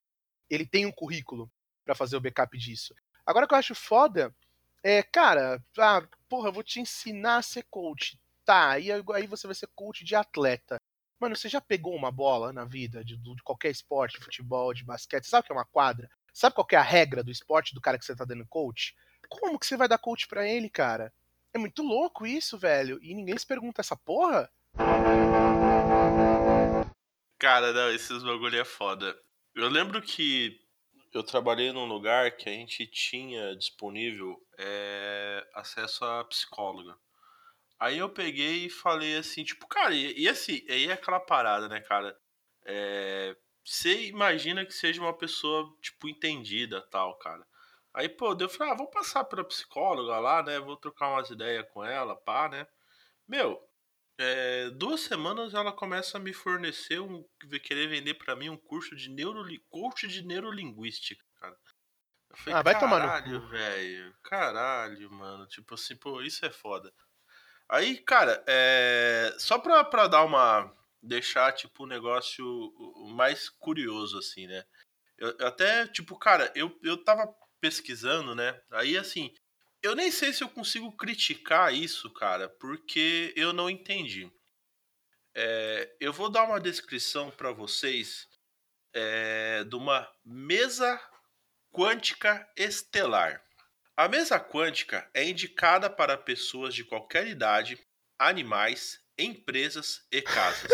ele 0.50 0.66
tem 0.66 0.84
um 0.84 0.90
currículo 0.90 1.48
para 1.84 1.94
fazer 1.94 2.16
o 2.16 2.20
backup 2.20 2.58
disso. 2.58 2.92
Agora 3.24 3.44
o 3.44 3.48
que 3.48 3.54
eu 3.54 3.58
acho 3.58 3.76
foda 3.76 4.34
é, 4.82 5.04
cara, 5.04 5.62
ah, 5.78 6.02
porra, 6.28 6.48
eu 6.48 6.52
vou 6.52 6.64
te 6.64 6.80
ensinar 6.80 7.36
a 7.36 7.42
ser 7.42 7.62
coach. 7.70 8.18
Tá, 8.44 8.76
e 8.80 8.90
aí 8.90 9.26
você 9.28 9.46
vai 9.46 9.54
ser 9.54 9.68
coach 9.68 10.04
de 10.04 10.16
atleta. 10.16 10.76
Mano, 11.20 11.36
você 11.36 11.48
já 11.48 11.60
pegou 11.60 11.94
uma 11.94 12.10
bola 12.10 12.52
na 12.52 12.64
vida 12.64 13.04
de, 13.04 13.16
de 13.16 13.42
qualquer 13.44 13.70
esporte, 13.70 14.18
futebol, 14.18 14.74
de 14.74 14.84
basquete? 14.84 15.22
Você 15.24 15.30
sabe 15.30 15.44
o 15.44 15.46
que 15.46 15.52
é 15.52 15.54
uma 15.54 15.64
quadra? 15.64 16.10
Sabe 16.34 16.56
qual 16.56 16.66
é 16.72 16.76
a 16.76 16.82
regra 16.82 17.22
do 17.22 17.30
esporte 17.30 17.72
do 17.72 17.80
cara 17.80 17.98
que 17.98 18.04
você 18.04 18.16
tá 18.16 18.24
dando 18.24 18.46
coach? 18.46 18.96
Como 19.28 19.60
que 19.60 19.66
você 19.66 19.76
vai 19.76 19.86
dar 19.86 19.98
coach 19.98 20.26
para 20.26 20.44
ele, 20.44 20.68
cara? 20.68 21.12
É 21.58 21.60
muito 21.60 21.82
louco 21.82 22.24
isso, 22.24 22.56
velho. 22.56 23.00
E 23.02 23.12
ninguém 23.12 23.36
se 23.36 23.44
pergunta 23.44 23.80
essa 23.80 23.96
porra? 23.96 24.48
Cara, 27.36 27.72
não, 27.72 27.90
esses 27.90 28.22
bagulho 28.22 28.60
é 28.60 28.64
foda. 28.64 29.20
Eu 29.56 29.68
lembro 29.68 30.00
que 30.00 30.56
eu 31.12 31.24
trabalhei 31.24 31.72
num 31.72 31.86
lugar 31.86 32.36
que 32.36 32.48
a 32.48 32.52
gente 32.52 32.86
tinha 32.86 33.56
disponível 33.56 34.40
é, 34.56 35.44
acesso 35.52 36.04
a 36.04 36.24
psicóloga. 36.26 36.96
Aí 37.80 37.98
eu 37.98 38.08
peguei 38.08 38.66
e 38.66 38.70
falei 38.70 39.16
assim, 39.16 39.42
tipo, 39.42 39.66
cara, 39.66 39.92
e, 39.92 40.16
e 40.16 40.28
assim, 40.28 40.64
aí 40.68 40.86
é 40.88 40.92
aquela 40.92 41.18
parada, 41.18 41.68
né, 41.68 41.80
cara? 41.80 42.16
É, 42.66 43.36
você 43.64 44.06
imagina 44.06 44.64
que 44.64 44.72
seja 44.72 45.00
uma 45.00 45.16
pessoa, 45.16 45.76
tipo, 45.82 46.08
entendida 46.08 46.80
tal, 46.82 47.18
cara. 47.18 47.44
Aí, 47.98 48.08
pô, 48.08 48.32
eu 48.38 48.48
falei, 48.48 48.72
ah, 48.72 48.76
vou 48.76 48.86
passar 48.86 49.24
pra 49.24 49.42
psicóloga 49.42 50.20
lá, 50.20 50.40
né? 50.40 50.60
Vou 50.60 50.76
trocar 50.76 51.08
umas 51.08 51.30
ideias 51.30 51.68
com 51.72 51.84
ela, 51.84 52.14
pá, 52.14 52.48
né? 52.48 52.64
Meu, 53.26 53.60
é, 54.16 54.70
duas 54.70 55.00
semanas 55.00 55.52
ela 55.52 55.72
começa 55.72 56.16
a 56.16 56.20
me 56.20 56.32
fornecer 56.32 57.00
um. 57.00 57.24
querer 57.60 57.88
vender 57.88 58.14
para 58.14 58.36
mim 58.36 58.50
um 58.50 58.56
curso 58.56 58.94
de, 58.94 59.10
neuro, 59.10 59.44
curso 59.68 60.06
de 60.06 60.24
neurolinguística, 60.24 61.24
cara. 61.40 61.56
Eu 62.30 62.36
falei, 62.36 62.54
ah, 62.60 62.62
vai 62.62 62.78
tomar 62.78 63.26
no 63.26 63.48
velho. 63.48 64.14
Caralho, 64.22 65.10
mano. 65.10 65.44
Tipo 65.48 65.74
assim, 65.74 65.96
pô, 65.96 66.22
isso 66.22 66.46
é 66.46 66.50
foda. 66.50 66.94
Aí, 67.68 67.98
cara, 67.98 68.44
é, 68.46 69.34
só 69.40 69.58
pra, 69.58 69.82
pra 69.82 70.06
dar 70.06 70.22
uma. 70.22 70.72
deixar, 71.02 71.50
tipo, 71.50 71.82
o 71.82 71.86
um 71.86 71.88
negócio 71.88 72.72
mais 73.16 73.48
curioso, 73.48 74.20
assim, 74.20 74.46
né? 74.46 74.64
Eu, 75.18 75.36
eu 75.36 75.48
até, 75.48 75.88
tipo, 75.88 76.16
cara, 76.16 76.52
eu, 76.54 76.78
eu 76.84 77.02
tava 77.02 77.26
pesquisando, 77.60 78.34
né? 78.34 78.60
Aí 78.70 78.96
assim, 78.96 79.34
eu 79.82 79.94
nem 79.94 80.10
sei 80.10 80.32
se 80.32 80.42
eu 80.42 80.48
consigo 80.48 80.90
criticar 80.96 81.72
isso, 81.72 82.10
cara, 82.12 82.48
porque 82.48 83.32
eu 83.36 83.52
não 83.52 83.70
entendi. 83.70 84.30
É, 85.34 85.96
eu 86.00 86.12
vou 86.12 86.28
dar 86.28 86.44
uma 86.44 86.60
descrição 86.60 87.30
para 87.30 87.52
vocês 87.52 88.26
é, 88.92 89.62
de 89.64 89.76
uma 89.76 90.10
mesa 90.24 91.00
quântica 91.72 92.48
estelar. 92.56 93.42
A 93.96 94.08
mesa 94.08 94.40
quântica 94.40 95.08
é 95.14 95.24
indicada 95.24 95.88
para 95.88 96.16
pessoas 96.16 96.74
de 96.74 96.84
qualquer 96.84 97.26
idade, 97.26 97.78
animais, 98.18 99.00
empresas 99.16 100.06
e 100.10 100.22
casas. 100.22 100.72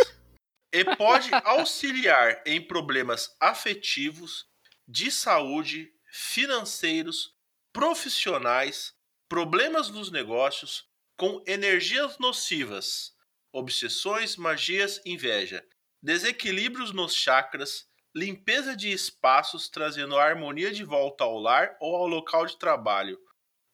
e 0.72 0.84
pode 0.96 1.30
auxiliar 1.44 2.42
em 2.46 2.60
problemas 2.66 3.34
afetivos, 3.40 4.46
de 4.86 5.10
saúde, 5.10 5.93
financeiros, 6.16 7.34
profissionais, 7.72 8.94
problemas 9.28 9.90
nos 9.90 10.12
negócios, 10.12 10.88
com 11.18 11.42
energias 11.44 12.18
nocivas, 12.20 13.16
obsessões, 13.52 14.36
magias, 14.36 15.00
inveja, 15.04 15.66
desequilíbrios 16.00 16.92
nos 16.92 17.16
chakras, 17.16 17.88
limpeza 18.14 18.76
de 18.76 18.92
espaços 18.92 19.68
trazendo 19.68 20.16
a 20.16 20.22
harmonia 20.22 20.70
de 20.70 20.84
volta 20.84 21.24
ao 21.24 21.36
lar 21.36 21.76
ou 21.80 21.96
ao 21.96 22.06
local 22.06 22.46
de 22.46 22.56
trabalho, 22.60 23.18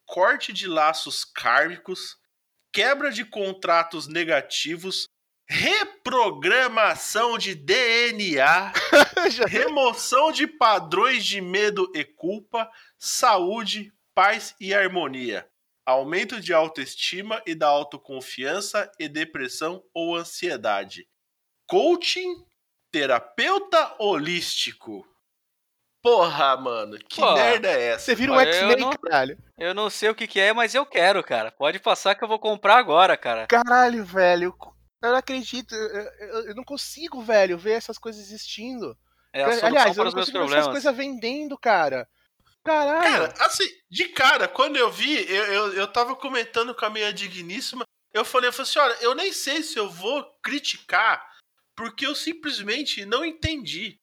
corte 0.06 0.50
de 0.50 0.66
laços 0.66 1.26
kármicos, 1.26 2.16
quebra 2.72 3.12
de 3.12 3.22
contratos 3.22 4.06
negativos, 4.06 5.06
reprogramação 5.50 7.36
de 7.36 7.56
DNA, 7.56 8.72
remoção 9.50 10.30
de 10.30 10.46
padrões 10.46 11.24
de 11.24 11.40
medo 11.40 11.90
e 11.92 12.04
culpa, 12.04 12.70
saúde, 12.96 13.92
paz 14.14 14.54
e 14.60 14.72
harmonia, 14.72 15.50
aumento 15.84 16.40
de 16.40 16.54
autoestima 16.54 17.42
e 17.44 17.56
da 17.56 17.66
autoconfiança 17.66 18.88
e 18.96 19.08
depressão 19.08 19.82
ou 19.92 20.14
ansiedade. 20.14 21.08
Coaching, 21.66 22.46
terapeuta 22.92 23.96
holístico. 23.98 25.04
Porra, 26.00 26.56
mano, 26.56 26.96
que 26.96 27.20
Pô, 27.20 27.34
merda 27.34 27.68
é 27.68 27.88
essa? 27.88 28.04
Você 28.04 28.14
vira 28.14 28.32
um 28.32 28.40
X-Men, 28.40 28.90
caralho. 29.02 29.36
Eu 29.58 29.74
não 29.74 29.90
sei 29.90 30.10
o 30.10 30.14
que, 30.14 30.28
que 30.28 30.38
é, 30.38 30.52
mas 30.52 30.76
eu 30.76 30.86
quero, 30.86 31.22
cara. 31.24 31.50
Pode 31.50 31.80
passar 31.80 32.14
que 32.14 32.22
eu 32.22 32.28
vou 32.28 32.38
comprar 32.38 32.76
agora, 32.78 33.16
cara. 33.16 33.48
Caralho, 33.48 34.04
velho. 34.04 34.56
Eu 35.02 35.10
não 35.10 35.16
acredito, 35.16 35.74
eu, 35.74 36.00
eu, 36.00 36.48
eu, 36.48 36.54
não 36.54 36.64
consigo, 36.64 37.22
velho, 37.22 37.56
ver 37.56 37.72
essas 37.72 37.96
coisas 37.96 38.22
existindo. 38.22 38.96
É 39.32 39.42
a 39.42 39.66
Aliás, 39.66 39.96
eu 39.96 40.04
não 40.04 40.12
consigo 40.12 40.46
ver 40.46 40.58
essas 40.58 40.72
coisas 40.72 40.96
vendendo, 40.96 41.56
cara. 41.56 42.08
Caralho. 42.62 43.02
Cara, 43.02 43.46
assim, 43.46 43.64
de 43.90 44.08
cara, 44.08 44.46
quando 44.46 44.76
eu 44.76 44.90
vi, 44.90 45.26
eu, 45.30 45.44
eu, 45.44 45.72
eu 45.72 45.88
tava 45.88 46.14
comentando 46.14 46.74
com 46.74 46.84
a 46.84 46.90
minha 46.90 47.12
digníssima, 47.12 47.84
eu 48.12 48.24
falei, 48.24 48.48
eu 48.48 48.52
falei 48.52 48.68
assim, 48.68 48.78
olha, 48.78 48.96
eu 49.00 49.14
nem 49.14 49.32
sei 49.32 49.62
se 49.62 49.78
eu 49.78 49.88
vou 49.88 50.22
criticar, 50.42 51.26
porque 51.74 52.06
eu 52.06 52.14
simplesmente 52.14 53.06
não 53.06 53.24
entendi. 53.24 53.98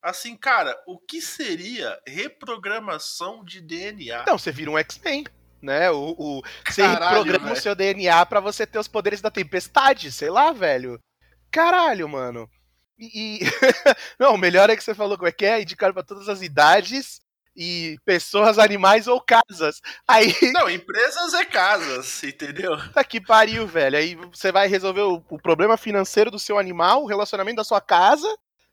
Assim, 0.00 0.36
cara, 0.36 0.80
o 0.86 0.98
que 0.98 1.20
seria 1.20 2.00
reprogramação 2.06 3.44
de 3.44 3.60
DNA? 3.60 4.24
Não, 4.26 4.38
você 4.38 4.50
vira 4.50 4.70
um 4.70 4.78
X-Men 4.78 5.24
né? 5.62 5.90
O, 5.90 6.14
o 6.18 6.42
você 6.66 6.82
programa 7.10 7.52
o 7.52 7.56
seu 7.56 7.74
DNA 7.74 8.24
para 8.26 8.40
você 8.40 8.66
ter 8.66 8.78
os 8.78 8.88
poderes 8.88 9.20
da 9.20 9.30
tempestade, 9.30 10.10
sei 10.12 10.30
lá, 10.30 10.52
velho. 10.52 10.98
Caralho, 11.50 12.08
mano. 12.08 12.48
E, 12.98 13.40
e... 13.40 13.40
não, 14.18 14.34
o 14.34 14.38
melhor 14.38 14.70
é 14.70 14.76
que 14.76 14.82
você 14.82 14.94
falou 14.94 15.16
como 15.16 15.28
é 15.28 15.32
que 15.32 15.44
é, 15.44 15.62
indicado 15.62 15.94
para 15.94 16.02
todas 16.02 16.28
as 16.28 16.42
idades 16.42 17.20
e 17.56 17.98
pessoas, 18.04 18.58
animais 18.58 19.08
ou 19.08 19.20
casas. 19.20 19.80
Aí 20.06 20.32
Não, 20.54 20.70
empresas 20.70 21.34
é 21.34 21.44
casas, 21.44 22.22
entendeu? 22.22 22.76
Tá 22.92 23.02
que 23.02 23.20
pariu, 23.20 23.66
velho. 23.66 23.98
Aí 23.98 24.14
você 24.14 24.52
vai 24.52 24.68
resolver 24.68 25.02
o, 25.02 25.22
o 25.28 25.38
problema 25.38 25.76
financeiro 25.76 26.30
do 26.30 26.38
seu 26.38 26.58
animal, 26.58 27.02
o 27.02 27.06
relacionamento 27.06 27.56
da 27.56 27.64
sua 27.64 27.80
casa 27.80 28.28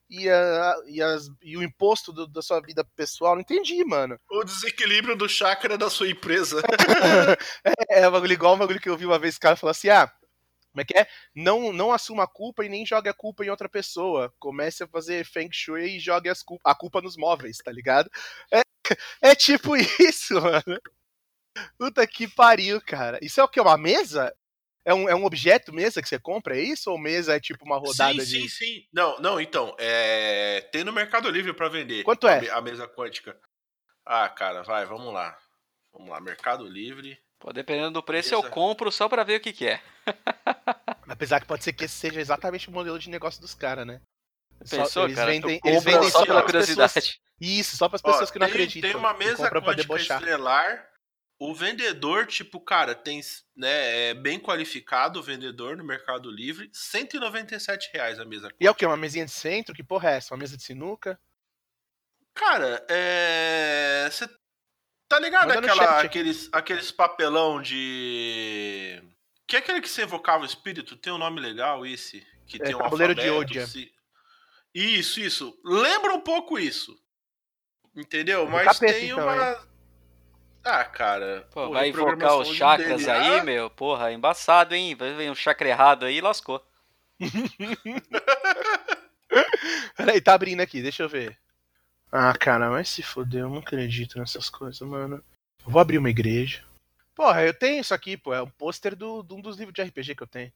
e, 0.09 0.29
a, 0.29 0.75
e, 0.87 1.01
as, 1.01 1.27
e 1.41 1.57
o 1.57 1.63
imposto 1.63 2.13
do, 2.13 2.27
da 2.27 2.41
sua 2.41 2.61
vida 2.61 2.83
pessoal. 2.95 3.35
Não 3.35 3.41
entendi, 3.41 3.83
mano. 3.83 4.19
O 4.29 4.43
desequilíbrio 4.43 5.15
do 5.15 5.27
chakra 5.27 5.77
da 5.77 5.89
sua 5.89 6.09
empresa. 6.09 6.61
é, 7.89 8.01
é 8.01 8.07
um 8.07 8.11
bagulho 8.11 8.33
igual 8.33 8.55
um 8.55 8.59
bagulho 8.59 8.79
que 8.79 8.89
eu 8.89 8.97
vi 8.97 9.05
uma 9.05 9.19
vez, 9.19 9.35
o 9.35 9.39
cara 9.39 9.55
falou 9.55 9.71
assim: 9.71 9.89
ah, 9.89 10.11
como 10.75 10.81
é 10.81 10.85
que 10.85 10.97
é? 10.97 11.07
Não, 11.33 11.71
não 11.71 11.93
assuma 11.93 12.23
a 12.23 12.27
culpa 12.27 12.65
e 12.65 12.69
nem 12.69 12.85
jogue 12.85 13.07
a 13.07 13.13
culpa 13.13 13.45
em 13.45 13.49
outra 13.49 13.69
pessoa. 13.69 14.33
Comece 14.37 14.83
a 14.83 14.87
fazer 14.87 15.25
Feng 15.25 15.49
Shui 15.49 15.95
e 15.95 15.99
jogue 15.99 16.27
as 16.27 16.43
culpa, 16.43 16.69
a 16.69 16.75
culpa 16.75 17.01
nos 17.01 17.15
móveis, 17.15 17.57
tá 17.59 17.71
ligado? 17.71 18.09
É, 18.51 18.61
é 19.21 19.35
tipo 19.35 19.75
isso, 20.01 20.33
mano. 20.33 20.79
Puta 21.77 22.05
que 22.05 22.27
pariu, 22.27 22.81
cara. 22.81 23.17
Isso 23.21 23.39
é 23.39 23.43
o 23.43 23.47
que? 23.47 23.61
Uma 23.61 23.77
mesa? 23.77 24.35
É 24.85 24.93
um, 24.93 25.09
é 25.09 25.15
um 25.15 25.25
objeto 25.25 25.73
mesa 25.73 25.99
que 25.99 26.07
você 26.07 26.19
compra, 26.19 26.55
é 26.55 26.61
isso? 26.61 26.91
Ou 26.91 26.97
mesa 26.97 27.35
é 27.35 27.39
tipo 27.39 27.65
uma 27.65 27.77
rodada 27.77 28.13
sim, 28.23 28.41
de. 28.41 28.41
Sim, 28.41 28.47
sim, 28.47 28.87
Não, 28.93 29.17
não, 29.19 29.41
então. 29.41 29.75
É... 29.79 30.61
Tem 30.71 30.83
no 30.83 30.93
Mercado 30.93 31.29
Livre 31.29 31.53
para 31.53 31.67
vender. 31.67 32.03
Quanto 32.03 32.27
é? 32.27 32.49
A 32.51 32.61
mesa 32.61 32.87
quântica. 32.87 33.35
Ah, 34.05 34.29
cara, 34.29 34.61
vai, 34.61 34.85
vamos 34.85 35.11
lá. 35.11 35.35
Vamos 35.91 36.09
lá, 36.09 36.21
Mercado 36.21 36.67
Livre. 36.67 37.17
Pô, 37.39 37.51
dependendo 37.51 37.91
do 37.91 38.03
preço, 38.03 38.35
mesa... 38.35 38.47
eu 38.47 38.51
compro 38.51 38.91
só 38.91 39.09
para 39.09 39.23
ver 39.23 39.39
o 39.39 39.41
que, 39.41 39.51
que 39.51 39.67
é. 39.67 39.81
Apesar 41.09 41.39
que 41.39 41.47
pode 41.47 41.63
ser 41.63 41.73
que 41.73 41.85
esse 41.85 41.95
seja 41.95 42.19
exatamente 42.19 42.69
o 42.69 42.71
modelo 42.71 42.99
de 42.99 43.09
negócio 43.09 43.41
dos 43.41 43.55
caras, 43.55 43.87
né? 43.87 44.01
Só- 44.63 44.77
Pensou, 44.77 45.03
eles 45.05 45.15
cara? 45.15 45.31
vendem, 45.31 45.59
eles 45.63 45.83
vendem 45.83 46.09
só 46.09 46.19
só 46.19 46.25
pela 46.25 46.43
curiosidade. 46.43 46.93
pessoas. 46.93 47.19
Isso, 47.41 47.75
só 47.75 47.89
para 47.89 47.97
as 47.97 48.01
Ó, 48.03 48.11
pessoas 48.11 48.31
que 48.31 48.39
não 48.39 48.47
tem- 48.47 48.53
acreditam. 48.53 48.89
Tem 48.89 48.99
uma 48.99 49.13
mesa 49.13 49.49
quântica 49.49 49.75
debochar. 49.75 50.21
O 51.37 51.53
vendedor, 51.53 52.25
tipo, 52.25 52.59
cara, 52.61 52.95
tem 52.95 53.19
né, 53.55 54.09
é 54.09 54.13
bem 54.13 54.39
qualificado 54.39 55.19
o 55.19 55.23
vendedor 55.23 55.75
no 55.75 55.83
Mercado 55.83 56.31
Livre. 56.31 56.69
197 56.71 57.89
reais 57.93 58.19
a 58.19 58.25
mesa 58.25 58.49
E 58.59 58.65
é 58.65 58.71
o 58.71 58.75
quê? 58.75 58.85
Uma 58.85 58.95
mesinha 58.95 59.25
de 59.25 59.31
centro? 59.31 59.75
Que 59.75 59.83
porra 59.83 60.11
é 60.11 60.15
essa? 60.15 60.33
Uma 60.33 60.39
mesa 60.39 60.55
de 60.55 60.63
sinuca? 60.63 61.19
Cara, 62.33 62.85
é. 62.89 64.07
Você 64.09 64.29
tá 65.09 65.19
ligado 65.19 65.47
Manda 65.47 65.59
aquela, 65.59 66.01
aqueles, 66.01 66.49
aqueles 66.51 66.91
papelão 66.91 67.61
de. 67.61 69.01
Que 69.47 69.57
é 69.57 69.59
aquele 69.59 69.81
que 69.81 69.89
você 69.89 70.03
evocava 70.03 70.43
o 70.43 70.45
espírito? 70.45 70.95
Tem 70.95 71.11
um 71.13 71.17
nome 71.17 71.39
legal 71.39 71.85
esse? 71.85 72.25
Que 72.47 72.57
É, 72.61 72.65
tem 72.65 72.75
um 72.75 72.79
tabuleiro 72.79 73.13
de 73.13 73.29
Odia. 73.29 73.67
se- 73.67 73.91
Isso, 74.73 75.19
isso. 75.19 75.57
Lembra 75.63 76.13
um 76.13 76.21
pouco 76.21 76.57
isso. 76.57 76.97
Entendeu? 77.95 78.47
Mas 78.47 78.65
capeta, 78.65 78.93
tem 78.93 79.09
então, 79.09 79.23
uma. 79.23 79.74
Ah, 80.65 80.83
cara. 80.83 81.47
Pô, 81.51 81.67
pô, 81.67 81.73
vai 81.73 81.89
invocar 81.89 82.37
os 82.37 82.47
chakras 82.49 83.07
aí, 83.07 83.41
meu. 83.43 83.69
Porra, 83.69 84.11
embaçado, 84.11 84.73
hein? 84.73 84.95
Vai 84.95 85.13
vir 85.13 85.29
um 85.29 85.35
chakra 85.35 85.69
errado 85.69 86.05
aí, 86.05 86.19
lascou. 86.19 86.65
Peraí, 89.95 90.21
tá 90.21 90.33
abrindo 90.33 90.61
aqui, 90.61 90.81
deixa 90.81 91.03
eu 91.03 91.09
ver. 91.09 91.37
Ah, 92.11 92.33
cara, 92.37 92.69
mas 92.69 92.89
se 92.89 93.01
fodeu, 93.03 93.41
eu 93.41 93.49
não 93.49 93.57
acredito 93.59 94.17
nessas 94.19 94.49
coisas, 94.49 94.79
mano. 94.81 95.23
Eu 95.65 95.71
vou 95.71 95.81
abrir 95.81 95.97
uma 95.97 96.09
igreja. 96.09 96.63
Porra, 97.13 97.43
eu 97.43 97.53
tenho 97.53 97.81
isso 97.81 97.93
aqui, 97.93 98.15
pô. 98.17 98.33
É 98.33 98.41
um 98.41 98.49
pôster 98.49 98.95
do, 98.95 99.23
de 99.23 99.33
um 99.33 99.41
dos 99.41 99.57
livros 99.57 99.73
de 99.73 99.81
RPG 99.83 100.15
que 100.15 100.23
eu 100.23 100.27
tenho. 100.27 100.51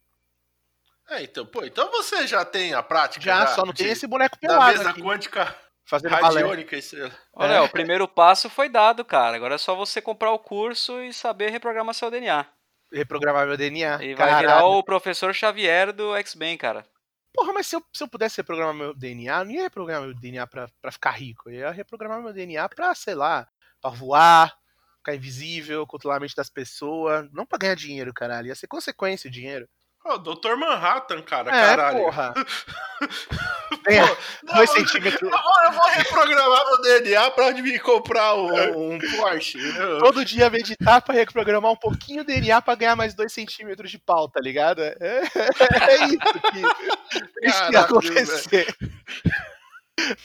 É, 1.10 1.24
então, 1.24 1.46
pô, 1.46 1.64
então 1.64 1.90
você 1.92 2.28
já 2.28 2.46
tem 2.46 2.74
a 2.74 2.84
prática. 2.84 3.24
Já, 3.24 3.48
só 3.48 3.66
não 3.66 3.74
de- 3.74 3.84
tem 3.84 3.92
esse 3.92 4.06
boneco 4.08 4.38
Da 4.42 4.48
pelado 4.48 4.78
mesa 4.78 4.90
aqui. 4.92 5.02
quântica 5.02 5.56
Fazendo 5.90 6.12
radiônica. 6.12 6.78
Isso... 6.78 6.96
Olha, 7.34 7.54
É. 7.54 7.62
o 7.62 7.70
primeiro 7.70 8.08
passo 8.08 8.50
foi 8.50 8.70
dado, 8.70 9.04
cara. 9.04 9.36
Agora 9.36 9.56
é 9.56 9.58
só 9.58 9.74
você 9.76 10.00
comprar 10.02 10.32
o 10.32 10.38
curso 10.40 11.02
e 11.02 11.12
saber 11.12 11.50
reprogramar 11.50 11.96
seu 11.96 12.12
DNA. 12.12 12.46
Reprogramar 12.94 13.48
meu 13.48 13.58
DNA. 13.58 14.04
E 14.04 14.14
vai 14.14 14.30
Caralho. 14.30 14.40
virar 14.48 14.66
o 14.66 14.84
professor 14.84 15.34
Xavier 15.34 15.92
do 15.92 16.16
X-Men, 16.16 16.58
cara. 16.58 16.86
Porra, 17.34 17.54
mas 17.54 17.68
se 17.68 17.76
eu, 17.76 17.84
se 17.94 18.04
eu 18.04 18.08
pudesse 18.08 18.38
reprogramar 18.38 18.74
meu 18.74 18.94
DNA, 18.94 19.40
eu 19.40 19.46
não 19.46 19.52
ia 19.52 19.64
reprogramar 19.64 20.08
meu 20.08 20.16
DNA 20.16 20.46
pra, 20.48 20.68
pra 20.82 20.92
ficar 20.92 21.12
rico. 21.12 21.50
Eu 21.50 21.60
ia 21.60 21.72
reprogramar 21.72 22.22
meu 22.22 22.34
DNA 22.34 22.68
pra, 22.70 22.94
sei 22.96 23.16
lá, 23.16 23.48
pra 23.82 23.90
voar, 23.92 24.56
ficar 24.98 25.16
invisível, 25.16 25.86
controlar 25.88 26.18
a 26.18 26.20
mente 26.20 26.36
das 26.36 26.50
pessoas. 26.50 27.28
Não 27.32 27.46
pra 27.46 27.58
ganhar 27.60 27.76
dinheiro, 27.76 28.14
caralho. 28.14 28.48
Ia 28.48 28.56
ser 28.56 28.68
consequência 28.68 29.28
o 29.28 29.32
dinheiro. 29.32 29.68
Ô, 30.10 30.18
Dr. 30.18 30.56
Manhattan, 30.56 31.22
cara, 31.22 31.50
é, 31.50 31.66
caralho. 31.68 32.00
porra. 32.00 32.34
Dois 34.56 34.70
centímetros. 34.72 35.22
Eu 35.22 35.30
vou, 35.30 35.64
eu 35.66 35.72
vou 35.72 35.88
reprogramar 35.90 36.66
meu 36.66 36.82
DNA 36.82 37.32
pra 37.32 37.52
me 37.52 37.80
comprar 37.80 38.36
um, 38.36 38.96
um 38.96 39.00
Porsche. 39.00 39.58
entendeu? 39.58 40.00
Todo 40.00 40.26
dia 40.26 40.50
meditar 40.50 41.02
pra 41.02 41.14
reprogramar 41.14 41.72
um 41.72 41.76
pouquinho 41.76 42.22
o 42.22 42.26
DNA 42.26 42.62
pra 42.62 42.76
ganhar 42.76 42.96
mais 42.96 43.14
dois 43.14 43.32
centímetros 43.32 43.92
de 43.92 44.00
pau, 44.00 44.28
tá 44.28 44.40
ligado? 44.42 44.82
É, 44.82 44.96
é 45.90 46.06
isso 46.06 46.18
que, 46.18 47.48
isso 47.48 47.68
que 47.68 47.74
ia 47.74 47.80
acontecer. 47.82 48.78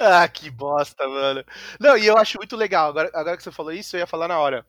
Ah, 0.00 0.26
que 0.28 0.50
bosta, 0.50 1.06
mano. 1.06 1.44
Não, 1.78 1.96
e 1.96 2.06
eu 2.06 2.16
acho 2.16 2.38
muito 2.38 2.56
legal. 2.56 2.88
Agora, 2.88 3.10
agora 3.12 3.36
que 3.36 3.42
você 3.42 3.52
falou 3.52 3.72
isso, 3.72 3.96
eu 3.96 4.00
ia 4.00 4.06
falar 4.06 4.28
na 4.28 4.38
hora. 4.38 4.64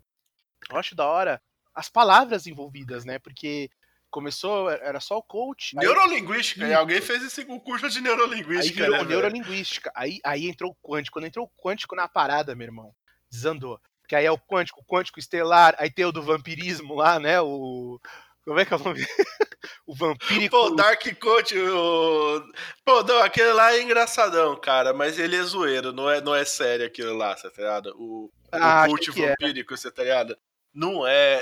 Eu 0.70 0.78
acho 0.78 0.95
da 0.95 1.05
hora 1.05 1.41
as 1.74 1.89
palavras 1.89 2.47
envolvidas, 2.47 3.03
né? 3.03 3.20
Porque 3.20 3.70
começou, 4.10 4.70
era 4.70 4.99
só 4.99 5.18
o 5.18 5.24
coach. 5.24 5.78
aí- 5.78 5.86
Neurolinguística, 5.86 6.68
e 6.68 6.74
alguém 6.74 7.01
fez 7.01 7.24
esse 7.24 7.43
curso 7.45 7.89
de 7.89 7.97
Aí 7.97 8.03
neurolinguística, 8.03 8.84
virou 8.84 8.97
né, 8.99 9.03
neurolinguística. 9.10 9.91
Aí, 9.95 10.20
aí 10.24 10.47
entrou 10.47 10.72
o 10.72 10.88
quântico. 10.88 11.16
Quando 11.20 11.26
entrou 11.28 11.45
o 11.45 11.62
quântico 11.62 11.95
na 11.95 12.08
parada, 12.08 12.56
meu 12.56 12.66
irmão, 12.66 12.93
desandou. 13.30 13.80
Que 14.08 14.16
aí 14.16 14.26
é 14.26 14.32
o 14.32 14.38
quântico, 14.38 14.82
o 14.82 14.86
quântico 14.86 15.20
estelar, 15.20 15.76
aí 15.80 15.89
tem 15.89 16.06
o 16.06 16.12
do 16.12 16.22
vampirismo 16.22 16.95
lá, 16.95 17.20
né? 17.20 17.41
O. 17.41 17.99
Como 18.45 18.60
é 18.60 18.66
que 18.66 18.74
é 18.74 18.78
o 18.78 18.80
nome? 18.84 18.99
o 19.88 19.95
vampírico. 19.95 20.56
Pô, 20.56 20.70
Dark 20.76 21.03
Coach, 21.20 21.58
o... 21.58 22.39
Pô, 22.86 23.01
não, 23.01 23.24
aquele 23.24 23.51
lá 23.53 23.74
é 23.74 23.82
engraçadão, 23.82 24.56
cara, 24.56 24.93
mas 24.93 25.18
ele 25.18 25.36
é 25.36 25.41
zoeiro, 25.41 25.91
não 25.91 26.08
é, 26.08 26.22
não 26.22 26.36
é 26.36 26.45
sério 26.45 26.86
aquilo 26.86 27.16
lá, 27.18 27.36
você 27.36 27.49
tá 27.49 27.62
ligado? 27.64 27.95
O, 27.97 28.32
Ah, 28.51 28.86
o 28.86 28.89
cult 28.91 29.20
era. 29.20 29.30
vampírico, 29.39 29.76
você 29.76 29.89
tá 29.91 30.03
ligado? 30.03 30.38
Não 30.76 31.07
é, 31.07 31.36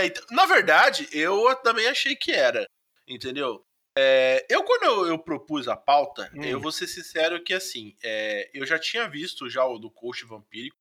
é, 0.00 0.06
é, 0.06 0.14
Na 0.32 0.46
verdade, 0.46 1.08
eu 1.12 1.54
também 1.56 1.86
achei 1.86 2.16
que 2.16 2.32
era, 2.32 2.66
entendeu? 3.06 3.64
É, 3.96 4.44
eu, 4.48 4.64
quando 4.64 4.82
eu, 4.82 5.06
eu 5.06 5.18
propus 5.18 5.68
a 5.68 5.76
pauta, 5.76 6.28
Hum. 6.34 6.42
eu 6.42 6.60
vou 6.60 6.72
ser 6.72 6.88
sincero 6.88 7.42
que, 7.42 7.54
assim, 7.54 7.96
é, 8.02 8.50
eu 8.52 8.66
já 8.66 8.78
tinha 8.78 9.08
visto 9.08 9.48
já 9.48 9.64
o 9.64 9.78
do 9.78 9.90
coach 9.90 10.24
vampírico, 10.24 10.76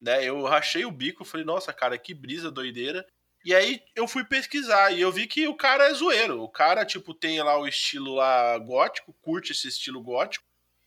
né? 0.00 0.24
Eu 0.24 0.42
rachei 0.42 0.84
o 0.84 0.90
bico, 0.90 1.24
falei, 1.24 1.44
nossa, 1.44 1.72
cara, 1.72 1.98
que 1.98 2.14
brisa 2.14 2.50
doideira. 2.50 3.06
E 3.44 3.52
aí 3.54 3.82
eu 3.96 4.06
fui 4.06 4.24
pesquisar 4.24 4.92
e 4.92 5.00
eu 5.00 5.10
vi 5.10 5.26
que 5.26 5.48
o 5.48 5.56
cara 5.56 5.88
é 5.90 5.94
zoeiro. 5.94 6.42
O 6.42 6.48
cara, 6.48 6.84
tipo, 6.84 7.12
tem 7.12 7.42
lá 7.42 7.58
o 7.58 7.66
estilo 7.66 8.14
lá 8.14 8.56
gótico, 8.58 9.12
curte 9.20 9.50
esse 9.50 9.66
estilo 9.66 10.00
gótico, 10.00 10.44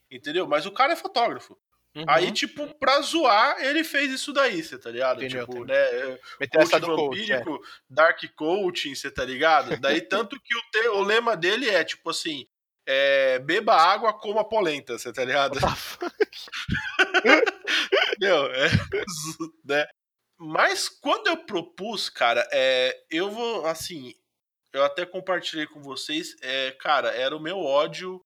entendeu? 0.09 0.47
Mas 0.47 0.65
o 0.65 0.71
cara 0.71 0.93
é 0.93 0.95
fotógrafo. 0.95 1.57
Uhum. 1.95 2.03
Aí, 2.09 2.29
tipo, 2.31 2.67
pra 2.77 2.99
zoar, 3.01 3.57
ele 3.63 3.83
fez 3.83 4.11
isso 4.11 4.33
daí, 4.33 4.61
você 4.61 4.77
tá 4.77 4.91
ligado? 4.91 5.23
Entendeu, 5.23 5.47
tipo, 5.47 5.63
né? 5.63 6.19
Meteu 6.39 6.61
essa 6.61 6.77
do 6.77 6.87
coach. 6.87 7.31
É. 7.31 7.37
vampírico, 7.37 7.65
Dark 7.89 8.21
Coaching, 8.35 8.93
você 8.93 9.09
tá 9.09 9.23
ligado? 9.23 9.77
Daí, 9.79 10.01
tanto 10.07 10.37
que 10.41 10.57
o, 10.57 10.61
te- 10.71 10.89
o 10.89 11.01
lema 11.01 11.37
dele 11.37 11.69
é, 11.69 11.85
tipo 11.85 12.09
assim, 12.09 12.45
é, 12.85 13.39
beba 13.39 13.73
água, 13.75 14.11
coma 14.13 14.43
polenta, 14.47 14.97
você 14.97 15.13
tá 15.13 15.23
ligado? 15.23 15.57
Meu, 18.19 18.45
é, 18.53 18.67
né? 19.63 19.87
Mas 20.37 20.89
quando 20.89 21.27
eu 21.27 21.37
propus, 21.45 22.09
cara, 22.09 22.45
é, 22.51 22.93
eu 23.09 23.31
vou, 23.31 23.65
assim, 23.65 24.13
eu 24.73 24.83
até 24.83 25.05
compartilhei 25.05 25.65
com 25.65 25.81
vocês, 25.81 26.35
é, 26.41 26.71
cara, 26.71 27.09
era 27.15 27.35
o 27.35 27.39
meu 27.39 27.57
ódio 27.59 28.19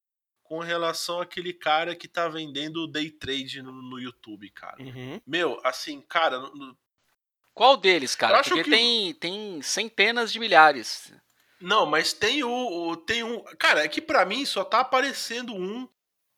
com 0.50 0.58
relação 0.60 1.22
àquele 1.22 1.54
cara 1.54 1.96
que 1.96 2.08
tá 2.08 2.28
vendendo 2.28 2.88
day 2.88 3.12
trade 3.12 3.62
no, 3.62 3.72
no 3.72 4.00
YouTube, 4.00 4.50
cara. 4.50 4.82
Uhum. 4.82 5.22
Meu, 5.26 5.62
assim, 5.64 6.02
cara, 6.02 6.40
no- 6.40 6.76
Qual 7.54 7.78
deles, 7.78 8.16
cara? 8.16 8.40
acho 8.40 8.50
Porque 8.50 8.64
que- 8.64 8.70
tem, 8.72 9.14
tem 9.14 9.62
centenas 9.62 10.34
de 10.34 10.40
milhares. 10.40 11.14
não, 11.62 11.86
mas 11.86 12.14
tem 12.14 12.44
o, 12.44 12.50
o- 12.90 12.98
tem 12.98 13.24
um, 13.24 13.44
cara, 13.60 13.84
é 13.86 13.88
que 13.88 14.02
pra 14.02 14.26
mim 14.26 14.44
só 14.44 14.64
tá 14.64 14.80
aparecendo 14.80 15.54
um 15.54 15.88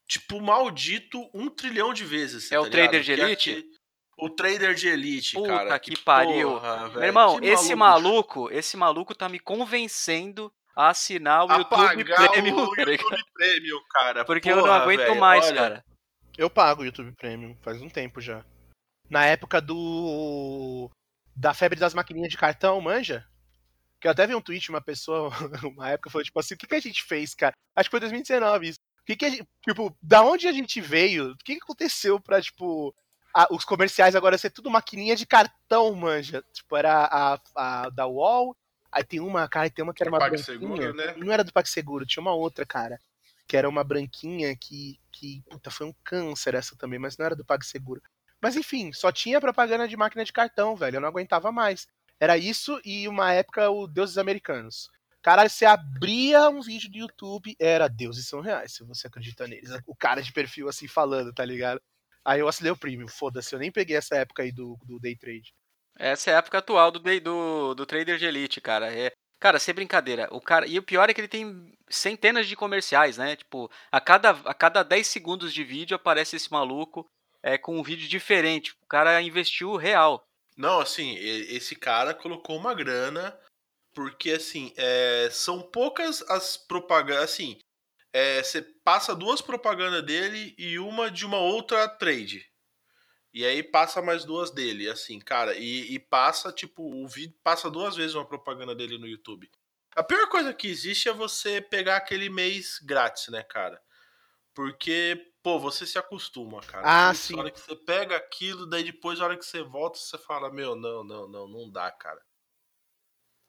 tipo 0.07 0.41
maldito 0.41 1.29
um 1.33 1.47
trilhão 1.49 1.93
de 1.93 2.03
vezes. 2.03 2.51
É 2.51 2.59
o 2.59 2.63
tá 2.63 2.69
ligado? 2.69 2.89
Trader 2.91 3.01
de 3.01 3.15
Que 3.15 3.21
é 3.21 3.23
Elite? 3.23 3.65
o 4.17 4.29
Trader 4.29 4.75
de 4.75 4.87
Elite, 4.89 5.33
Puta 5.35 5.47
cara. 5.47 5.79
que 5.79 5.97
pariu. 6.01 6.49
porra, 6.51 6.89
Meu 6.89 7.03
irmão, 7.03 7.39
que 7.39 7.45
esse 7.47 7.73
maluco, 7.75 8.49
esse 8.51 8.75
maluco 8.75 9.15
tá 9.15 9.29
me 9.29 9.39
convencendo 9.39 10.51
a 10.81 10.89
assinar 10.89 11.45
o 11.45 11.51
a 11.51 11.57
YouTube 11.57 12.05
Premium, 12.05 12.63
o 12.63 12.75
tá? 12.75 12.81
YouTube 12.81 13.23
Premium, 13.33 13.79
cara. 13.89 14.25
Porque 14.25 14.51
eu 14.51 14.55
não 14.57 14.63
Porra, 14.63 14.75
aguento 14.77 14.99
velho, 14.99 15.19
mais, 15.19 15.45
olha, 15.47 15.55
cara. 15.55 15.85
Eu 16.37 16.49
pago 16.49 16.81
o 16.81 16.85
YouTube 16.85 17.11
Premium, 17.13 17.55
faz 17.61 17.81
um 17.81 17.89
tempo 17.89 18.19
já. 18.21 18.43
Na 19.09 19.25
época 19.25 19.59
do. 19.61 20.89
Da 21.35 21.53
febre 21.53 21.79
das 21.79 21.93
maquininhas 21.93 22.29
de 22.29 22.37
cartão, 22.37 22.79
manja? 22.81 23.25
Que 23.99 24.07
eu 24.07 24.11
até 24.11 24.25
vi 24.25 24.33
um 24.35 24.41
tweet, 24.41 24.69
uma 24.69 24.81
pessoa, 24.81 25.29
uma 25.63 25.89
época, 25.89 26.09
falou, 26.09 26.23
tipo 26.23 26.39
assim, 26.39 26.55
o 26.55 26.57
que, 26.57 26.67
que 26.67 26.75
a 26.75 26.79
gente 26.79 27.03
fez, 27.03 27.33
cara? 27.35 27.53
Acho 27.75 27.87
que 27.89 27.91
foi 27.91 27.99
2019 27.99 28.69
isso. 28.69 28.79
O 29.01 29.05
que, 29.05 29.15
que 29.15 29.25
a 29.25 29.29
gente. 29.29 29.47
Tipo, 29.67 29.95
da 30.01 30.21
onde 30.23 30.47
a 30.47 30.51
gente 30.51 30.79
veio? 30.81 31.31
O 31.31 31.37
que, 31.37 31.55
que 31.55 31.61
aconteceu 31.63 32.19
pra, 32.19 32.41
tipo. 32.41 32.93
a- 33.35 33.47
os 33.51 33.63
comerciais 33.65 34.15
agora 34.15 34.37
ser 34.37 34.49
tudo 34.51 34.69
maquininha 34.69 35.15
de 35.15 35.25
cartão, 35.25 35.93
manja? 35.95 36.43
Tipo, 36.53 36.75
era 36.77 37.05
a, 37.05 37.39
a 37.55 37.89
da 37.89 38.07
UOL, 38.07 38.55
aí 38.91 39.03
tem 39.03 39.19
uma, 39.19 39.47
cara, 39.47 39.69
tem 39.69 39.83
uma 39.83 39.93
que 39.93 40.03
era 40.03 40.11
uma 40.11 40.19
branquinha. 40.19 40.93
né? 40.93 41.15
Não 41.17 41.31
era 41.31 41.43
do 41.43 41.53
PagSeguro, 41.53 42.05
tinha 42.05 42.21
uma 42.21 42.33
outra, 42.33 42.65
cara 42.65 42.99
que 43.51 43.57
era 43.57 43.67
uma 43.67 43.83
branquinha 43.83 44.55
que, 44.55 44.97
que 45.11 45.43
puta, 45.49 45.69
foi 45.69 45.85
um 45.85 45.93
câncer 46.05 46.55
essa 46.55 46.73
também, 46.77 46.97
mas 46.97 47.17
não 47.17 47.25
era 47.25 47.35
do 47.35 47.43
PagSeguro. 47.43 48.01
Mas 48.41 48.55
enfim, 48.55 48.93
só 48.93 49.11
tinha 49.11 49.41
propaganda 49.41 49.89
de 49.89 49.97
máquina 49.97 50.23
de 50.23 50.31
cartão, 50.31 50.73
velho, 50.73 50.95
eu 50.95 51.01
não 51.01 51.09
aguentava 51.09 51.51
mais. 51.51 51.85
Era 52.17 52.37
isso 52.37 52.79
e 52.85 53.09
uma 53.09 53.33
época 53.33 53.69
o 53.69 53.87
Deuses 53.87 54.17
Americanos. 54.17 54.89
Caralho, 55.21 55.49
você 55.49 55.65
abria 55.65 56.49
um 56.49 56.61
vídeo 56.61 56.89
do 56.89 56.97
YouTube, 56.97 57.53
era 57.59 57.89
deuses 57.89 58.25
são 58.25 58.39
reais, 58.39 58.71
se 58.71 58.85
você 58.85 59.07
acredita 59.07 59.45
neles. 59.45 59.69
O 59.85 59.93
cara 59.97 60.21
de 60.21 60.31
perfil 60.31 60.69
assim 60.69 60.87
falando, 60.87 61.33
tá 61.33 61.43
ligado? 61.43 61.81
Aí 62.23 62.39
eu 62.39 62.47
assinei 62.47 62.71
o 62.71 62.77
Premium, 62.77 63.09
foda-se, 63.09 63.53
eu 63.53 63.59
nem 63.59 63.69
peguei 63.69 63.97
essa 63.97 64.15
época 64.15 64.43
aí 64.43 64.51
do, 64.53 64.79
do 64.85 64.97
Day 64.97 65.17
Trade. 65.17 65.53
Essa 65.97 66.31
é 66.31 66.35
a 66.35 66.37
época 66.37 66.57
atual 66.57 66.91
do, 66.91 66.99
do, 66.99 67.75
do 67.75 67.85
Trader 67.85 68.17
de 68.17 68.25
Elite, 68.25 68.59
cara. 68.59 68.93
É, 68.93 69.11
cara, 69.39 69.59
sem 69.59 69.73
brincadeira. 69.73 70.27
O 70.31 70.41
cara, 70.41 70.67
e 70.67 70.77
o 70.79 70.83
pior 70.83 71.09
é 71.09 71.13
que 71.13 71.21
ele 71.21 71.27
tem 71.27 71.73
centenas 71.89 72.47
de 72.47 72.55
comerciais, 72.55 73.17
né? 73.17 73.35
Tipo, 73.35 73.69
a 73.91 74.01
cada, 74.01 74.29
a 74.29 74.53
cada 74.53 74.83
10 74.83 75.05
segundos 75.05 75.53
de 75.53 75.63
vídeo 75.63 75.95
aparece 75.95 76.35
esse 76.35 76.51
maluco 76.51 77.05
é, 77.43 77.57
com 77.57 77.77
um 77.77 77.83
vídeo 77.83 78.07
diferente. 78.07 78.73
O 78.81 78.87
cara 78.87 79.21
investiu 79.21 79.75
real. 79.75 80.23
Não, 80.57 80.79
assim, 80.79 81.15
esse 81.15 81.75
cara 81.75 82.13
colocou 82.13 82.57
uma 82.57 82.73
grana 82.73 83.37
Porque, 83.93 84.31
assim, 84.31 84.73
é, 84.77 85.29
são 85.31 85.61
poucas 85.61 86.21
as 86.29 86.55
propagandas. 86.55 87.25
Assim, 87.25 87.59
é, 88.13 88.43
você 88.43 88.61
passa 88.83 89.15
duas 89.15 89.41
propagandas 89.41 90.03
dele 90.05 90.53
e 90.57 90.77
uma 90.79 91.09
de 91.09 91.25
uma 91.25 91.39
outra 91.39 91.87
trade. 91.87 92.50
E 93.33 93.45
aí 93.45 93.63
passa 93.63 94.01
mais 94.01 94.25
duas 94.25 94.51
dele, 94.51 94.89
assim, 94.89 95.19
cara. 95.19 95.55
E, 95.55 95.93
e 95.93 95.99
passa, 95.99 96.51
tipo, 96.51 96.83
o 96.83 97.07
vídeo 97.07 97.37
passa 97.43 97.69
duas 97.71 97.95
vezes 97.95 98.13
uma 98.15 98.25
propaganda 98.27 98.75
dele 98.75 98.97
no 98.97 99.07
YouTube. 99.07 99.49
A 99.95 100.03
pior 100.03 100.27
coisa 100.29 100.53
que 100.53 100.67
existe 100.67 101.07
é 101.09 101.13
você 101.13 101.61
pegar 101.61 101.97
aquele 101.97 102.29
mês 102.29 102.79
grátis, 102.83 103.27
né, 103.29 103.41
cara? 103.43 103.81
Porque, 104.53 105.31
pô, 105.41 105.59
você 105.59 105.85
se 105.85 105.97
acostuma, 105.97 106.59
cara. 106.61 106.83
Ah, 106.85 107.13
Porque 107.13 107.17
sim. 107.27 107.35
A 107.35 107.39
hora 107.39 107.51
que 107.51 107.59
você 107.59 107.75
pega 107.75 108.17
aquilo, 108.17 108.65
daí 108.65 108.83
depois, 108.83 109.21
a 109.21 109.25
hora 109.25 109.37
que 109.37 109.45
você 109.45 109.61
volta, 109.63 109.97
você 109.97 110.17
fala, 110.17 110.51
meu, 110.51 110.75
não, 110.75 111.03
não, 111.03 111.27
não, 111.27 111.47
não 111.47 111.71
dá, 111.71 111.89
cara. 111.89 112.21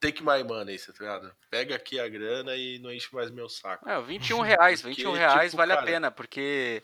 Take 0.01 0.20
my 0.22 0.43
money, 0.43 0.78
tá 0.78 0.93
ligado? 0.99 1.37
Pega 1.49 1.76
aqui 1.76 1.99
a 2.01 2.09
grana 2.09 2.57
e 2.57 2.78
não 2.80 2.93
enche 2.93 3.12
mais 3.14 3.30
meu 3.30 3.49
saco. 3.49 3.89
É, 3.89 4.01
21 4.01 4.41
reais, 4.43 4.80
Porque, 4.83 4.97
21 4.97 5.12
reais 5.12 5.51
tipo, 5.53 5.57
vale 5.57 5.72
a 5.72 5.76
cara- 5.76 5.87
pena, 5.87 6.11
porque 6.11 6.83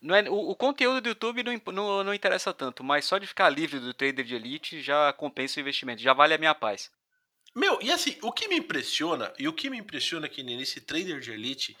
não 0.00 0.14
é, 0.14 0.28
o, 0.28 0.50
o 0.50 0.56
conteúdo 0.56 1.00
do 1.00 1.08
YouTube 1.08 1.42
não, 1.42 1.72
não, 1.72 2.04
não 2.04 2.14
interessa 2.14 2.52
tanto, 2.52 2.82
mas 2.82 3.04
só 3.04 3.18
de 3.18 3.26
ficar 3.26 3.48
livre 3.48 3.78
do 3.78 3.94
trader 3.94 4.24
de 4.24 4.34
elite 4.34 4.80
já 4.80 5.12
compensa 5.12 5.58
o 5.58 5.60
investimento, 5.60 6.02
já 6.02 6.12
vale 6.12 6.34
a 6.34 6.38
minha 6.38 6.54
paz. 6.54 6.90
Meu, 7.54 7.78
e 7.80 7.92
assim, 7.92 8.18
o 8.22 8.32
que 8.32 8.48
me 8.48 8.56
impressiona, 8.56 9.32
e 9.38 9.46
o 9.46 9.52
que 9.52 9.70
me 9.70 9.78
impressiona 9.78 10.26
aqui 10.26 10.42
nesse 10.42 10.80
trader 10.80 11.20
de 11.20 11.30
elite 11.30 11.76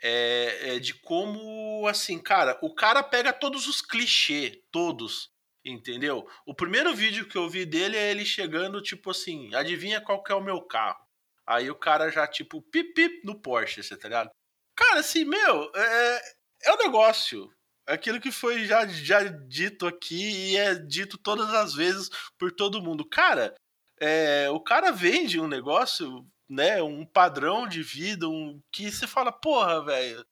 é, 0.00 0.76
é 0.76 0.78
de 0.78 0.94
como, 0.94 1.86
assim, 1.88 2.18
cara, 2.18 2.56
o 2.62 2.72
cara 2.74 3.02
pega 3.02 3.32
todos 3.32 3.66
os 3.66 3.80
clichês, 3.80 4.56
todos, 4.70 5.30
entendeu? 5.64 6.28
O 6.46 6.54
primeiro 6.54 6.94
vídeo 6.94 7.28
que 7.28 7.36
eu 7.36 7.48
vi 7.48 7.64
dele 7.64 7.96
é 7.96 8.10
ele 8.10 8.24
chegando, 8.24 8.80
tipo 8.80 9.10
assim, 9.10 9.52
adivinha 9.54 10.00
qual 10.00 10.22
que 10.22 10.30
é 10.30 10.34
o 10.34 10.42
meu 10.42 10.60
carro? 10.62 11.04
Aí 11.46 11.70
o 11.70 11.74
cara 11.74 12.10
já, 12.10 12.26
tipo, 12.26 12.60
pip, 12.62 12.92
pip 12.92 13.24
no 13.24 13.40
Porsche, 13.40 13.82
você 13.82 13.96
tá 13.96 14.08
ligado? 14.08 14.30
Cara, 14.76 15.00
assim, 15.00 15.24
meu, 15.24 15.72
é, 15.74 16.20
é 16.64 16.72
um 16.74 16.78
negócio. 16.78 17.50
Aquilo 17.86 18.20
que 18.20 18.32
foi 18.32 18.64
já, 18.64 18.86
já 18.86 19.22
dito 19.22 19.86
aqui 19.86 20.50
e 20.50 20.56
é 20.56 20.74
dito 20.74 21.16
todas 21.16 21.52
as 21.54 21.74
vezes 21.74 22.10
por 22.38 22.50
todo 22.52 22.82
mundo. 22.82 23.04
Cara, 23.08 23.54
é, 24.00 24.50
o 24.50 24.60
cara 24.60 24.90
vende 24.90 25.38
um 25.40 25.46
negócio, 25.46 26.26
né, 26.48 26.82
um 26.82 27.06
padrão 27.06 27.66
de 27.66 27.82
vida, 27.82 28.28
um 28.28 28.60
que 28.72 28.90
você 28.90 29.06
fala, 29.06 29.30
porra, 29.30 29.84
velho, 29.84 30.24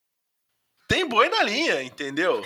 tem 0.86 1.06
boi 1.06 1.28
na 1.28 1.42
linha, 1.42 1.82
entendeu? 1.82 2.44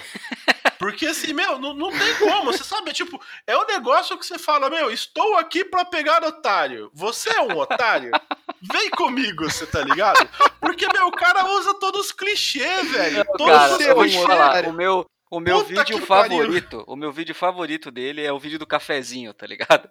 Porque 0.78 1.06
assim, 1.06 1.32
meu, 1.32 1.58
não, 1.58 1.74
não 1.74 1.90
tem 1.90 2.14
como, 2.18 2.52
você 2.52 2.62
sabe, 2.62 2.92
tipo, 2.92 3.20
é 3.46 3.56
um 3.56 3.66
negócio 3.66 4.16
que 4.16 4.24
você 4.24 4.38
fala, 4.38 4.70
meu, 4.70 4.90
estou 4.90 5.36
aqui 5.36 5.64
pra 5.64 5.84
pegar 5.84 6.22
otário. 6.22 6.90
Você 6.94 7.30
é 7.30 7.40
um 7.40 7.56
otário? 7.58 8.12
Vem 8.62 8.90
comigo, 8.90 9.50
você 9.50 9.66
tá 9.66 9.82
ligado? 9.82 10.28
Porque, 10.60 10.86
meu, 10.92 11.08
o 11.08 11.12
cara 11.12 11.44
usa 11.52 11.74
todos 11.74 12.06
os 12.06 12.12
clichês, 12.12 12.90
velho. 12.90 13.24
Todos 13.36 13.56
Cara, 13.56 13.72
os 13.72 13.78
clichês. 13.78 14.66
o 14.66 14.72
meu, 14.72 15.06
o 15.30 15.40
meu 15.40 15.58
Puta 15.58 15.68
vídeo 15.68 16.00
que 16.00 16.06
pariu. 16.06 16.38
favorito, 16.38 16.84
o 16.86 16.96
meu 16.96 17.12
vídeo 17.12 17.34
favorito 17.34 17.90
dele 17.90 18.24
é 18.24 18.32
o 18.32 18.38
vídeo 18.38 18.58
do 18.58 18.66
cafezinho, 18.66 19.34
tá 19.34 19.46
ligado? 19.46 19.88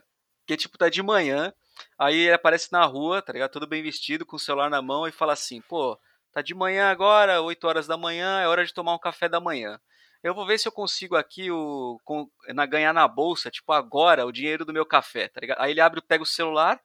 Que 0.48 0.56
tipo, 0.56 0.78
tá 0.78 0.88
de 0.88 1.04
manhã, 1.04 1.54
aí 2.00 2.18
ele 2.18 2.34
aparece 2.34 2.72
na 2.72 2.86
rua, 2.86 3.22
tá 3.22 3.34
ligado? 3.34 3.52
Todo 3.52 3.68
bem 3.68 3.84
vestido, 3.84 4.26
com 4.26 4.38
o 4.38 4.40
celular 4.40 4.70
na 4.70 4.82
mão 4.82 5.06
e 5.06 5.12
fala 5.12 5.34
assim, 5.34 5.62
pô, 5.62 6.00
tá 6.38 6.42
de 6.44 6.54
manhã 6.54 6.92
agora, 6.92 7.42
8 7.42 7.68
horas 7.68 7.88
da 7.88 7.98
manhã, 7.98 8.40
é 8.42 8.48
hora 8.48 8.64
de 8.64 8.72
tomar 8.74 8.94
um 8.94 9.00
café 9.00 9.28
da 9.28 9.40
manhã. 9.40 9.80
Eu 10.24 10.36
vou 10.36 10.46
ver 10.46 10.60
se 10.60 10.68
eu 10.68 10.72
consigo 10.72 11.16
aqui 11.16 11.50
o 11.50 12.00
com- 12.04 12.30
na, 12.50 12.66
ganhar 12.66 12.94
na 12.94 13.08
bolsa, 13.08 13.50
tipo, 13.50 13.72
agora, 13.74 14.26
o 14.26 14.32
dinheiro 14.32 14.64
do 14.66 14.74
meu 14.74 14.86
café, 14.86 15.28
tá 15.28 15.40
ligado? 15.42 15.60
Aí 15.62 15.72
ele 15.72 15.82
abre, 15.82 16.00
pega 16.02 16.22
o 16.24 16.28
celular 16.28 16.80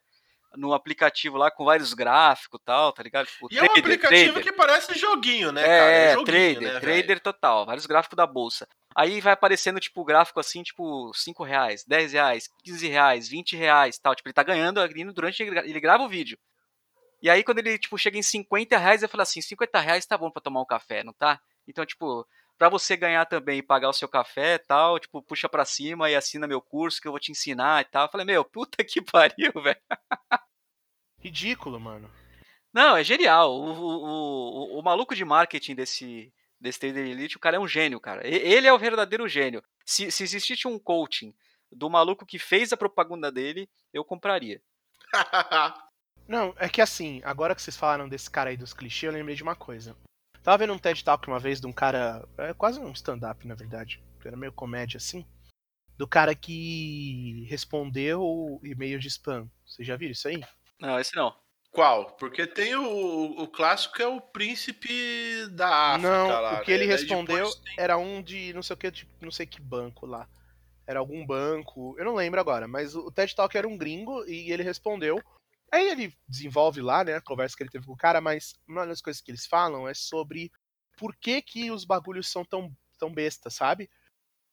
no 0.54 0.72
aplicativo 0.74 1.36
lá 1.38 1.50
com 1.50 1.64
vários 1.64 1.94
gráficos 1.94 2.60
e 2.60 2.64
tal, 2.64 2.92
tá 2.92 3.02
ligado? 3.02 3.26
Tipo, 3.26 3.48
E 3.50 3.58
é 3.58 3.62
um 3.62 3.66
trader, 3.66 3.80
aplicativo 3.82 4.32
trader. 4.34 4.42
que 4.42 4.52
parece 4.52 4.98
joguinho, 4.98 5.50
né, 5.52 5.62
É, 5.62 5.66
cara? 5.78 5.90
é, 5.90 6.12
joguinho, 6.12 6.24
trader, 6.24 6.72
né, 6.74 6.80
trader 6.80 7.20
total, 7.20 7.64
vários 7.66 7.86
gráficos 7.86 8.16
da 8.16 8.26
bolsa. 8.26 8.66
Aí 8.94 9.20
vai 9.20 9.32
aparecendo, 9.32 9.80
tipo, 9.80 10.04
gráfico 10.04 10.38
assim, 10.40 10.62
tipo, 10.62 11.10
5 11.14 11.42
reais, 11.42 11.84
10 11.86 12.12
reais, 12.12 12.48
15 12.62 12.86
reais, 12.88 13.28
20 13.28 13.56
reais 13.56 13.98
tal. 13.98 14.14
Tipo, 14.14 14.28
ele 14.28 14.34
tá 14.34 14.42
ganhando 14.42 14.80
durante 15.14 15.42
ele 15.42 15.50
gra- 15.50 15.66
ele 15.66 15.80
grava 15.80 16.02
o 16.04 16.08
vídeo. 16.08 16.38
E 17.22 17.30
aí, 17.30 17.44
quando 17.44 17.58
ele, 17.58 17.78
tipo, 17.78 17.96
chega 17.96 18.18
em 18.18 18.22
50 18.22 18.76
reais, 18.76 19.02
eu 19.02 19.08
falo 19.08 19.22
assim, 19.22 19.40
50 19.40 19.78
reais 19.78 20.04
tá 20.04 20.18
bom 20.18 20.28
pra 20.28 20.42
tomar 20.42 20.60
um 20.60 20.66
café, 20.66 21.04
não 21.04 21.12
tá? 21.12 21.40
Então, 21.68 21.86
tipo, 21.86 22.26
pra 22.58 22.68
você 22.68 22.96
ganhar 22.96 23.24
também 23.26 23.58
e 23.58 23.62
pagar 23.62 23.88
o 23.88 23.92
seu 23.92 24.08
café 24.08 24.54
e 24.54 24.58
tal, 24.58 24.98
tipo, 24.98 25.22
puxa 25.22 25.48
pra 25.48 25.64
cima 25.64 26.10
e 26.10 26.16
assina 26.16 26.48
meu 26.48 26.60
curso 26.60 27.00
que 27.00 27.06
eu 27.06 27.12
vou 27.12 27.20
te 27.20 27.30
ensinar 27.30 27.80
e 27.80 27.84
tal. 27.84 28.06
Eu 28.06 28.10
falei, 28.10 28.26
meu, 28.26 28.44
puta 28.44 28.82
que 28.82 29.00
pariu, 29.06 29.52
velho. 29.62 29.80
Ridículo, 31.20 31.78
mano. 31.78 32.10
Não, 32.72 32.96
é 32.96 33.04
genial. 33.04 33.52
O, 33.52 33.70
o, 33.70 34.76
o, 34.76 34.78
o 34.80 34.82
maluco 34.82 35.14
de 35.14 35.24
marketing 35.24 35.76
desse, 35.76 36.32
desse 36.60 36.80
Trader 36.80 37.06
Elite, 37.06 37.36
o 37.36 37.40
cara 37.40 37.56
é 37.56 37.60
um 37.60 37.68
gênio, 37.68 38.00
cara. 38.00 38.26
Ele 38.26 38.66
é 38.66 38.72
o 38.72 38.78
verdadeiro 38.78 39.28
gênio. 39.28 39.62
Se, 39.84 40.10
se 40.10 40.24
existisse 40.24 40.66
um 40.66 40.76
coaching 40.76 41.32
do 41.70 41.88
maluco 41.88 42.26
que 42.26 42.38
fez 42.38 42.72
a 42.72 42.76
propaganda 42.76 43.30
dele, 43.30 43.68
eu 43.92 44.04
compraria. 44.04 44.60
Não, 46.32 46.54
é 46.56 46.66
que 46.66 46.80
assim, 46.80 47.20
agora 47.24 47.54
que 47.54 47.60
vocês 47.60 47.76
falaram 47.76 48.08
desse 48.08 48.30
cara 48.30 48.48
aí 48.48 48.56
dos 48.56 48.72
clichês, 48.72 49.12
eu 49.12 49.18
lembrei 49.18 49.36
de 49.36 49.42
uma 49.42 49.54
coisa. 49.54 49.94
Tava 50.42 50.56
vendo 50.56 50.72
um 50.72 50.78
TED 50.78 51.04
Talk 51.04 51.28
uma 51.28 51.38
vez 51.38 51.60
de 51.60 51.66
um 51.66 51.72
cara. 51.74 52.26
É 52.38 52.54
quase 52.54 52.80
um 52.80 52.90
stand-up, 52.92 53.46
na 53.46 53.54
verdade. 53.54 54.02
Era 54.24 54.34
meio 54.34 54.50
comédia 54.50 54.96
assim. 54.96 55.26
Do 55.98 56.08
cara 56.08 56.34
que 56.34 57.44
respondeu 57.50 58.58
e-mail 58.64 58.98
de 58.98 59.08
spam. 59.08 59.46
Vocês 59.66 59.86
já 59.86 59.94
viram 59.94 60.12
isso 60.12 60.26
aí? 60.26 60.42
Não, 60.80 60.98
esse 60.98 61.14
não. 61.14 61.36
Qual? 61.70 62.16
Porque 62.16 62.46
tem 62.46 62.74
o, 62.76 63.42
o 63.42 63.46
clássico 63.48 63.94
que 63.96 64.02
é 64.02 64.06
o 64.06 64.18
príncipe 64.18 65.46
da 65.50 65.92
África 65.96 66.08
não, 66.08 66.40
lá. 66.40 66.60
o 66.60 66.64
que 66.64 66.72
ele 66.72 66.86
né? 66.86 66.94
Daí 66.94 66.98
respondeu 66.98 67.50
tem- 67.50 67.74
era 67.76 67.98
um 67.98 68.22
de 68.22 68.54
não 68.54 68.62
sei 68.62 68.72
o 68.72 68.76
que, 68.78 68.90
de 68.90 69.06
não 69.20 69.30
sei 69.30 69.44
que 69.44 69.60
banco 69.60 70.06
lá. 70.06 70.26
Era 70.86 70.98
algum 70.98 71.26
banco, 71.26 71.94
eu 71.98 72.06
não 72.06 72.14
lembro 72.14 72.40
agora, 72.40 72.66
mas 72.66 72.94
o 72.94 73.10
TED 73.10 73.36
Talk 73.36 73.54
era 73.54 73.68
um 73.68 73.76
gringo 73.76 74.24
e 74.24 74.50
ele 74.50 74.62
respondeu. 74.62 75.22
Aí 75.72 75.88
ele 75.88 76.14
desenvolve 76.28 76.82
lá, 76.82 77.02
né, 77.02 77.14
a 77.14 77.20
conversa 77.20 77.56
que 77.56 77.62
ele 77.62 77.70
teve 77.70 77.86
com 77.86 77.94
o 77.94 77.96
cara, 77.96 78.20
mas 78.20 78.54
uma 78.68 78.86
das 78.86 79.00
coisas 79.00 79.22
que 79.22 79.30
eles 79.30 79.46
falam 79.46 79.88
é 79.88 79.94
sobre 79.94 80.52
por 80.98 81.16
que 81.16 81.40
que 81.40 81.70
os 81.70 81.86
bagulhos 81.86 82.28
são 82.28 82.44
tão, 82.44 82.76
tão 82.98 83.10
besta, 83.10 83.48
sabe? 83.48 83.88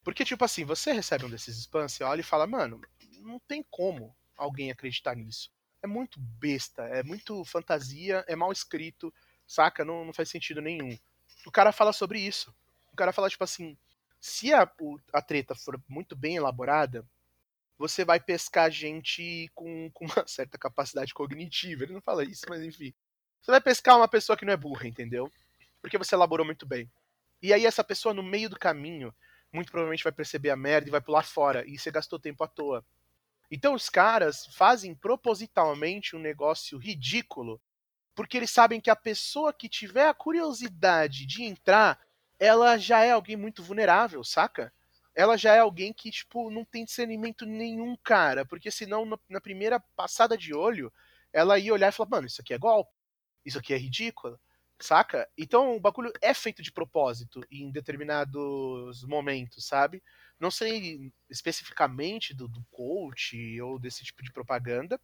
Porque, 0.01 0.23
tipo 0.23 0.45
assim, 0.45 0.63
você 0.63 0.93
recebe 0.93 1.25
um 1.25 1.29
desses 1.29 1.57
spams, 1.57 1.91
você 1.91 2.05
olha 2.05 2.21
e 2.21 2.23
fala, 2.23 2.47
mano, 2.47 2.79
não 3.21 3.37
tem 3.39 3.63
como 3.69 4.15
alguém 4.37 4.71
acreditar 4.71 5.13
nisso. 5.13 5.51
É 5.83 5.87
muito 5.87 6.19
besta, 6.19 6.83
é 6.83 7.03
muito 7.03 7.43
fantasia, 7.43 8.23
é 8.25 8.35
mal 8.35 8.51
escrito, 8.51 9.13
saca? 9.45 9.83
Não, 9.83 10.05
não 10.05 10.13
faz 10.13 10.29
sentido 10.29 10.61
nenhum. 10.61 10.97
O 11.45 11.51
cara 11.51 11.73
fala 11.73 11.91
sobre 11.91 12.19
isso. 12.19 12.55
O 12.93 12.95
cara 12.95 13.11
fala, 13.11 13.29
tipo 13.29 13.43
assim, 13.43 13.77
se 14.21 14.53
a, 14.53 14.69
a 15.13 15.21
treta 15.21 15.53
for 15.53 15.81
muito 15.87 16.15
bem 16.15 16.37
elaborada, 16.37 17.05
você 17.79 18.03
vai 18.03 18.19
pescar 18.19 18.69
gente 18.69 19.49
com, 19.55 19.89
com 19.91 20.05
uma 20.05 20.23
certa 20.27 20.57
capacidade 20.57 21.13
cognitiva. 21.13 21.83
Ele 21.83 21.93
não 21.93 22.01
fala 22.01 22.25
isso, 22.25 22.45
mas 22.49 22.61
enfim. 22.61 22.93
Você 23.41 23.51
vai 23.51 23.61
pescar 23.61 23.95
uma 23.95 24.07
pessoa 24.07 24.37
que 24.37 24.43
não 24.43 24.51
é 24.51 24.57
burra, 24.57 24.85
entendeu? 24.85 25.31
Porque 25.81 25.97
você 25.97 26.13
elaborou 26.13 26.45
muito 26.45 26.65
bem. 26.65 26.91
E 27.41 27.53
aí 27.53 27.65
essa 27.65 27.81
pessoa, 27.81 28.13
no 28.13 28.21
meio 28.21 28.49
do 28.49 28.59
caminho, 28.59 29.15
muito 29.51 29.71
provavelmente 29.71 30.03
vai 30.03 30.11
perceber 30.11 30.49
a 30.49 30.57
merda 30.57 30.89
e 30.89 30.91
vai 30.91 30.99
pular 30.99 31.23
fora. 31.23 31.65
E 31.65 31.79
você 31.79 31.89
gastou 31.89 32.19
tempo 32.19 32.43
à 32.43 32.47
toa. 32.49 32.85
Então 33.49 33.73
os 33.73 33.89
caras 33.89 34.45
fazem 34.57 34.93
propositalmente 34.93 36.17
um 36.17 36.19
negócio 36.19 36.77
ridículo, 36.77 37.61
porque 38.13 38.35
eles 38.35 38.51
sabem 38.51 38.81
que 38.81 38.89
a 38.89 38.95
pessoa 38.95 39.53
que 39.53 39.69
tiver 39.69 40.09
a 40.09 40.13
curiosidade 40.13 41.25
de 41.25 41.43
entrar, 41.43 41.97
ela 42.37 42.77
já 42.77 42.99
é 43.05 43.11
alguém 43.11 43.37
muito 43.37 43.63
vulnerável, 43.63 44.21
saca? 44.21 44.73
Ela 45.15 45.37
já 45.37 45.55
é 45.55 45.59
alguém 45.59 45.91
que, 45.93 46.11
tipo, 46.11 46.49
não 46.49 46.63
tem 46.65 46.85
discernimento 46.85 47.45
nenhum, 47.45 47.95
cara. 48.03 48.45
Porque 48.45 48.71
senão, 48.71 49.05
na- 49.29 49.41
primeira 49.41 49.79
passada 49.95 50.37
de 50.37 50.53
olho, 50.53 50.91
ela 51.33 51.59
ia 51.59 51.73
olhar 51.73 51.89
e 51.89 51.91
falar, 51.91 52.09
mano, 52.09 52.27
isso 52.27 52.41
aqui 52.41 52.53
é 52.53 52.57
golpe, 52.57 52.91
isso 53.45 53.57
aqui 53.59 53.73
é 53.73 53.77
ridículo, 53.77 54.39
saca? 54.79 55.27
Então 55.37 55.75
o 55.75 55.79
bagulho 55.79 56.11
é 56.21 56.33
feito 56.33 56.61
de 56.61 56.71
propósito 56.71 57.41
em 57.51 57.71
determinados 57.71 59.03
momentos, 59.05 59.65
sabe? 59.65 60.01
Não 60.39 60.49
sei 60.51 61.11
especificamente 61.29 62.33
do, 62.33 62.47
do 62.47 62.63
coach 62.71 63.59
ou 63.61 63.77
desse 63.79 64.03
tipo 64.03 64.23
de 64.23 64.31
propaganda, 64.31 64.99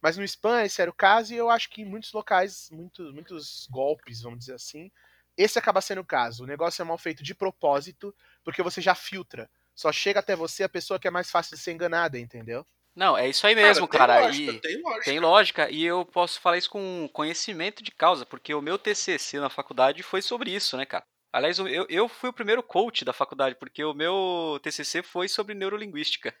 mas 0.00 0.16
no 0.16 0.24
spam 0.24 0.62
esse 0.64 0.80
era 0.82 0.90
o 0.90 0.94
caso 0.94 1.32
e 1.34 1.36
eu 1.36 1.50
acho 1.50 1.70
que 1.70 1.82
em 1.82 1.84
muitos 1.84 2.12
locais, 2.12 2.68
muitos, 2.70 3.12
muitos 3.12 3.66
golpes, 3.70 4.22
vamos 4.22 4.40
dizer 4.40 4.54
assim, 4.54 4.90
esse 5.36 5.58
acaba 5.58 5.80
sendo 5.80 6.00
o 6.00 6.04
caso. 6.04 6.44
O 6.44 6.46
negócio 6.46 6.82
é 6.82 6.84
mal 6.84 6.98
feito 6.98 7.22
de 7.22 7.34
propósito, 7.34 8.14
porque 8.46 8.62
você 8.62 8.80
já 8.80 8.94
filtra. 8.94 9.50
Só 9.74 9.90
chega 9.92 10.20
até 10.20 10.36
você 10.36 10.62
a 10.62 10.68
pessoa 10.68 11.00
que 11.00 11.08
é 11.08 11.10
mais 11.10 11.28
fácil 11.30 11.56
de 11.56 11.62
ser 11.62 11.72
enganada, 11.72 12.16
entendeu? 12.18 12.64
Não, 12.94 13.18
é 13.18 13.28
isso 13.28 13.44
aí 13.46 13.54
mesmo, 13.54 13.86
tem 13.88 13.98
cara. 13.98 14.20
lógica, 14.20 14.52
e 14.52 14.60
tem 14.60 14.80
lógica. 14.80 15.04
tem 15.04 15.18
lógica. 15.20 15.70
E 15.70 15.84
eu 15.84 16.04
posso 16.06 16.40
falar 16.40 16.56
isso 16.56 16.70
com 16.70 17.10
conhecimento 17.12 17.82
de 17.82 17.90
causa, 17.90 18.24
porque 18.24 18.54
o 18.54 18.62
meu 18.62 18.78
TCC 18.78 19.38
na 19.40 19.50
faculdade 19.50 20.02
foi 20.02 20.22
sobre 20.22 20.50
isso, 20.54 20.76
né, 20.78 20.86
cara? 20.86 21.04
Aliás, 21.32 21.58
eu, 21.58 21.86
eu 21.90 22.08
fui 22.08 22.30
o 22.30 22.32
primeiro 22.32 22.62
coach 22.62 23.04
da 23.04 23.12
faculdade, 23.12 23.56
porque 23.56 23.84
o 23.84 23.92
meu 23.92 24.58
TCC 24.62 25.02
foi 25.02 25.28
sobre 25.28 25.54
neurolinguística. 25.54 26.32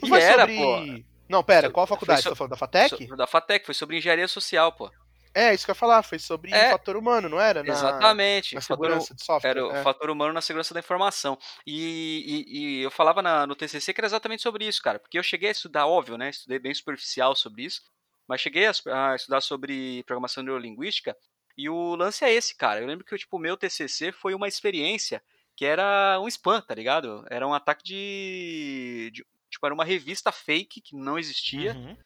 Não 0.00 0.06
E 0.06 0.08
foi 0.08 0.20
era, 0.22 0.42
sobre 0.42 0.56
pô. 0.56 1.04
Não, 1.28 1.44
pera, 1.44 1.70
qual 1.70 1.86
faculdade? 1.86 2.22
so- 2.22 2.28
Você 2.28 2.30
tá 2.30 2.36
falando 2.36 2.50
da 2.52 2.56
FATEC? 2.56 3.06
So- 3.08 3.16
da 3.16 3.26
FATEC, 3.26 3.66
foi 3.66 3.74
sobre 3.74 3.98
engenharia 3.98 4.26
social, 4.26 4.72
pô. 4.72 4.90
É, 5.34 5.54
isso 5.54 5.64
que 5.64 5.70
eu 5.70 5.74
ia 5.74 5.78
falar, 5.78 6.02
foi 6.02 6.18
sobre 6.18 6.52
É. 6.52 6.70
fator 6.70 6.96
humano, 6.96 7.28
não 7.28 7.40
era? 7.40 7.62
Na, 7.62 7.72
Exatamente. 7.72 8.54
Na 8.54 8.60
fator- 8.60 8.76
segurança 8.86 9.14
de 9.14 9.24
software. 9.24 9.50
Era 9.50 9.66
o 9.66 9.70
é. 9.70 9.82
fator 9.82 10.10
humano 10.10 10.32
na 10.32 10.40
segurança 10.40 10.74
da 10.74 10.80
informação. 10.80 11.38
E, 11.66 12.44
e- 12.48 12.58
e 12.58 12.82
eu 12.82 12.90
falava 12.90 13.22
na- 13.22 13.46
no 13.46 13.54
TCC 13.54 13.92
que 13.94 14.00
era 14.00 14.06
exatamente 14.08 14.42
sobre 14.42 14.66
isso, 14.66 14.82
cara. 14.82 14.98
Porque 14.98 15.18
eu 15.18 15.22
cheguei 15.22 15.48
a 15.48 15.52
estudar, 15.52 15.86
óbvio, 15.86 16.16
né? 16.18 16.30
Estudei 16.30 16.58
bem 16.58 16.74
superficial 16.74 17.36
sobre 17.36 17.62
isso. 17.64 17.82
Mas 18.26 18.40
cheguei 18.40 18.66
a, 18.66 18.72
a 19.12 19.16
estudar 19.16 19.40
sobre 19.40 20.02
programação 20.04 20.42
neurolinguística. 20.42 21.16
E 21.56 21.68
o 21.68 21.94
lance 21.94 22.24
é 22.24 22.32
esse, 22.32 22.56
cara. 22.56 22.80
Eu 22.80 22.86
lembro 22.86 23.04
que 23.04 23.16
tipo, 23.18 23.36
o 23.36 23.40
meu 23.40 23.56
TCC 23.56 24.12
foi 24.12 24.34
uma 24.34 24.48
experiência 24.48 25.22
que 25.56 25.64
era 25.66 26.18
um 26.20 26.26
spam, 26.28 26.60
tá 26.60 26.74
ligado? 26.74 27.24
Era 27.28 27.46
um 27.46 27.52
ataque 27.54 27.84
de, 27.84 29.10
de- 29.12 29.26
Tipo, 29.50 29.66
era 29.66 29.74
uma 29.74 29.84
revista 29.84 30.30
fake 30.30 30.80
que 30.80 30.94
não 30.96 31.18
existia 31.18 31.72
Uhum. 31.74 31.96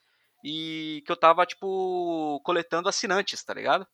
E 0.45 1.03
que 1.07 1.11
eu 1.11 1.17
tava, 1.17 1.47
tipo, 1.47 2.39
coletando 2.45 2.89
assinantes, 2.89 3.43
tá 3.43 3.55
ligado? 3.55 3.87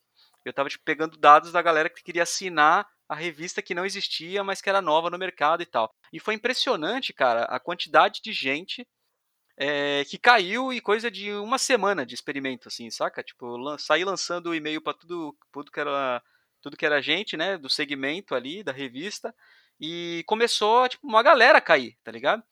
Eu 0.44 0.53
tava, 0.53 0.68
tipo, 0.68 0.84
pegando 0.84 1.16
dados 1.16 1.53
da 1.53 1.62
galera 1.62 1.88
que 1.88 2.03
queria 2.03 2.24
assinar 2.24 2.86
a 3.09 3.14
revista 3.14 3.62
que 3.62 3.74
não 3.74 3.86
existia, 3.86 4.42
mas 4.42 4.61
que 4.61 4.68
era 4.68 4.82
nova 4.82 5.11
no 5.11 5.18
mercado 5.18 5.62
e 5.62 5.66
tal. 5.66 5.94
E 6.12 6.18
foi 6.18 6.34
impressionante, 6.34 7.12
cara, 7.12 7.44
a 7.44 7.61
quantidade 7.61 8.20
de 8.22 8.32
gente 8.32 8.86
é, 9.57 10.05
que 10.07 10.18
caiu 10.18 10.72
e 10.72 10.80
coisa 10.80 11.11
de 11.11 11.32
uma 11.34 11.59
semana 11.59 12.05
de 12.05 12.14
experimento, 12.14 12.68
assim, 12.68 12.90
saca? 12.90 13.22
Tipo, 13.22 13.57
lan 13.57 13.78
saí 13.78 14.05
lançando 14.05 14.55
e-mail 14.55 14.80
pra 14.80 14.94
tudo, 14.94 15.36
tudo 15.53 15.70
que 15.70 15.78
era 15.80 16.22
tudo 16.62 16.76
que 16.76 16.84
era 16.84 17.01
gente, 17.01 17.36
né, 17.36 17.57
do 17.57 17.70
segmento 17.70 18.34
ali, 18.34 18.62
da 18.62 18.72
revista, 18.72 19.34
e 19.80 20.22
começou, 20.26 20.88
tipo, 20.88 21.07
uma 21.07 21.22
galera 21.22 21.59
a 21.59 21.61
cair, 21.61 21.96
tá 22.05 22.12
ligado? 22.12 22.42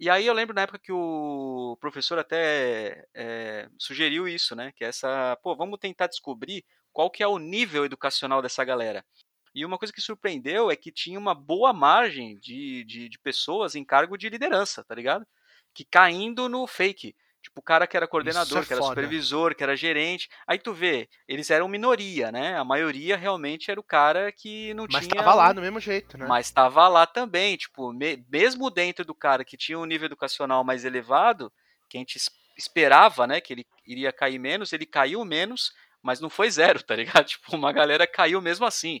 E 0.00 0.08
aí 0.08 0.26
eu 0.26 0.34
lembro 0.34 0.54
na 0.54 0.62
época 0.62 0.78
que 0.78 0.92
o 0.92 1.76
professor 1.80 2.18
até 2.18 3.04
é, 3.14 3.68
sugeriu 3.76 4.28
isso, 4.28 4.54
né? 4.54 4.72
Que 4.76 4.84
é 4.84 4.88
essa, 4.88 5.36
pô, 5.42 5.56
vamos 5.56 5.78
tentar 5.80 6.06
descobrir 6.06 6.64
qual 6.92 7.10
que 7.10 7.22
é 7.22 7.26
o 7.26 7.38
nível 7.38 7.84
educacional 7.84 8.40
dessa 8.40 8.64
galera. 8.64 9.04
E 9.54 9.64
uma 9.64 9.76
coisa 9.76 9.92
que 9.92 10.00
surpreendeu 10.00 10.70
é 10.70 10.76
que 10.76 10.92
tinha 10.92 11.18
uma 11.18 11.34
boa 11.34 11.72
margem 11.72 12.38
de, 12.38 12.84
de, 12.84 13.08
de 13.08 13.18
pessoas 13.18 13.74
em 13.74 13.84
cargo 13.84 14.16
de 14.16 14.28
liderança, 14.28 14.84
tá 14.84 14.94
ligado? 14.94 15.26
Que 15.74 15.84
caindo 15.84 16.48
no 16.48 16.66
fake. 16.66 17.16
Tipo, 17.48 17.60
o 17.60 17.62
cara 17.62 17.86
que 17.86 17.96
era 17.96 18.06
coordenador, 18.06 18.62
é 18.62 18.66
que 18.66 18.72
era 18.74 18.82
foda. 18.82 18.94
supervisor, 18.94 19.54
que 19.54 19.62
era 19.62 19.74
gerente. 19.74 20.28
Aí 20.46 20.58
tu 20.58 20.74
vê, 20.74 21.08
eles 21.26 21.50
eram 21.50 21.66
minoria, 21.66 22.30
né? 22.30 22.56
A 22.58 22.64
maioria 22.64 23.16
realmente 23.16 23.70
era 23.70 23.80
o 23.80 23.82
cara 23.82 24.30
que 24.30 24.74
não 24.74 24.86
Mas 24.90 25.06
tinha. 25.06 25.16
tava 25.22 25.34
lá 25.34 25.52
do 25.52 25.62
mesmo 25.62 25.80
jeito, 25.80 26.18
né? 26.18 26.26
mas 26.26 26.46
estava 26.46 26.86
lá 26.88 27.06
também, 27.06 27.56
tipo, 27.56 27.90
me- 27.92 28.22
mesmo 28.28 28.70
dentro 28.70 29.02
do 29.04 29.14
cara 29.14 29.44
que 29.46 29.56
tinha 29.56 29.78
um 29.78 29.86
nível 29.86 30.06
educacional 30.06 30.62
mais 30.62 30.84
elevado, 30.84 31.50
que 31.88 31.96
a 31.96 32.00
gente 32.00 32.16
es- 32.16 32.30
esperava, 32.56 33.26
né, 33.26 33.40
que 33.40 33.54
ele 33.54 33.66
iria 33.86 34.12
cair 34.12 34.38
menos, 34.38 34.72
ele 34.74 34.84
caiu 34.84 35.24
menos, 35.24 35.72
mas 36.02 36.20
não 36.20 36.28
foi 36.28 36.50
zero, 36.50 36.82
tá 36.82 36.94
ligado? 36.94 37.24
Tipo, 37.28 37.56
uma 37.56 37.72
galera 37.72 38.06
caiu 38.06 38.42
mesmo 38.42 38.66
assim. 38.66 39.00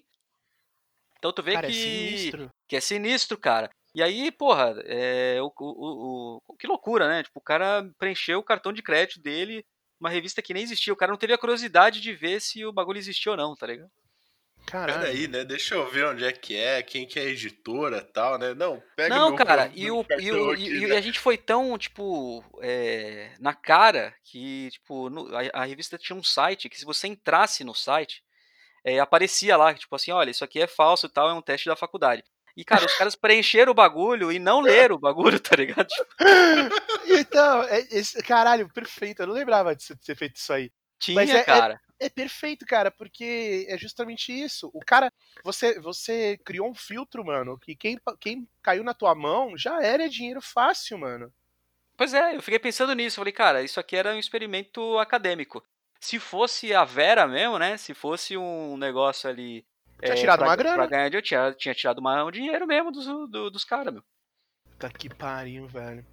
Então 1.18 1.32
tu 1.32 1.42
vê 1.42 1.52
Cara, 1.52 1.66
que 1.66 1.72
é 1.72 1.76
sinistro. 1.76 2.50
que 2.66 2.76
é 2.76 2.80
sinistro, 2.80 3.36
cara. 3.36 3.68
E 3.98 4.02
aí, 4.02 4.30
porra, 4.30 4.80
é, 4.86 5.42
o, 5.42 5.52
o- 5.58 6.40
o- 6.46 6.56
que 6.56 6.68
loucura, 6.68 7.08
né? 7.08 7.24
Tipo, 7.24 7.40
o 7.40 7.42
cara 7.42 7.84
preencheu 7.98 8.38
o 8.38 8.44
cartão 8.44 8.72
de 8.72 8.80
crédito 8.80 9.20
dele, 9.20 9.66
uma 9.98 10.08
revista 10.08 10.40
que 10.40 10.54
nem 10.54 10.62
existia. 10.62 10.92
O 10.92 10.96
cara 10.96 11.10
não 11.10 11.18
teve 11.18 11.32
a 11.32 11.38
curiosidade 11.38 12.00
de 12.00 12.12
ver 12.14 12.40
se 12.40 12.64
o 12.64 12.72
bagulho 12.72 12.98
existia 12.98 13.32
ou 13.32 13.36
não, 13.36 13.56
tá 13.56 13.66
ligado? 13.66 13.90
Caralho. 14.66 15.00
Peraí, 15.00 15.26
né? 15.26 15.44
Deixa 15.44 15.74
eu 15.74 15.90
ver 15.90 16.06
onde 16.06 16.24
é 16.24 16.30
que 16.30 16.54
é, 16.54 16.80
quem 16.80 17.08
que 17.08 17.18
é 17.18 17.22
a 17.22 17.26
editora 17.26 17.98
e 17.98 18.12
tal, 18.12 18.38
né? 18.38 18.54
Não, 18.54 18.80
pega 18.94 19.16
Não, 19.16 19.30
meu, 19.30 19.36
cara, 19.36 19.68
e, 19.74 19.90
o, 19.90 20.06
e, 20.20 20.30
o- 20.30 20.52
aqui, 20.52 20.62
e- 20.62 20.80
né? 20.86 20.94
e 20.94 20.96
a 20.96 21.00
gente 21.00 21.18
foi 21.18 21.36
tão, 21.36 21.76
tipo, 21.76 22.44
é, 22.62 23.34
na 23.40 23.54
cara 23.54 24.14
que, 24.22 24.70
tipo, 24.70 25.10
no- 25.10 25.26
a, 25.36 25.40
a 25.54 25.64
revista 25.64 25.98
tinha 25.98 26.14
um 26.14 26.22
site 26.22 26.68
que 26.68 26.78
se 26.78 26.84
você 26.84 27.08
entrasse 27.08 27.64
no 27.64 27.74
site, 27.74 28.22
é, 28.84 29.00
aparecia 29.00 29.56
lá, 29.56 29.74
tipo 29.74 29.96
assim, 29.96 30.12
olha, 30.12 30.30
isso 30.30 30.44
aqui 30.44 30.60
é 30.60 30.68
falso 30.68 31.06
e 31.06 31.10
tal, 31.10 31.28
é 31.28 31.34
um 31.34 31.42
teste 31.42 31.66
da 31.68 31.74
faculdade. 31.74 32.22
E, 32.58 32.64
cara, 32.64 32.84
os 32.84 32.94
caras 32.96 33.14
preencheram 33.14 33.70
o 33.70 33.74
bagulho 33.74 34.32
e 34.32 34.40
não 34.40 34.60
leram 34.60 34.96
o 34.96 34.98
bagulho, 34.98 35.38
tá 35.38 35.54
ligado? 35.54 35.86
Tipo, 35.86 36.08
Então, 37.06 37.62
é, 37.62 37.86
esse, 37.92 38.20
caralho, 38.20 38.68
perfeito. 38.72 39.22
Eu 39.22 39.28
não 39.28 39.34
lembrava 39.34 39.76
de 39.76 39.96
ter 39.98 40.16
feito 40.16 40.34
isso 40.34 40.52
aí. 40.52 40.72
tinha, 40.98 41.14
Mas 41.14 41.30
é- 41.30 41.36
é- 41.38 41.44
cara. 41.44 41.80
É 42.00 42.08
perfeito, 42.08 42.64
cara, 42.64 42.90
porque 42.92 43.66
é 43.68 43.76
justamente 43.76 44.32
isso. 44.32 44.70
O 44.72 44.78
cara, 44.84 45.12
você, 45.44 45.80
você 45.80 46.38
criou 46.44 46.68
um 46.68 46.74
filtro, 46.74 47.24
mano, 47.24 47.58
que 47.58 47.74
quem, 47.74 47.98
quem 48.20 48.48
caiu 48.62 48.84
na 48.84 48.94
tua 48.94 49.16
mão 49.16 49.56
já 49.58 49.80
era 49.82 50.08
dinheiro 50.08 50.40
fácil, 50.40 50.96
mano. 50.98 51.32
Pois 51.96 52.14
é, 52.14 52.36
eu 52.36 52.42
fiquei 52.42 52.58
pensando 52.60 52.92
nisso. 52.94 53.16
Falei, 53.16 53.32
cara, 53.32 53.62
isso 53.62 53.80
aqui 53.80 53.96
era 53.96 54.14
um 54.14 54.18
experimento 54.18 54.96
acadêmico. 54.98 55.64
Se 56.00 56.20
fosse 56.20 56.72
a 56.72 56.84
Vera 56.84 57.26
mesmo, 57.26 57.58
né? 57.58 57.76
Se 57.76 57.94
fosse 57.94 58.36
um 58.36 58.76
negócio 58.76 59.28
ali. 59.28 59.64
Tinha 60.00 60.12
é, 60.12 60.16
tirado 60.16 60.38
pra, 60.40 60.48
uma 60.48 60.56
grana. 60.56 60.76
Pra 60.76 60.86
ganhar, 60.86 61.12
eu 61.14 61.22
tinha, 61.22 61.52
tinha 61.54 61.74
tirado 61.74 61.98
uma- 61.98 62.24
um 62.24 62.30
dinheiro 62.30 62.66
mesmo 62.66 62.90
dos, 62.92 63.06
do- 63.06 63.50
dos 63.50 63.64
caras, 63.64 63.92
meu. 63.92 64.02
Puta 64.70 64.88
que 64.90 65.08
pariu, 65.08 65.66
velho. 65.66 66.06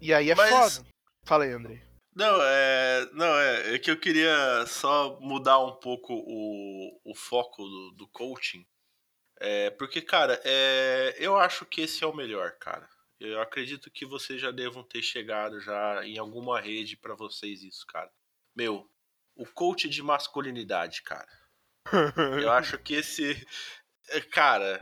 E 0.00 0.12
aí 0.12 0.30
é 0.30 0.34
Mas- 0.34 0.76
foda. 0.76 0.88
Fala 1.24 1.44
aí, 1.44 1.52
André. 1.52 1.80
Não, 2.14 2.42
é, 2.42 3.06
não 3.12 3.38
é, 3.38 3.74
é 3.74 3.78
que 3.78 3.90
eu 3.90 3.98
queria 3.98 4.66
só 4.66 5.18
mudar 5.20 5.58
um 5.60 5.72
pouco 5.76 6.12
o, 6.12 7.00
o 7.04 7.14
foco 7.14 7.64
do, 7.64 7.90
do 7.92 8.08
coaching. 8.08 8.66
É, 9.40 9.70
porque, 9.70 10.02
cara, 10.02 10.38
é, 10.44 11.16
eu 11.18 11.36
acho 11.38 11.64
que 11.64 11.80
esse 11.80 12.04
é 12.04 12.06
o 12.06 12.14
melhor, 12.14 12.52
cara. 12.58 12.86
Eu 13.18 13.40
acredito 13.40 13.90
que 13.90 14.04
vocês 14.04 14.40
já 14.40 14.50
devam 14.50 14.82
ter 14.82 15.00
chegado 15.00 15.58
já 15.60 16.04
em 16.04 16.18
alguma 16.18 16.60
rede 16.60 16.96
pra 16.96 17.14
vocês 17.14 17.62
isso, 17.62 17.86
cara. 17.86 18.10
Meu, 18.54 18.86
o 19.34 19.46
coach 19.46 19.88
de 19.88 20.02
masculinidade, 20.02 21.02
cara. 21.02 21.26
Eu 22.42 22.50
acho 22.52 22.78
que 22.78 22.94
esse. 22.94 23.46
é, 24.10 24.20
Cara, 24.20 24.80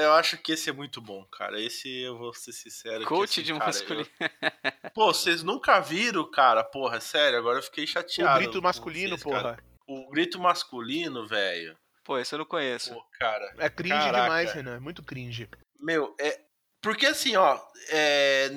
eu 0.00 0.12
acho 0.14 0.36
que 0.38 0.52
esse 0.52 0.68
é 0.68 0.72
muito 0.72 1.00
bom, 1.00 1.24
cara. 1.26 1.60
Esse 1.60 1.88
eu 2.02 2.18
vou 2.18 2.34
ser 2.34 2.52
sincero. 2.52 3.00
que, 3.00 3.06
Coach 3.06 3.40
assim, 3.40 3.42
de 3.42 3.52
cara, 3.52 3.66
masculino. 3.66 4.08
eu- 4.20 4.90
Pô, 4.94 5.06
vocês 5.14 5.42
nunca 5.42 5.80
viram, 5.80 6.28
cara? 6.30 6.62
Porra, 6.64 7.00
sério, 7.00 7.38
agora 7.38 7.58
eu 7.58 7.62
fiquei 7.62 7.84
O 7.84 7.86
chateado. 7.88 8.38
grito 8.38 8.58
com 8.58 8.64
masculino, 8.64 9.16
vocês, 9.18 9.34
cara. 9.34 9.54
porra. 9.56 9.64
O 9.86 10.10
grito 10.10 10.38
masculino, 10.38 11.26
velho. 11.26 11.76
Pô, 12.04 12.18
esse 12.18 12.34
eu 12.34 12.38
não 12.40 12.44
conheço. 12.46 12.92
Pô, 12.92 13.02
cara. 13.18 13.54
É 13.58 13.70
cringe 13.70 13.94
Caraca. 13.94 14.22
demais, 14.24 14.52
Renan. 14.52 14.76
É 14.76 14.80
muito 14.80 15.02
cringe. 15.02 15.48
Meu, 15.80 16.14
é. 16.20 16.40
Porque 16.80 17.06
assim, 17.06 17.36
ó. 17.36 17.58
é, 17.90 18.50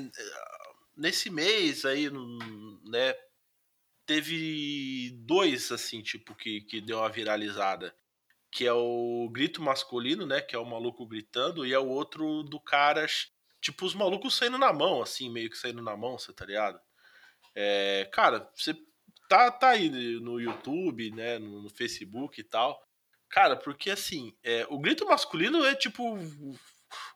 Nesse 0.98 1.30
mês 1.30 1.84
aí, 1.84 2.10
né? 2.10 3.14
Teve 4.06 5.12
dois, 5.26 5.72
assim, 5.72 6.02
tipo, 6.02 6.36
que, 6.36 6.62
que 6.62 6.82
deu 6.82 7.00
uma 7.00 7.10
viralizada. 7.10 7.96
Que 8.52 8.66
é 8.66 8.74
o 8.74 9.30
grito 9.32 9.62
masculino, 9.62 10.26
né? 10.26 10.42
Que 10.42 10.56
é 10.56 10.60
o 10.60 10.66
maluco 10.66 11.06
gritando, 11.06 11.66
e 11.66 11.74
é 11.74 11.80
o 11.80 11.88
outro 11.88 12.44
do 12.44 12.60
cara. 12.60 13.06
Tipo, 13.62 13.86
os 13.86 13.96
malucos 13.96 14.36
saindo 14.36 14.58
na 14.58 14.72
mão, 14.72 15.02
assim, 15.02 15.30
meio 15.30 15.50
que 15.50 15.58
saindo 15.58 15.82
na 15.82 15.98
mão, 15.98 16.18
você 16.18 16.32
tá 16.34 16.46
ligado? 16.46 16.80
É, 17.56 18.10
cara, 18.14 18.50
você 18.56 18.76
tá, 19.30 19.52
tá 19.52 19.70
aí 19.70 19.90
no 20.20 20.40
YouTube, 20.40 21.12
né? 21.12 21.40
No, 21.40 21.64
no 21.64 21.70
Facebook 21.70 22.40
e 22.40 22.44
tal. 22.44 22.80
Cara, 23.30 23.56
porque 23.56 23.90
assim, 23.90 24.36
é, 24.44 24.66
o 24.70 24.80
grito 24.80 25.06
masculino 25.06 25.66
é 25.66 25.76
tipo. 25.76 26.18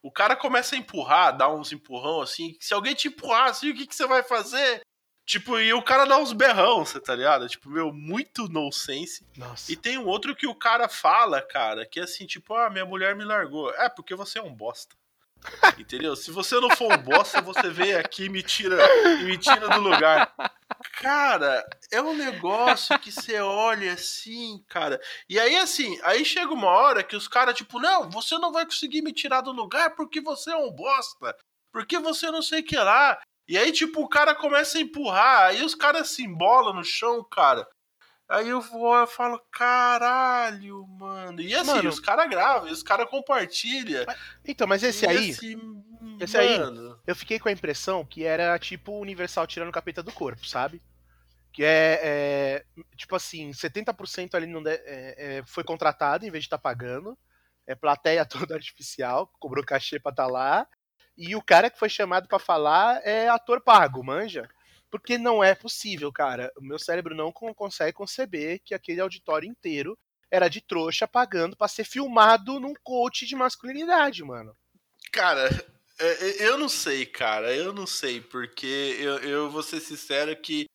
O 0.04 0.12
cara 0.12 0.36
começa 0.36 0.76
a 0.76 0.78
empurrar, 0.78 1.38
dá 1.38 1.50
uns 1.50 1.72
empurrão 1.72 2.22
assim. 2.22 2.58
Se 2.60 2.74
alguém 2.74 2.94
te 2.94 3.08
empurrar 3.08 3.50
assim, 3.50 3.70
o 3.70 3.76
que, 3.76 3.88
que 3.88 3.96
você 3.96 4.06
vai 4.06 4.24
fazer? 4.24 4.82
Tipo, 5.30 5.60
e 5.60 5.72
o 5.72 5.82
cara 5.84 6.06
dá 6.06 6.18
uns 6.18 6.34
berrão, 6.34 6.84
você 6.84 7.00
tá 7.00 7.14
ligado? 7.14 7.48
Tipo, 7.48 7.70
meu, 7.70 7.94
muito 7.94 8.50
nonsense. 8.50 9.24
Nossa. 9.38 9.72
E 9.72 9.76
tem 9.76 9.96
um 9.96 10.08
outro 10.08 10.36
que 10.36 10.48
o 10.48 10.56
cara 10.56 10.90
fala, 10.90 11.40
cara, 11.40 11.86
que 11.86 12.00
é 12.00 12.04
assim, 12.04 12.26
tipo, 12.26 12.56
ah, 12.56 12.68
minha 12.68 12.84
mulher 12.84 13.16
me 13.16 13.24
largou. 13.24 13.72
É, 13.76 13.88
porque 13.88 14.16
você 14.16 14.40
é 14.40 14.42
um 14.42 14.52
bosta. 14.52 14.96
Entendeu? 15.78 16.16
Se 16.16 16.32
você 16.32 16.60
não 16.60 16.72
for 16.72 16.92
um 16.92 16.98
bosta, 16.98 17.44
você 17.44 17.70
vem 17.70 17.94
aqui 17.94 18.24
e 18.24 18.30
me 18.30 18.42
tira, 18.42 18.84
e 19.22 19.26
me 19.26 19.38
tira 19.38 19.70
do 19.70 19.80
lugar. 19.80 20.34
Cara, 20.94 21.64
é 21.92 22.02
um 22.02 22.16
negócio 22.16 22.98
que 22.98 23.12
você 23.12 23.40
olha 23.40 23.94
assim, 23.94 24.66
cara. 24.68 25.00
E 25.30 25.40
aí, 25.40 25.58
assim, 25.58 26.00
aí 26.02 26.26
chega 26.26 26.52
uma 26.52 26.70
hora 26.70 27.04
que 27.04 27.16
os 27.16 27.28
caras, 27.28 27.54
tipo, 27.54 27.80
não, 27.80 28.10
você 28.10 28.36
não 28.40 28.52
vai 28.52 28.66
conseguir 28.66 29.04
me 29.04 29.14
tirar 29.14 29.42
do 29.42 29.52
lugar 29.52 29.92
porque 29.92 30.22
você 30.22 30.50
é 30.50 30.58
um 30.58 30.72
bosta. 30.72 31.38
Porque 31.72 32.00
você 32.00 32.32
não 32.32 32.42
sei 32.42 32.62
o 32.62 32.66
que 32.66 32.76
lá. 32.76 33.22
E 33.50 33.58
aí, 33.58 33.72
tipo, 33.72 34.02
o 34.04 34.08
cara 34.08 34.36
começa 34.36 34.78
a 34.78 34.82
empurrar, 34.82 35.46
aí 35.48 35.64
os 35.64 35.74
caras 35.74 36.12
se 36.12 36.24
embolam 36.24 36.72
no 36.76 36.84
chão, 36.84 37.24
cara. 37.24 37.68
Aí 38.30 38.48
eu 38.48 38.62
vou, 38.62 38.96
eu 38.96 39.08
falo, 39.08 39.42
caralho, 39.52 40.86
mano. 40.88 41.42
E 41.42 41.56
assim, 41.56 41.66
Mano. 41.72 41.90
os 41.90 42.00
caras 42.00 42.30
gravam, 42.30 42.72
os 42.72 42.84
caras 42.84 43.10
compartilham. 43.10 44.06
Então, 44.46 44.68
mas 44.68 44.84
esse 44.84 45.04
aí, 45.08 45.32
assim, 45.32 45.84
esse 46.20 46.38
aí- 46.38 46.60
eu 47.08 47.16
fiquei 47.16 47.40
com 47.40 47.50
a 47.50 47.52
impressão 47.52 48.06
que 48.06 48.24
era 48.24 48.58
tipo 48.60 48.92
o 48.92 49.02
Universal 49.02 49.48
tirando 49.48 49.70
o 49.70 49.74
capeta 49.74 50.04
do 50.04 50.12
corpo, 50.12 50.48
sabe? 50.48 50.80
Que 51.52 51.64
é, 51.64 52.00
é, 52.04 52.66
tipo 52.96 53.16
assim, 53.16 53.52
70% 53.52 54.36
ali 54.36 54.46
não 54.46 54.62
de- 54.62 54.70
é, 54.70 55.38
é, 55.40 55.44
foi 55.48 55.64
contratado 55.64 56.24
em 56.24 56.30
vez 56.30 56.44
de 56.44 56.48
estar 56.48 56.60
pagando. 56.60 57.18
É 57.66 57.74
plateia 57.74 58.24
toda 58.52 58.54
artificial, 58.54 59.26
cobrou 59.40 59.66
cachê 59.66 60.00
pra 60.00 60.12
estar 60.12 60.28
lá. 60.28 60.68
E 61.20 61.36
o 61.36 61.42
cara 61.42 61.70
que 61.70 61.78
foi 61.78 61.90
chamado 61.90 62.30
pra 62.30 62.40
falar 62.40 63.02
é 63.06 63.28
ator 63.28 63.60
pago, 63.60 64.02
manja? 64.02 64.50
Porque 64.90 65.18
não 65.18 65.44
é 65.44 65.54
possível, 65.54 66.14
cara. 66.14 66.50
O 66.58 66.64
meu 66.64 66.80
cérebro 66.80 67.14
não 67.14 67.30
consegue 67.30 67.92
conceber 67.92 68.62
que 68.64 68.74
aquele 68.74 69.02
auditório 69.02 69.46
inteiro 69.46 70.00
era 70.32 70.48
de 70.48 70.62
trouxa 70.62 71.06
pagando 71.06 71.58
para 71.58 71.68
ser 71.68 71.84
filmado 71.84 72.58
num 72.58 72.74
coach 72.82 73.26
de 73.26 73.36
masculinidade, 73.36 74.24
mano. 74.24 74.56
Cara, 75.12 75.50
é, 76.00 76.08
é, 76.08 76.48
eu 76.48 76.58
não 76.58 76.70
sei, 76.70 77.06
cara. 77.06 77.54
Eu 77.54 77.74
não 77.74 77.86
sei, 77.86 78.22
porque 78.22 78.96
eu, 78.98 79.18
eu 79.20 79.50
vou 79.50 79.62
ser 79.62 79.82
sincero 79.82 80.34
que 80.38 80.68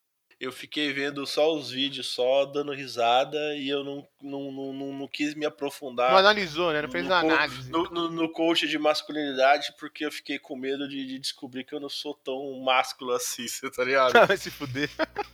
eu 0.45 0.53
fiquei 0.53 0.93
vendo 0.93 1.27
só 1.27 1.53
os 1.55 1.71
vídeos, 1.71 2.09
só 2.09 2.45
dando 2.45 2.73
risada, 2.73 3.39
e 3.57 3.69
eu 3.69 3.83
não, 3.83 4.07
não, 4.23 4.53
não, 4.53 4.73
não, 4.73 4.93
não 4.99 5.09
quis 5.09 5.35
me 5.35 5.47
aprofundar. 5.47 6.11
Não 6.11 6.19
analisou, 6.19 6.73
né? 6.73 6.83
Não 6.83 6.91
fez 6.91 7.07
no, 7.07 7.15
análise. 7.15 7.71
No, 7.71 7.85
no, 7.85 8.11
no, 8.11 8.31
coach 8.31 8.69
de 8.69 8.79
masculinidade, 8.79 9.75
porque 9.79 10.05
eu 10.05 10.13
fiquei 10.13 10.39
com 10.39 10.57
medo 10.57 10.87
de, 10.89 11.07
de 11.07 11.19
descobrir 11.19 11.65
que 11.65 11.75
eu 11.75 11.81
não 11.81 11.89
sou 11.89 12.15
tão 12.15 12.61
másculo 12.61 13.13
assim, 13.13 13.47
você 13.49 13.71
tá 13.71 13.85
ligado? 13.85 14.13
Vai 14.27 14.37
se 14.37 14.51
fuder. 14.51 14.91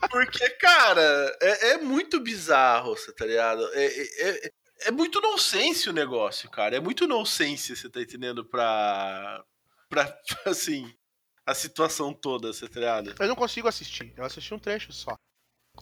Porque, 0.08 0.48
cara, 0.50 1.36
é, 1.42 1.70
é 1.72 1.78
muito 1.78 2.20
bizarro, 2.20 2.96
você 2.96 3.12
tá 3.12 3.26
ligado? 3.26 3.68
É, 3.74 3.84
é, 3.84 4.46
é, 4.46 4.52
é 4.82 4.90
muito 4.90 5.20
nonsense 5.20 5.88
o 5.88 5.92
negócio, 5.92 6.48
cara. 6.48 6.76
É 6.76 6.80
muito 6.80 7.06
nonsense, 7.06 7.74
você 7.74 7.88
tá 7.88 8.00
entendendo? 8.00 8.44
Pra. 8.44 9.42
pra 9.88 10.16
assim 10.46 10.88
a 11.50 11.54
situação 11.54 12.14
toda, 12.14 12.52
você 12.52 12.68
tá 12.68 12.80
ligado? 12.80 13.14
Eu 13.18 13.28
não 13.28 13.34
consigo 13.34 13.68
assistir. 13.68 14.12
Eu 14.16 14.24
assisti 14.24 14.54
um 14.54 14.58
trecho 14.58 14.92
só. 14.92 15.16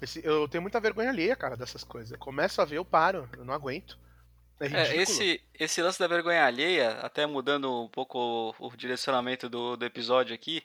Esse, 0.01 0.25
eu 0.25 0.49
tenho 0.49 0.63
muita 0.63 0.81
vergonha 0.81 1.11
alheia, 1.11 1.37
cara, 1.37 1.57
dessas 1.57 1.85
coisas. 1.85 2.13
Eu 2.13 2.19
começo 2.19 2.61
a 2.63 2.65
ver, 2.65 2.77
eu 2.77 2.85
paro. 2.85 3.29
Eu 3.37 3.45
não 3.45 3.55
aguento. 3.55 3.99
É, 4.61 4.67
é 4.67 4.97
esse, 4.97 5.41
esse 5.55 5.81
lance 5.83 5.99
da 5.99 6.09
vergonha 6.09 6.45
alheia, 6.45 6.93
até 7.01 7.27
mudando 7.27 7.85
um 7.85 7.89
pouco 7.89 8.19
o, 8.59 8.67
o 8.67 8.77
direcionamento 8.77 9.49
do, 9.49 9.77
do 9.77 9.85
episódio 9.85 10.35
aqui, 10.35 10.63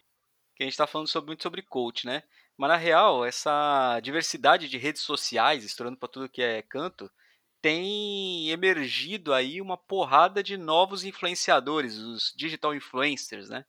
que 0.56 0.64
a 0.64 0.66
gente 0.66 0.78
tá 0.78 0.88
falando 0.88 1.08
sobre, 1.08 1.28
muito 1.28 1.44
sobre 1.44 1.62
coach, 1.62 2.06
né? 2.06 2.24
Mas 2.58 2.70
na 2.70 2.78
real, 2.78 3.26
essa 3.26 4.00
diversidade 4.02 4.70
de 4.70 4.78
redes 4.78 5.02
sociais, 5.02 5.64
estourando 5.64 5.98
para 5.98 6.10
tudo 6.10 6.30
que 6.30 6.42
é 6.42 6.62
canto, 6.62 7.10
tem 7.62 8.50
emergido 8.50 9.34
aí 9.34 9.62
uma 9.62 9.78
porrada 9.78 10.44
de 10.44 10.58
novos 10.58 11.04
influenciadores, 11.04 11.98
os 11.98 12.34
digital 12.36 12.76
influencers, 12.76 13.50
né? 13.50 13.66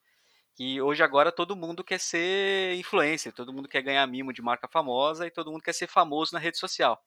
Que 0.55 0.81
hoje 0.81 1.03
agora 1.03 1.33
todo 1.33 1.57
mundo 1.57 1.83
quer 1.83 1.99
ser 1.99 2.75
influencer, 2.77 3.33
todo 3.33 3.53
mundo 3.53 3.69
quer 3.69 3.83
ganhar 3.83 4.07
mimo 4.07 4.33
de 4.33 4.41
marca 4.43 4.69
famosa 4.69 5.27
e 5.27 5.31
todo 5.31 5.51
mundo 5.51 5.63
quer 5.63 5.73
ser 5.73 5.89
famoso 5.89 6.33
na 6.33 6.39
rede 6.39 6.59
social. 6.59 7.03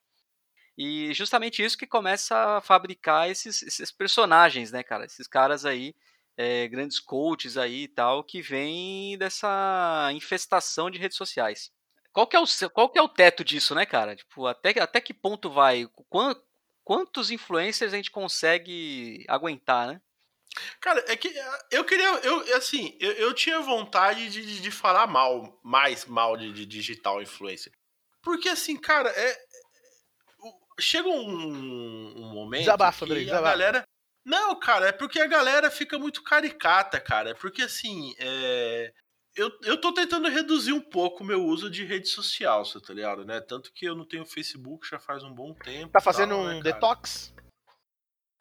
E 0.76 1.12
justamente 1.12 1.64
isso 1.64 1.76
que 1.76 1.86
começa 1.86 2.58
a 2.58 2.60
fabricar 2.60 3.28
esses, 3.28 3.62
esses 3.62 3.90
personagens, 3.90 4.70
né, 4.70 4.82
cara? 4.82 5.04
Esses 5.06 5.26
caras 5.26 5.64
aí, 5.64 5.94
é, 6.36 6.68
grandes 6.68 7.00
coaches 7.00 7.56
aí 7.56 7.84
e 7.84 7.88
tal, 7.88 8.22
que 8.22 8.40
vêm 8.40 9.18
dessa 9.18 10.10
infestação 10.12 10.88
de 10.90 10.98
redes 10.98 11.16
sociais. 11.16 11.72
Qual 12.12 12.26
que 12.26 12.36
é 12.36 12.40
o, 12.40 12.44
qual 12.72 12.88
que 12.90 12.98
é 12.98 13.02
o 13.02 13.08
teto 13.08 13.44
disso, 13.44 13.74
né, 13.74 13.84
cara? 13.86 14.14
Tipo, 14.14 14.46
até, 14.46 14.80
até 14.80 15.00
que 15.00 15.12
ponto 15.12 15.50
vai? 15.50 15.88
Quantos 16.84 17.30
influencers 17.30 17.92
a 17.92 17.96
gente 17.96 18.10
consegue 18.10 19.24
aguentar, 19.28 19.88
né? 19.88 20.00
Cara, 20.80 21.04
é 21.08 21.16
que 21.16 21.28
ah, 21.38 21.58
eu 21.70 21.84
queria. 21.84 22.08
Eu, 22.20 22.56
assim, 22.56 22.96
eu, 23.00 23.12
eu 23.12 23.34
tinha 23.34 23.60
vontade 23.60 24.28
de, 24.30 24.60
de 24.60 24.70
falar 24.70 25.06
mal, 25.06 25.58
mais 25.62 26.04
mal 26.04 26.36
de, 26.36 26.52
de 26.52 26.66
digital 26.66 27.22
influencer. 27.22 27.72
Porque, 28.22 28.48
assim, 28.48 28.76
cara, 28.76 29.10
é. 29.10 29.48
Chega 30.80 31.08
um, 31.08 32.14
um 32.16 32.32
momento. 32.32 32.60
Desabafa, 32.60 33.04
que 33.04 33.12
Andrei, 33.12 33.30
a 33.30 33.40
galera. 33.40 33.84
Não, 34.24 34.58
cara, 34.58 34.88
é 34.88 34.92
porque 34.92 35.20
a 35.20 35.26
galera 35.26 35.70
fica 35.70 35.98
muito 35.98 36.22
caricata, 36.22 37.00
cara. 37.00 37.30
É 37.30 37.34
porque, 37.34 37.62
assim, 37.62 38.14
é... 38.18 38.92
eu, 39.34 39.50
eu 39.62 39.80
tô 39.80 39.92
tentando 39.92 40.28
reduzir 40.28 40.72
um 40.72 40.80
pouco 40.80 41.24
o 41.24 41.26
meu 41.26 41.44
uso 41.44 41.70
de 41.70 41.84
rede 41.84 42.08
social, 42.08 42.62
tá 42.64 42.94
ligado, 42.94 43.24
né? 43.24 43.40
Tanto 43.40 43.72
que 43.72 43.86
eu 43.86 43.96
não 43.96 44.04
tenho 44.06 44.26
Facebook 44.26 44.86
já 44.88 44.98
faz 44.98 45.24
um 45.24 45.32
bom 45.32 45.54
tempo. 45.54 45.92
Tá 45.92 46.00
fazendo 46.00 46.30
tal, 46.30 46.40
um 46.40 46.48
né, 46.48 46.60
detox? 46.60 47.34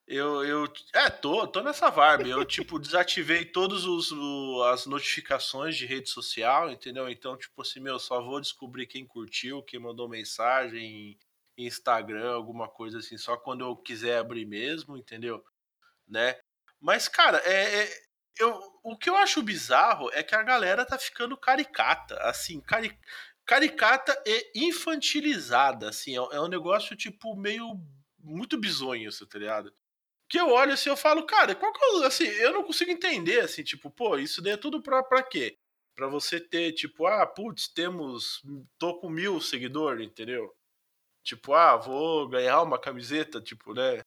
Eu, 0.08 0.46
eu. 0.46 0.74
É, 0.94 1.10
tô, 1.10 1.46
tô 1.46 1.62
nessa 1.62 1.90
vibe. 1.90 2.30
Eu, 2.30 2.46
tipo, 2.46 2.80
desativei 2.80 3.44
todas 3.44 3.84
as 4.72 4.86
notificações 4.86 5.76
de 5.76 5.86
rede 5.86 6.10
social, 6.10 6.72
entendeu? 6.72 7.10
Então, 7.10 7.36
tipo 7.36 7.62
assim, 7.62 7.82
meu, 7.82 8.00
só 8.00 8.22
vou 8.22 8.40
descobrir 8.40 8.88
quem 8.88 9.06
curtiu, 9.06 9.62
quem 9.62 9.80
mandou 9.80 10.08
mensagem 10.08 11.20
em 11.58 11.66
Instagram, 11.66 12.34
alguma 12.34 12.70
coisa 12.70 13.00
assim, 13.00 13.18
só 13.18 13.36
quando 13.36 13.66
eu 13.66 13.76
quiser 13.76 14.20
abrir 14.20 14.46
mesmo, 14.46 14.96
entendeu? 14.96 15.44
Né? 16.08 16.40
Mas, 16.80 17.10
cara, 17.10 17.40
é, 17.40 17.84
é 17.84 18.08
eu, 18.40 18.62
o 18.84 18.96
que 18.96 19.10
eu 19.10 19.18
acho 19.18 19.42
bizarro 19.42 20.10
é 20.14 20.24
que 20.24 20.36
a 20.36 20.44
galera 20.44 20.86
tá 20.86 20.98
ficando 20.98 21.36
caricata, 21.36 22.16
assim, 22.22 22.62
cari, 22.62 22.98
caricata 23.46 24.16
e 24.26 24.68
infantilizada, 24.68 25.90
assim, 25.90 26.14
é, 26.14 26.36
é 26.36 26.40
um 26.40 26.48
negócio, 26.48 26.96
tipo, 26.96 27.36
meio 27.36 27.78
muito 28.20 28.58
bizonho, 28.58 29.12
você 29.12 29.26
tá 29.26 29.40
ligado? 29.40 29.74
Que 30.30 30.40
eu 30.40 30.50
olho 30.50 30.74
assim, 30.74 30.90
eu 30.90 30.98
falo, 30.98 31.26
cara, 31.26 31.56
qual 31.56 31.72
que 31.72 31.80
é, 31.80 32.06
assim, 32.06 32.26
eu 32.26 32.52
não 32.52 32.64
consigo 32.64 32.92
entender, 32.92 33.42
assim, 33.42 33.64
tipo, 33.64 33.90
pô, 33.90 34.18
isso 34.18 34.42
daí 34.42 34.54
é 34.54 34.58
tudo 34.58 34.82
pra, 34.82 35.02
pra 35.04 35.24
quê? 35.24 35.58
Pra 35.96 36.08
você 36.08 36.40
ter, 36.40 36.74
tipo, 36.74 37.08
ah, 37.08 37.26
putz, 37.26 37.68
temos, 37.68 38.42
tô 38.78 39.00
com 39.00 39.10
mil 39.10 39.40
seguidores, 39.42 40.06
entendeu? 40.06 40.54
Tipo, 41.24 41.54
ah, 41.54 41.76
vou 41.76 42.28
ganhar 42.28 42.62
uma 42.62 42.80
camiseta, 42.80 43.42
tipo, 43.42 43.74
né, 43.74 44.02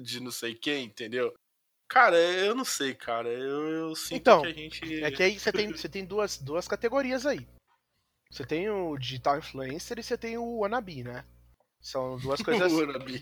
de 0.00 0.20
não 0.20 0.30
sei 0.30 0.54
quem, 0.54 0.84
entendeu? 0.84 1.34
Cara, 1.88 2.16
eu 2.16 2.54
não 2.54 2.64
sei, 2.64 2.94
cara, 2.94 3.28
eu, 3.28 3.68
eu 3.68 3.94
sinto 3.94 4.16
então, 4.16 4.42
que 4.42 4.48
a 4.48 4.52
gente... 4.52 5.04
é 5.04 5.10
que 5.10 5.22
aí 5.22 5.38
você 5.38 5.52
tem, 5.52 5.70
você 5.70 5.88
tem 5.88 6.04
duas, 6.04 6.38
duas 6.38 6.66
categorias 6.66 7.26
aí. 7.26 7.46
Você 8.30 8.44
tem 8.44 8.68
o 8.68 8.96
digital 8.98 9.38
influencer 9.38 9.98
e 9.98 10.02
você 10.02 10.18
tem 10.18 10.36
o 10.36 10.58
wannabe, 10.58 11.04
né? 11.04 11.24
São 11.84 12.16
duas 12.16 12.40
coisas. 12.42 12.72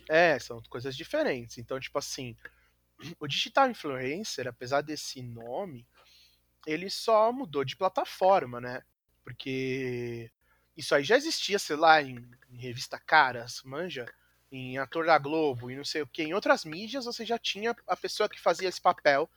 é, 0.09 0.39
são 0.39 0.63
coisas 0.71 0.97
diferentes. 0.97 1.59
Então, 1.59 1.81
tipo 1.81 1.99
assim, 1.99 2.37
o 3.19 3.27
digital 3.27 3.69
influencer, 3.69 4.47
apesar 4.47 4.83
desse 4.83 5.21
nome, 5.21 5.85
ele 6.65 6.89
só 6.89 7.33
mudou 7.33 7.65
de 7.65 7.77
plataforma, 7.77 8.61
né? 8.61 8.85
Porque 9.25 10.31
isso 10.77 10.95
aí 10.95 11.03
já 11.03 11.17
existia, 11.17 11.59
sei 11.59 11.75
lá, 11.75 12.01
em, 12.01 12.25
em 12.51 12.57
revista 12.57 13.01
Caras, 13.01 13.63
manja, 13.65 14.07
em 14.51 14.79
ator 14.79 15.07
da 15.07 15.19
Globo 15.19 15.69
e 15.69 15.77
não 15.77 15.85
sei 15.85 16.03
o 16.03 16.07
que. 16.07 16.23
Em 16.23 16.33
outras 16.33 16.65
mídias 16.65 17.05
você 17.05 17.27
já 17.27 17.39
tinha 17.39 17.75
a 17.89 17.97
pessoa 17.97 18.29
que 18.29 18.41
fazia 18.41 18.69
esse 18.69 18.81
papel 18.81 19.29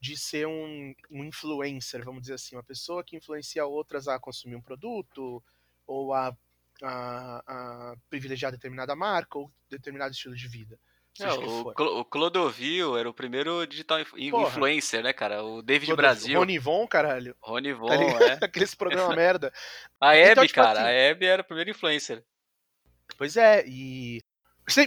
de 0.00 0.16
ser 0.16 0.46
um, 0.46 0.94
um 1.10 1.22
influencer, 1.22 2.02
vamos 2.02 2.22
dizer 2.22 2.34
assim, 2.34 2.56
uma 2.56 2.62
pessoa 2.62 3.04
que 3.04 3.14
influencia 3.14 3.66
outras 3.66 4.08
a 4.08 4.18
consumir 4.18 4.56
um 4.56 4.62
produto 4.62 5.44
ou 5.86 6.14
a 6.14 6.34
a, 6.82 7.42
a 7.46 7.94
privilegiar 8.08 8.52
determinada 8.52 8.94
marca 8.94 9.38
ou 9.38 9.50
determinado 9.68 10.12
estilo 10.12 10.34
de 10.34 10.48
vida. 10.48 10.78
É, 11.18 11.32
o, 11.32 12.00
o 12.00 12.04
Clodovil 12.04 12.96
era 12.96 13.08
o 13.08 13.12
primeiro 13.12 13.66
digital 13.66 13.98
influencer, 14.16 15.02
né, 15.02 15.12
cara? 15.12 15.42
O 15.42 15.60
David 15.60 15.86
Clodovil. 15.88 15.96
Brasil. 15.96 16.38
Rony 16.38 16.58
Von, 16.58 16.86
caralho. 16.86 17.36
Rony 17.42 17.72
Von, 17.72 17.88
tá 17.88 18.24
é. 18.24 18.38
Aqueles 18.44 18.74
programas 18.74 19.16
merda. 19.16 19.52
A 20.00 20.14
Hebe, 20.14 20.32
então, 20.32 20.46
tipo, 20.46 20.54
cara, 20.54 20.80
assim, 20.80 20.88
a 20.88 20.92
Hebe 20.92 21.26
era 21.26 21.42
o 21.42 21.44
primeiro 21.44 21.70
influencer. 21.70 22.24
Pois 23.18 23.36
é, 23.36 23.64
e 23.66 24.20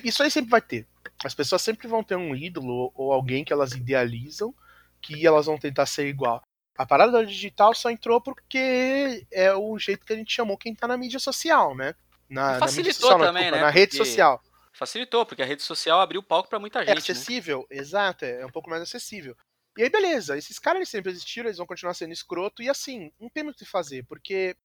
isso 0.03 0.23
aí 0.23 0.31
sempre 0.31 0.49
vai 0.49 0.61
ter. 0.61 0.87
As 1.23 1.35
pessoas 1.35 1.61
sempre 1.61 1.87
vão 1.87 2.03
ter 2.03 2.15
um 2.15 2.35
ídolo 2.35 2.91
ou 2.95 3.11
alguém 3.11 3.43
que 3.43 3.53
elas 3.53 3.73
idealizam 3.73 4.55
que 5.01 5.27
elas 5.27 5.45
vão 5.45 5.57
tentar 5.57 5.85
ser 5.85 6.07
igual. 6.07 6.41
A 6.76 6.86
parada 6.86 7.11
da 7.11 7.24
digital 7.24 7.74
só 7.76 7.89
entrou 7.91 8.19
porque 8.19 9.26
é 9.32 9.53
o 9.53 9.78
jeito 9.78 10.05
que 10.05 10.13
a 10.13 10.15
gente 10.15 10.34
chamou 10.34 10.57
quem 10.57 10.74
tá 10.74 10.88
na 10.88 10.97
mídia 10.97 11.19
social, 11.19 11.76
né? 11.76 11.93
Na, 12.28 12.57
facilitou 12.57 13.11
na 13.11 13.15
social, 13.15 13.19
também, 13.19 13.51
na, 13.51 13.57
né? 13.57 13.63
Na 13.63 13.69
rede 13.69 13.95
social. 13.95 14.41
Facilitou, 14.71 15.24
porque 15.26 15.43
a 15.43 15.45
rede 15.45 15.61
social 15.61 16.01
abriu 16.01 16.21
o 16.21 16.24
palco 16.24 16.49
para 16.49 16.57
muita 16.57 16.80
gente. 16.80 16.89
É 16.89 16.97
acessível, 16.97 17.67
né? 17.69 17.78
exato, 17.78 18.26
é 18.26 18.43
um 18.43 18.49
pouco 18.49 18.69
mais 18.69 18.82
acessível. 18.82 19.38
E 19.78 19.84
aí, 19.84 19.89
beleza, 19.89 20.38
esses 20.38 20.57
caras 20.57 20.78
eles 20.78 20.89
sempre 20.89 21.11
existiram, 21.11 21.47
eles 21.47 21.57
vão 21.57 21.67
continuar 21.67 21.93
sendo 21.93 22.11
escroto, 22.11 22.61
e 22.61 22.69
assim, 22.69 23.11
não 23.19 23.30
tem 23.30 23.43
muito 23.43 23.55
o 23.55 23.59
que 23.59 23.65
fazer, 23.65 24.03
porque 24.05 24.55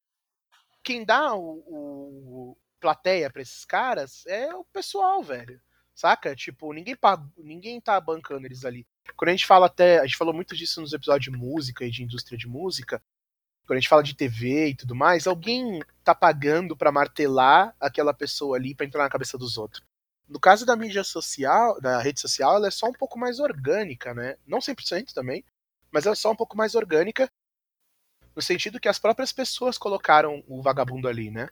quem 0.83 1.05
dá 1.05 1.35
o, 1.35 1.63
o 1.67 2.57
plateia 2.81 3.31
para 3.31 3.43
esses 3.43 3.65
caras 3.65 4.25
é 4.27 4.55
o 4.55 4.65
pessoal, 4.65 5.23
velho. 5.23 5.61
Saca? 5.95 6.35
Tipo, 6.35 6.73
ninguém, 6.73 6.97
ninguém 7.37 7.81
tá 7.81 8.01
bancando 8.01 8.47
eles 8.47 8.65
ali. 8.65 8.87
Quando 9.17 9.29
a 9.29 9.33
gente 9.33 9.47
fala 9.47 9.67
até. 9.67 9.99
A 9.99 10.07
gente 10.07 10.17
falou 10.17 10.35
muito 10.35 10.57
disso 10.57 10.81
nos 10.81 10.93
episódios 10.93 11.33
de 11.33 11.39
música 11.39 11.85
e 11.85 11.91
de 11.91 12.03
indústria 12.03 12.39
de 12.39 12.47
música. 12.47 13.03
Quando 13.67 13.77
a 13.77 13.81
gente 13.81 13.89
fala 13.89 14.03
de 14.03 14.15
TV 14.15 14.69
e 14.69 14.75
tudo 14.75 14.95
mais, 14.95 15.27
alguém 15.27 15.81
tá 16.03 16.15
pagando 16.15 16.77
para 16.77 16.91
martelar 16.91 17.75
aquela 17.79 18.15
pessoa 18.15 18.57
ali 18.57 18.75
para 18.75 18.87
entrar 18.87 19.03
na 19.03 19.11
cabeça 19.11 19.37
dos 19.37 19.59
outros. 19.59 19.83
No 20.27 20.41
caso 20.41 20.65
da 20.65 20.77
mídia 20.77 21.05
social, 21.05 21.81
da 21.81 22.01
rede 22.01 22.21
social, 22.21 22.57
ela 22.57 22.69
é 22.69 22.71
só 22.71 22.87
um 22.87 22.93
pouco 22.93 23.19
mais 23.19 23.39
orgânica, 23.39 24.15
né? 24.15 24.37
Não 24.47 24.59
100% 24.59 25.13
também, 25.13 25.45
mas 25.91 26.07
ela 26.07 26.15
é 26.15 26.17
só 26.17 26.31
um 26.31 26.37
pouco 26.37 26.57
mais 26.57 26.75
orgânica 26.75 27.31
no 28.35 28.43
sentido 28.43 28.79
que 28.79 28.89
as 28.89 28.99
próprias 28.99 29.33
pessoas 29.33 29.77
colocaram 29.77 30.45
o 30.47 30.63
vagabundo 30.63 31.09
ali, 31.09 31.31
né? 31.31 31.49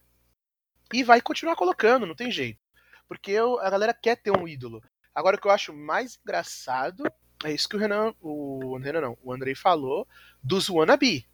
E 0.93 1.03
vai 1.03 1.21
continuar 1.21 1.57
colocando, 1.57 2.07
não 2.07 2.15
tem 2.15 2.31
jeito. 2.31 2.61
Porque 3.09 3.31
eu, 3.31 3.59
a 3.61 3.69
galera 3.69 3.93
quer 3.93 4.17
ter 4.17 4.31
um 4.31 4.47
ídolo. 4.47 4.83
Agora, 5.15 5.37
o 5.37 5.41
que 5.41 5.47
eu 5.47 5.53
acho 5.53 5.73
mais 5.75 6.19
engraçado 6.23 7.03
é 7.45 7.53
isso 7.53 7.69
que 7.69 7.77
o 7.77 7.79
Renan, 7.79 8.15
o 8.21 8.77
Renan 8.79 9.01
não, 9.01 9.19
o 9.23 9.33
Andrei 9.33 9.55
falou 9.55 10.07
dos 10.43 10.69
wannabe. 10.69 11.27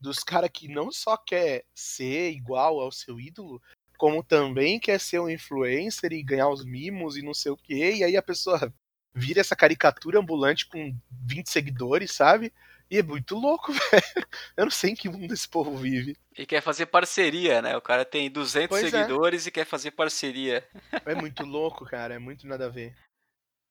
dos 0.00 0.20
caras 0.20 0.50
que 0.52 0.68
não 0.68 0.92
só 0.92 1.16
quer 1.16 1.64
ser 1.74 2.30
igual 2.30 2.80
ao 2.80 2.92
seu 2.92 3.18
ídolo, 3.18 3.60
como 3.96 4.22
também 4.22 4.78
quer 4.78 5.00
ser 5.00 5.18
um 5.20 5.28
influencer 5.28 6.12
e 6.12 6.22
ganhar 6.22 6.48
os 6.48 6.64
mimos 6.64 7.16
e 7.16 7.22
não 7.22 7.34
sei 7.34 7.50
o 7.50 7.56
quê, 7.56 7.94
e 7.96 8.04
aí 8.04 8.16
a 8.16 8.22
pessoa 8.22 8.72
vira 9.12 9.40
essa 9.40 9.56
caricatura 9.56 10.20
ambulante 10.20 10.66
com 10.68 10.94
20 11.26 11.50
seguidores, 11.50 12.12
sabe? 12.12 12.52
E 12.90 12.98
é 12.98 13.02
muito 13.02 13.34
louco, 13.34 13.72
velho. 13.90 14.26
Eu 14.56 14.64
não 14.66 14.70
sei 14.70 14.90
em 14.92 14.94
que 14.94 15.08
mundo 15.08 15.34
esse 15.34 15.48
povo 15.48 15.76
vive. 15.76 16.16
E 16.36 16.46
quer 16.46 16.62
fazer 16.62 16.86
parceria, 16.86 17.60
né? 17.60 17.76
O 17.76 17.82
cara 17.82 18.04
tem 18.04 18.30
200 18.30 18.68
Pois 18.68 18.84
é. 18.84 18.90
seguidores 18.90 19.46
e 19.46 19.50
quer 19.50 19.66
fazer 19.66 19.90
parceria. 19.90 20.66
É 21.04 21.14
muito 21.14 21.44
louco, 21.44 21.84
cara. 21.84 22.14
É 22.14 22.18
muito 22.18 22.46
nada 22.46 22.66
a 22.66 22.70
ver. 22.70 22.94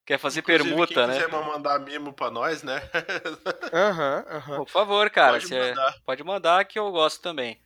Quer 0.08 0.18
fazer 0.18 0.40
Inclusive, 0.40 0.70
permuta, 0.70 0.94
quem 0.94 1.08
né? 1.08 1.14
quiser 1.16 1.28
mandar 1.30 1.80
mimo 1.80 2.14
pra 2.14 2.32
nós, 2.32 2.64
né? 2.64 2.82
Aham, 3.74 4.26
aham. 4.30 4.58
Por 4.60 4.70
favor, 4.70 5.10
cara. 5.10 5.34
Pode 5.34 5.48
cê- 5.50 5.60
mandar. 5.60 5.96
pode 6.06 6.24
mandar 6.24 6.66
que 6.66 6.80
eu 6.80 6.90
gosto 6.92 7.22
também. 7.22 7.62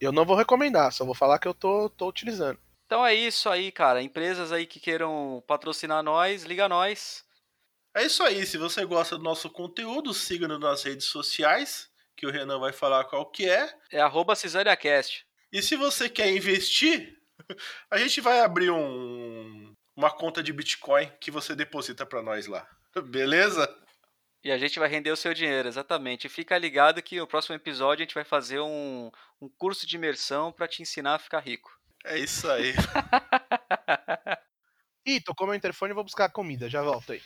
Eu 0.00 0.10
não 0.10 0.24
vou 0.24 0.36
recomendar, 0.36 0.92
só 0.92 1.04
vou 1.04 1.14
falar 1.14 1.38
que 1.38 1.46
eu 1.46 1.54
tô, 1.54 1.88
tô 1.88 2.08
utilizando. 2.08 2.58
Então 2.84 3.06
é 3.06 3.14
isso 3.14 3.48
aí, 3.48 3.70
cara. 3.70 4.02
Empresas 4.02 4.50
aí 4.50 4.66
que 4.66 4.80
queiram 4.80 5.42
patrocinar 5.46 6.02
nós, 6.02 6.42
liga 6.42 6.68
nós. 6.68 7.24
É 7.94 8.04
isso 8.04 8.24
aí. 8.24 8.44
Se 8.44 8.58
você 8.58 8.84
gosta 8.84 9.16
do 9.16 9.22
nosso 9.22 9.48
conteúdo, 9.48 10.12
siga-nos 10.12 10.58
nas 10.58 10.82
redes 10.82 11.06
sociais, 11.06 11.88
que 12.16 12.26
o 12.26 12.30
Renan 12.30 12.58
vai 12.58 12.72
falar 12.72 13.04
qual 13.04 13.24
que 13.30 13.48
é. 13.48 13.72
É 13.92 14.00
arroba. 14.00 14.34
E 15.52 15.62
se 15.62 15.76
você 15.76 16.08
quer 16.08 16.28
investir, 16.34 17.16
a 17.88 17.98
gente 17.98 18.20
vai 18.20 18.40
abrir 18.40 18.70
um, 18.70 19.73
uma 19.96 20.10
conta 20.10 20.42
de 20.42 20.52
Bitcoin 20.52 21.10
que 21.20 21.30
você 21.30 21.54
deposita 21.54 22.04
pra 22.04 22.22
nós 22.22 22.46
lá. 22.46 22.68
Beleza? 23.06 23.68
E 24.42 24.52
a 24.52 24.58
gente 24.58 24.78
vai 24.78 24.88
render 24.88 25.10
o 25.10 25.16
seu 25.16 25.32
dinheiro, 25.32 25.68
exatamente. 25.68 26.26
E 26.26 26.30
fica 26.30 26.58
ligado 26.58 27.02
que 27.02 27.18
no 27.18 27.26
próximo 27.26 27.54
episódio 27.54 28.02
a 28.02 28.06
gente 28.06 28.14
vai 28.14 28.24
fazer 28.24 28.60
um, 28.60 29.10
um 29.40 29.48
curso 29.48 29.86
de 29.86 29.96
imersão 29.96 30.52
pra 30.52 30.68
te 30.68 30.82
ensinar 30.82 31.14
a 31.14 31.18
ficar 31.18 31.40
rico. 31.40 31.70
É 32.04 32.18
isso 32.18 32.50
aí. 32.50 32.74
Ih, 35.06 35.20
tocou 35.20 35.46
meu 35.46 35.56
interfone 35.56 35.92
e 35.92 35.94
vou 35.94 36.04
buscar 36.04 36.28
comida, 36.28 36.68
já 36.68 36.82
volto 36.82 37.12
aí. 37.12 37.22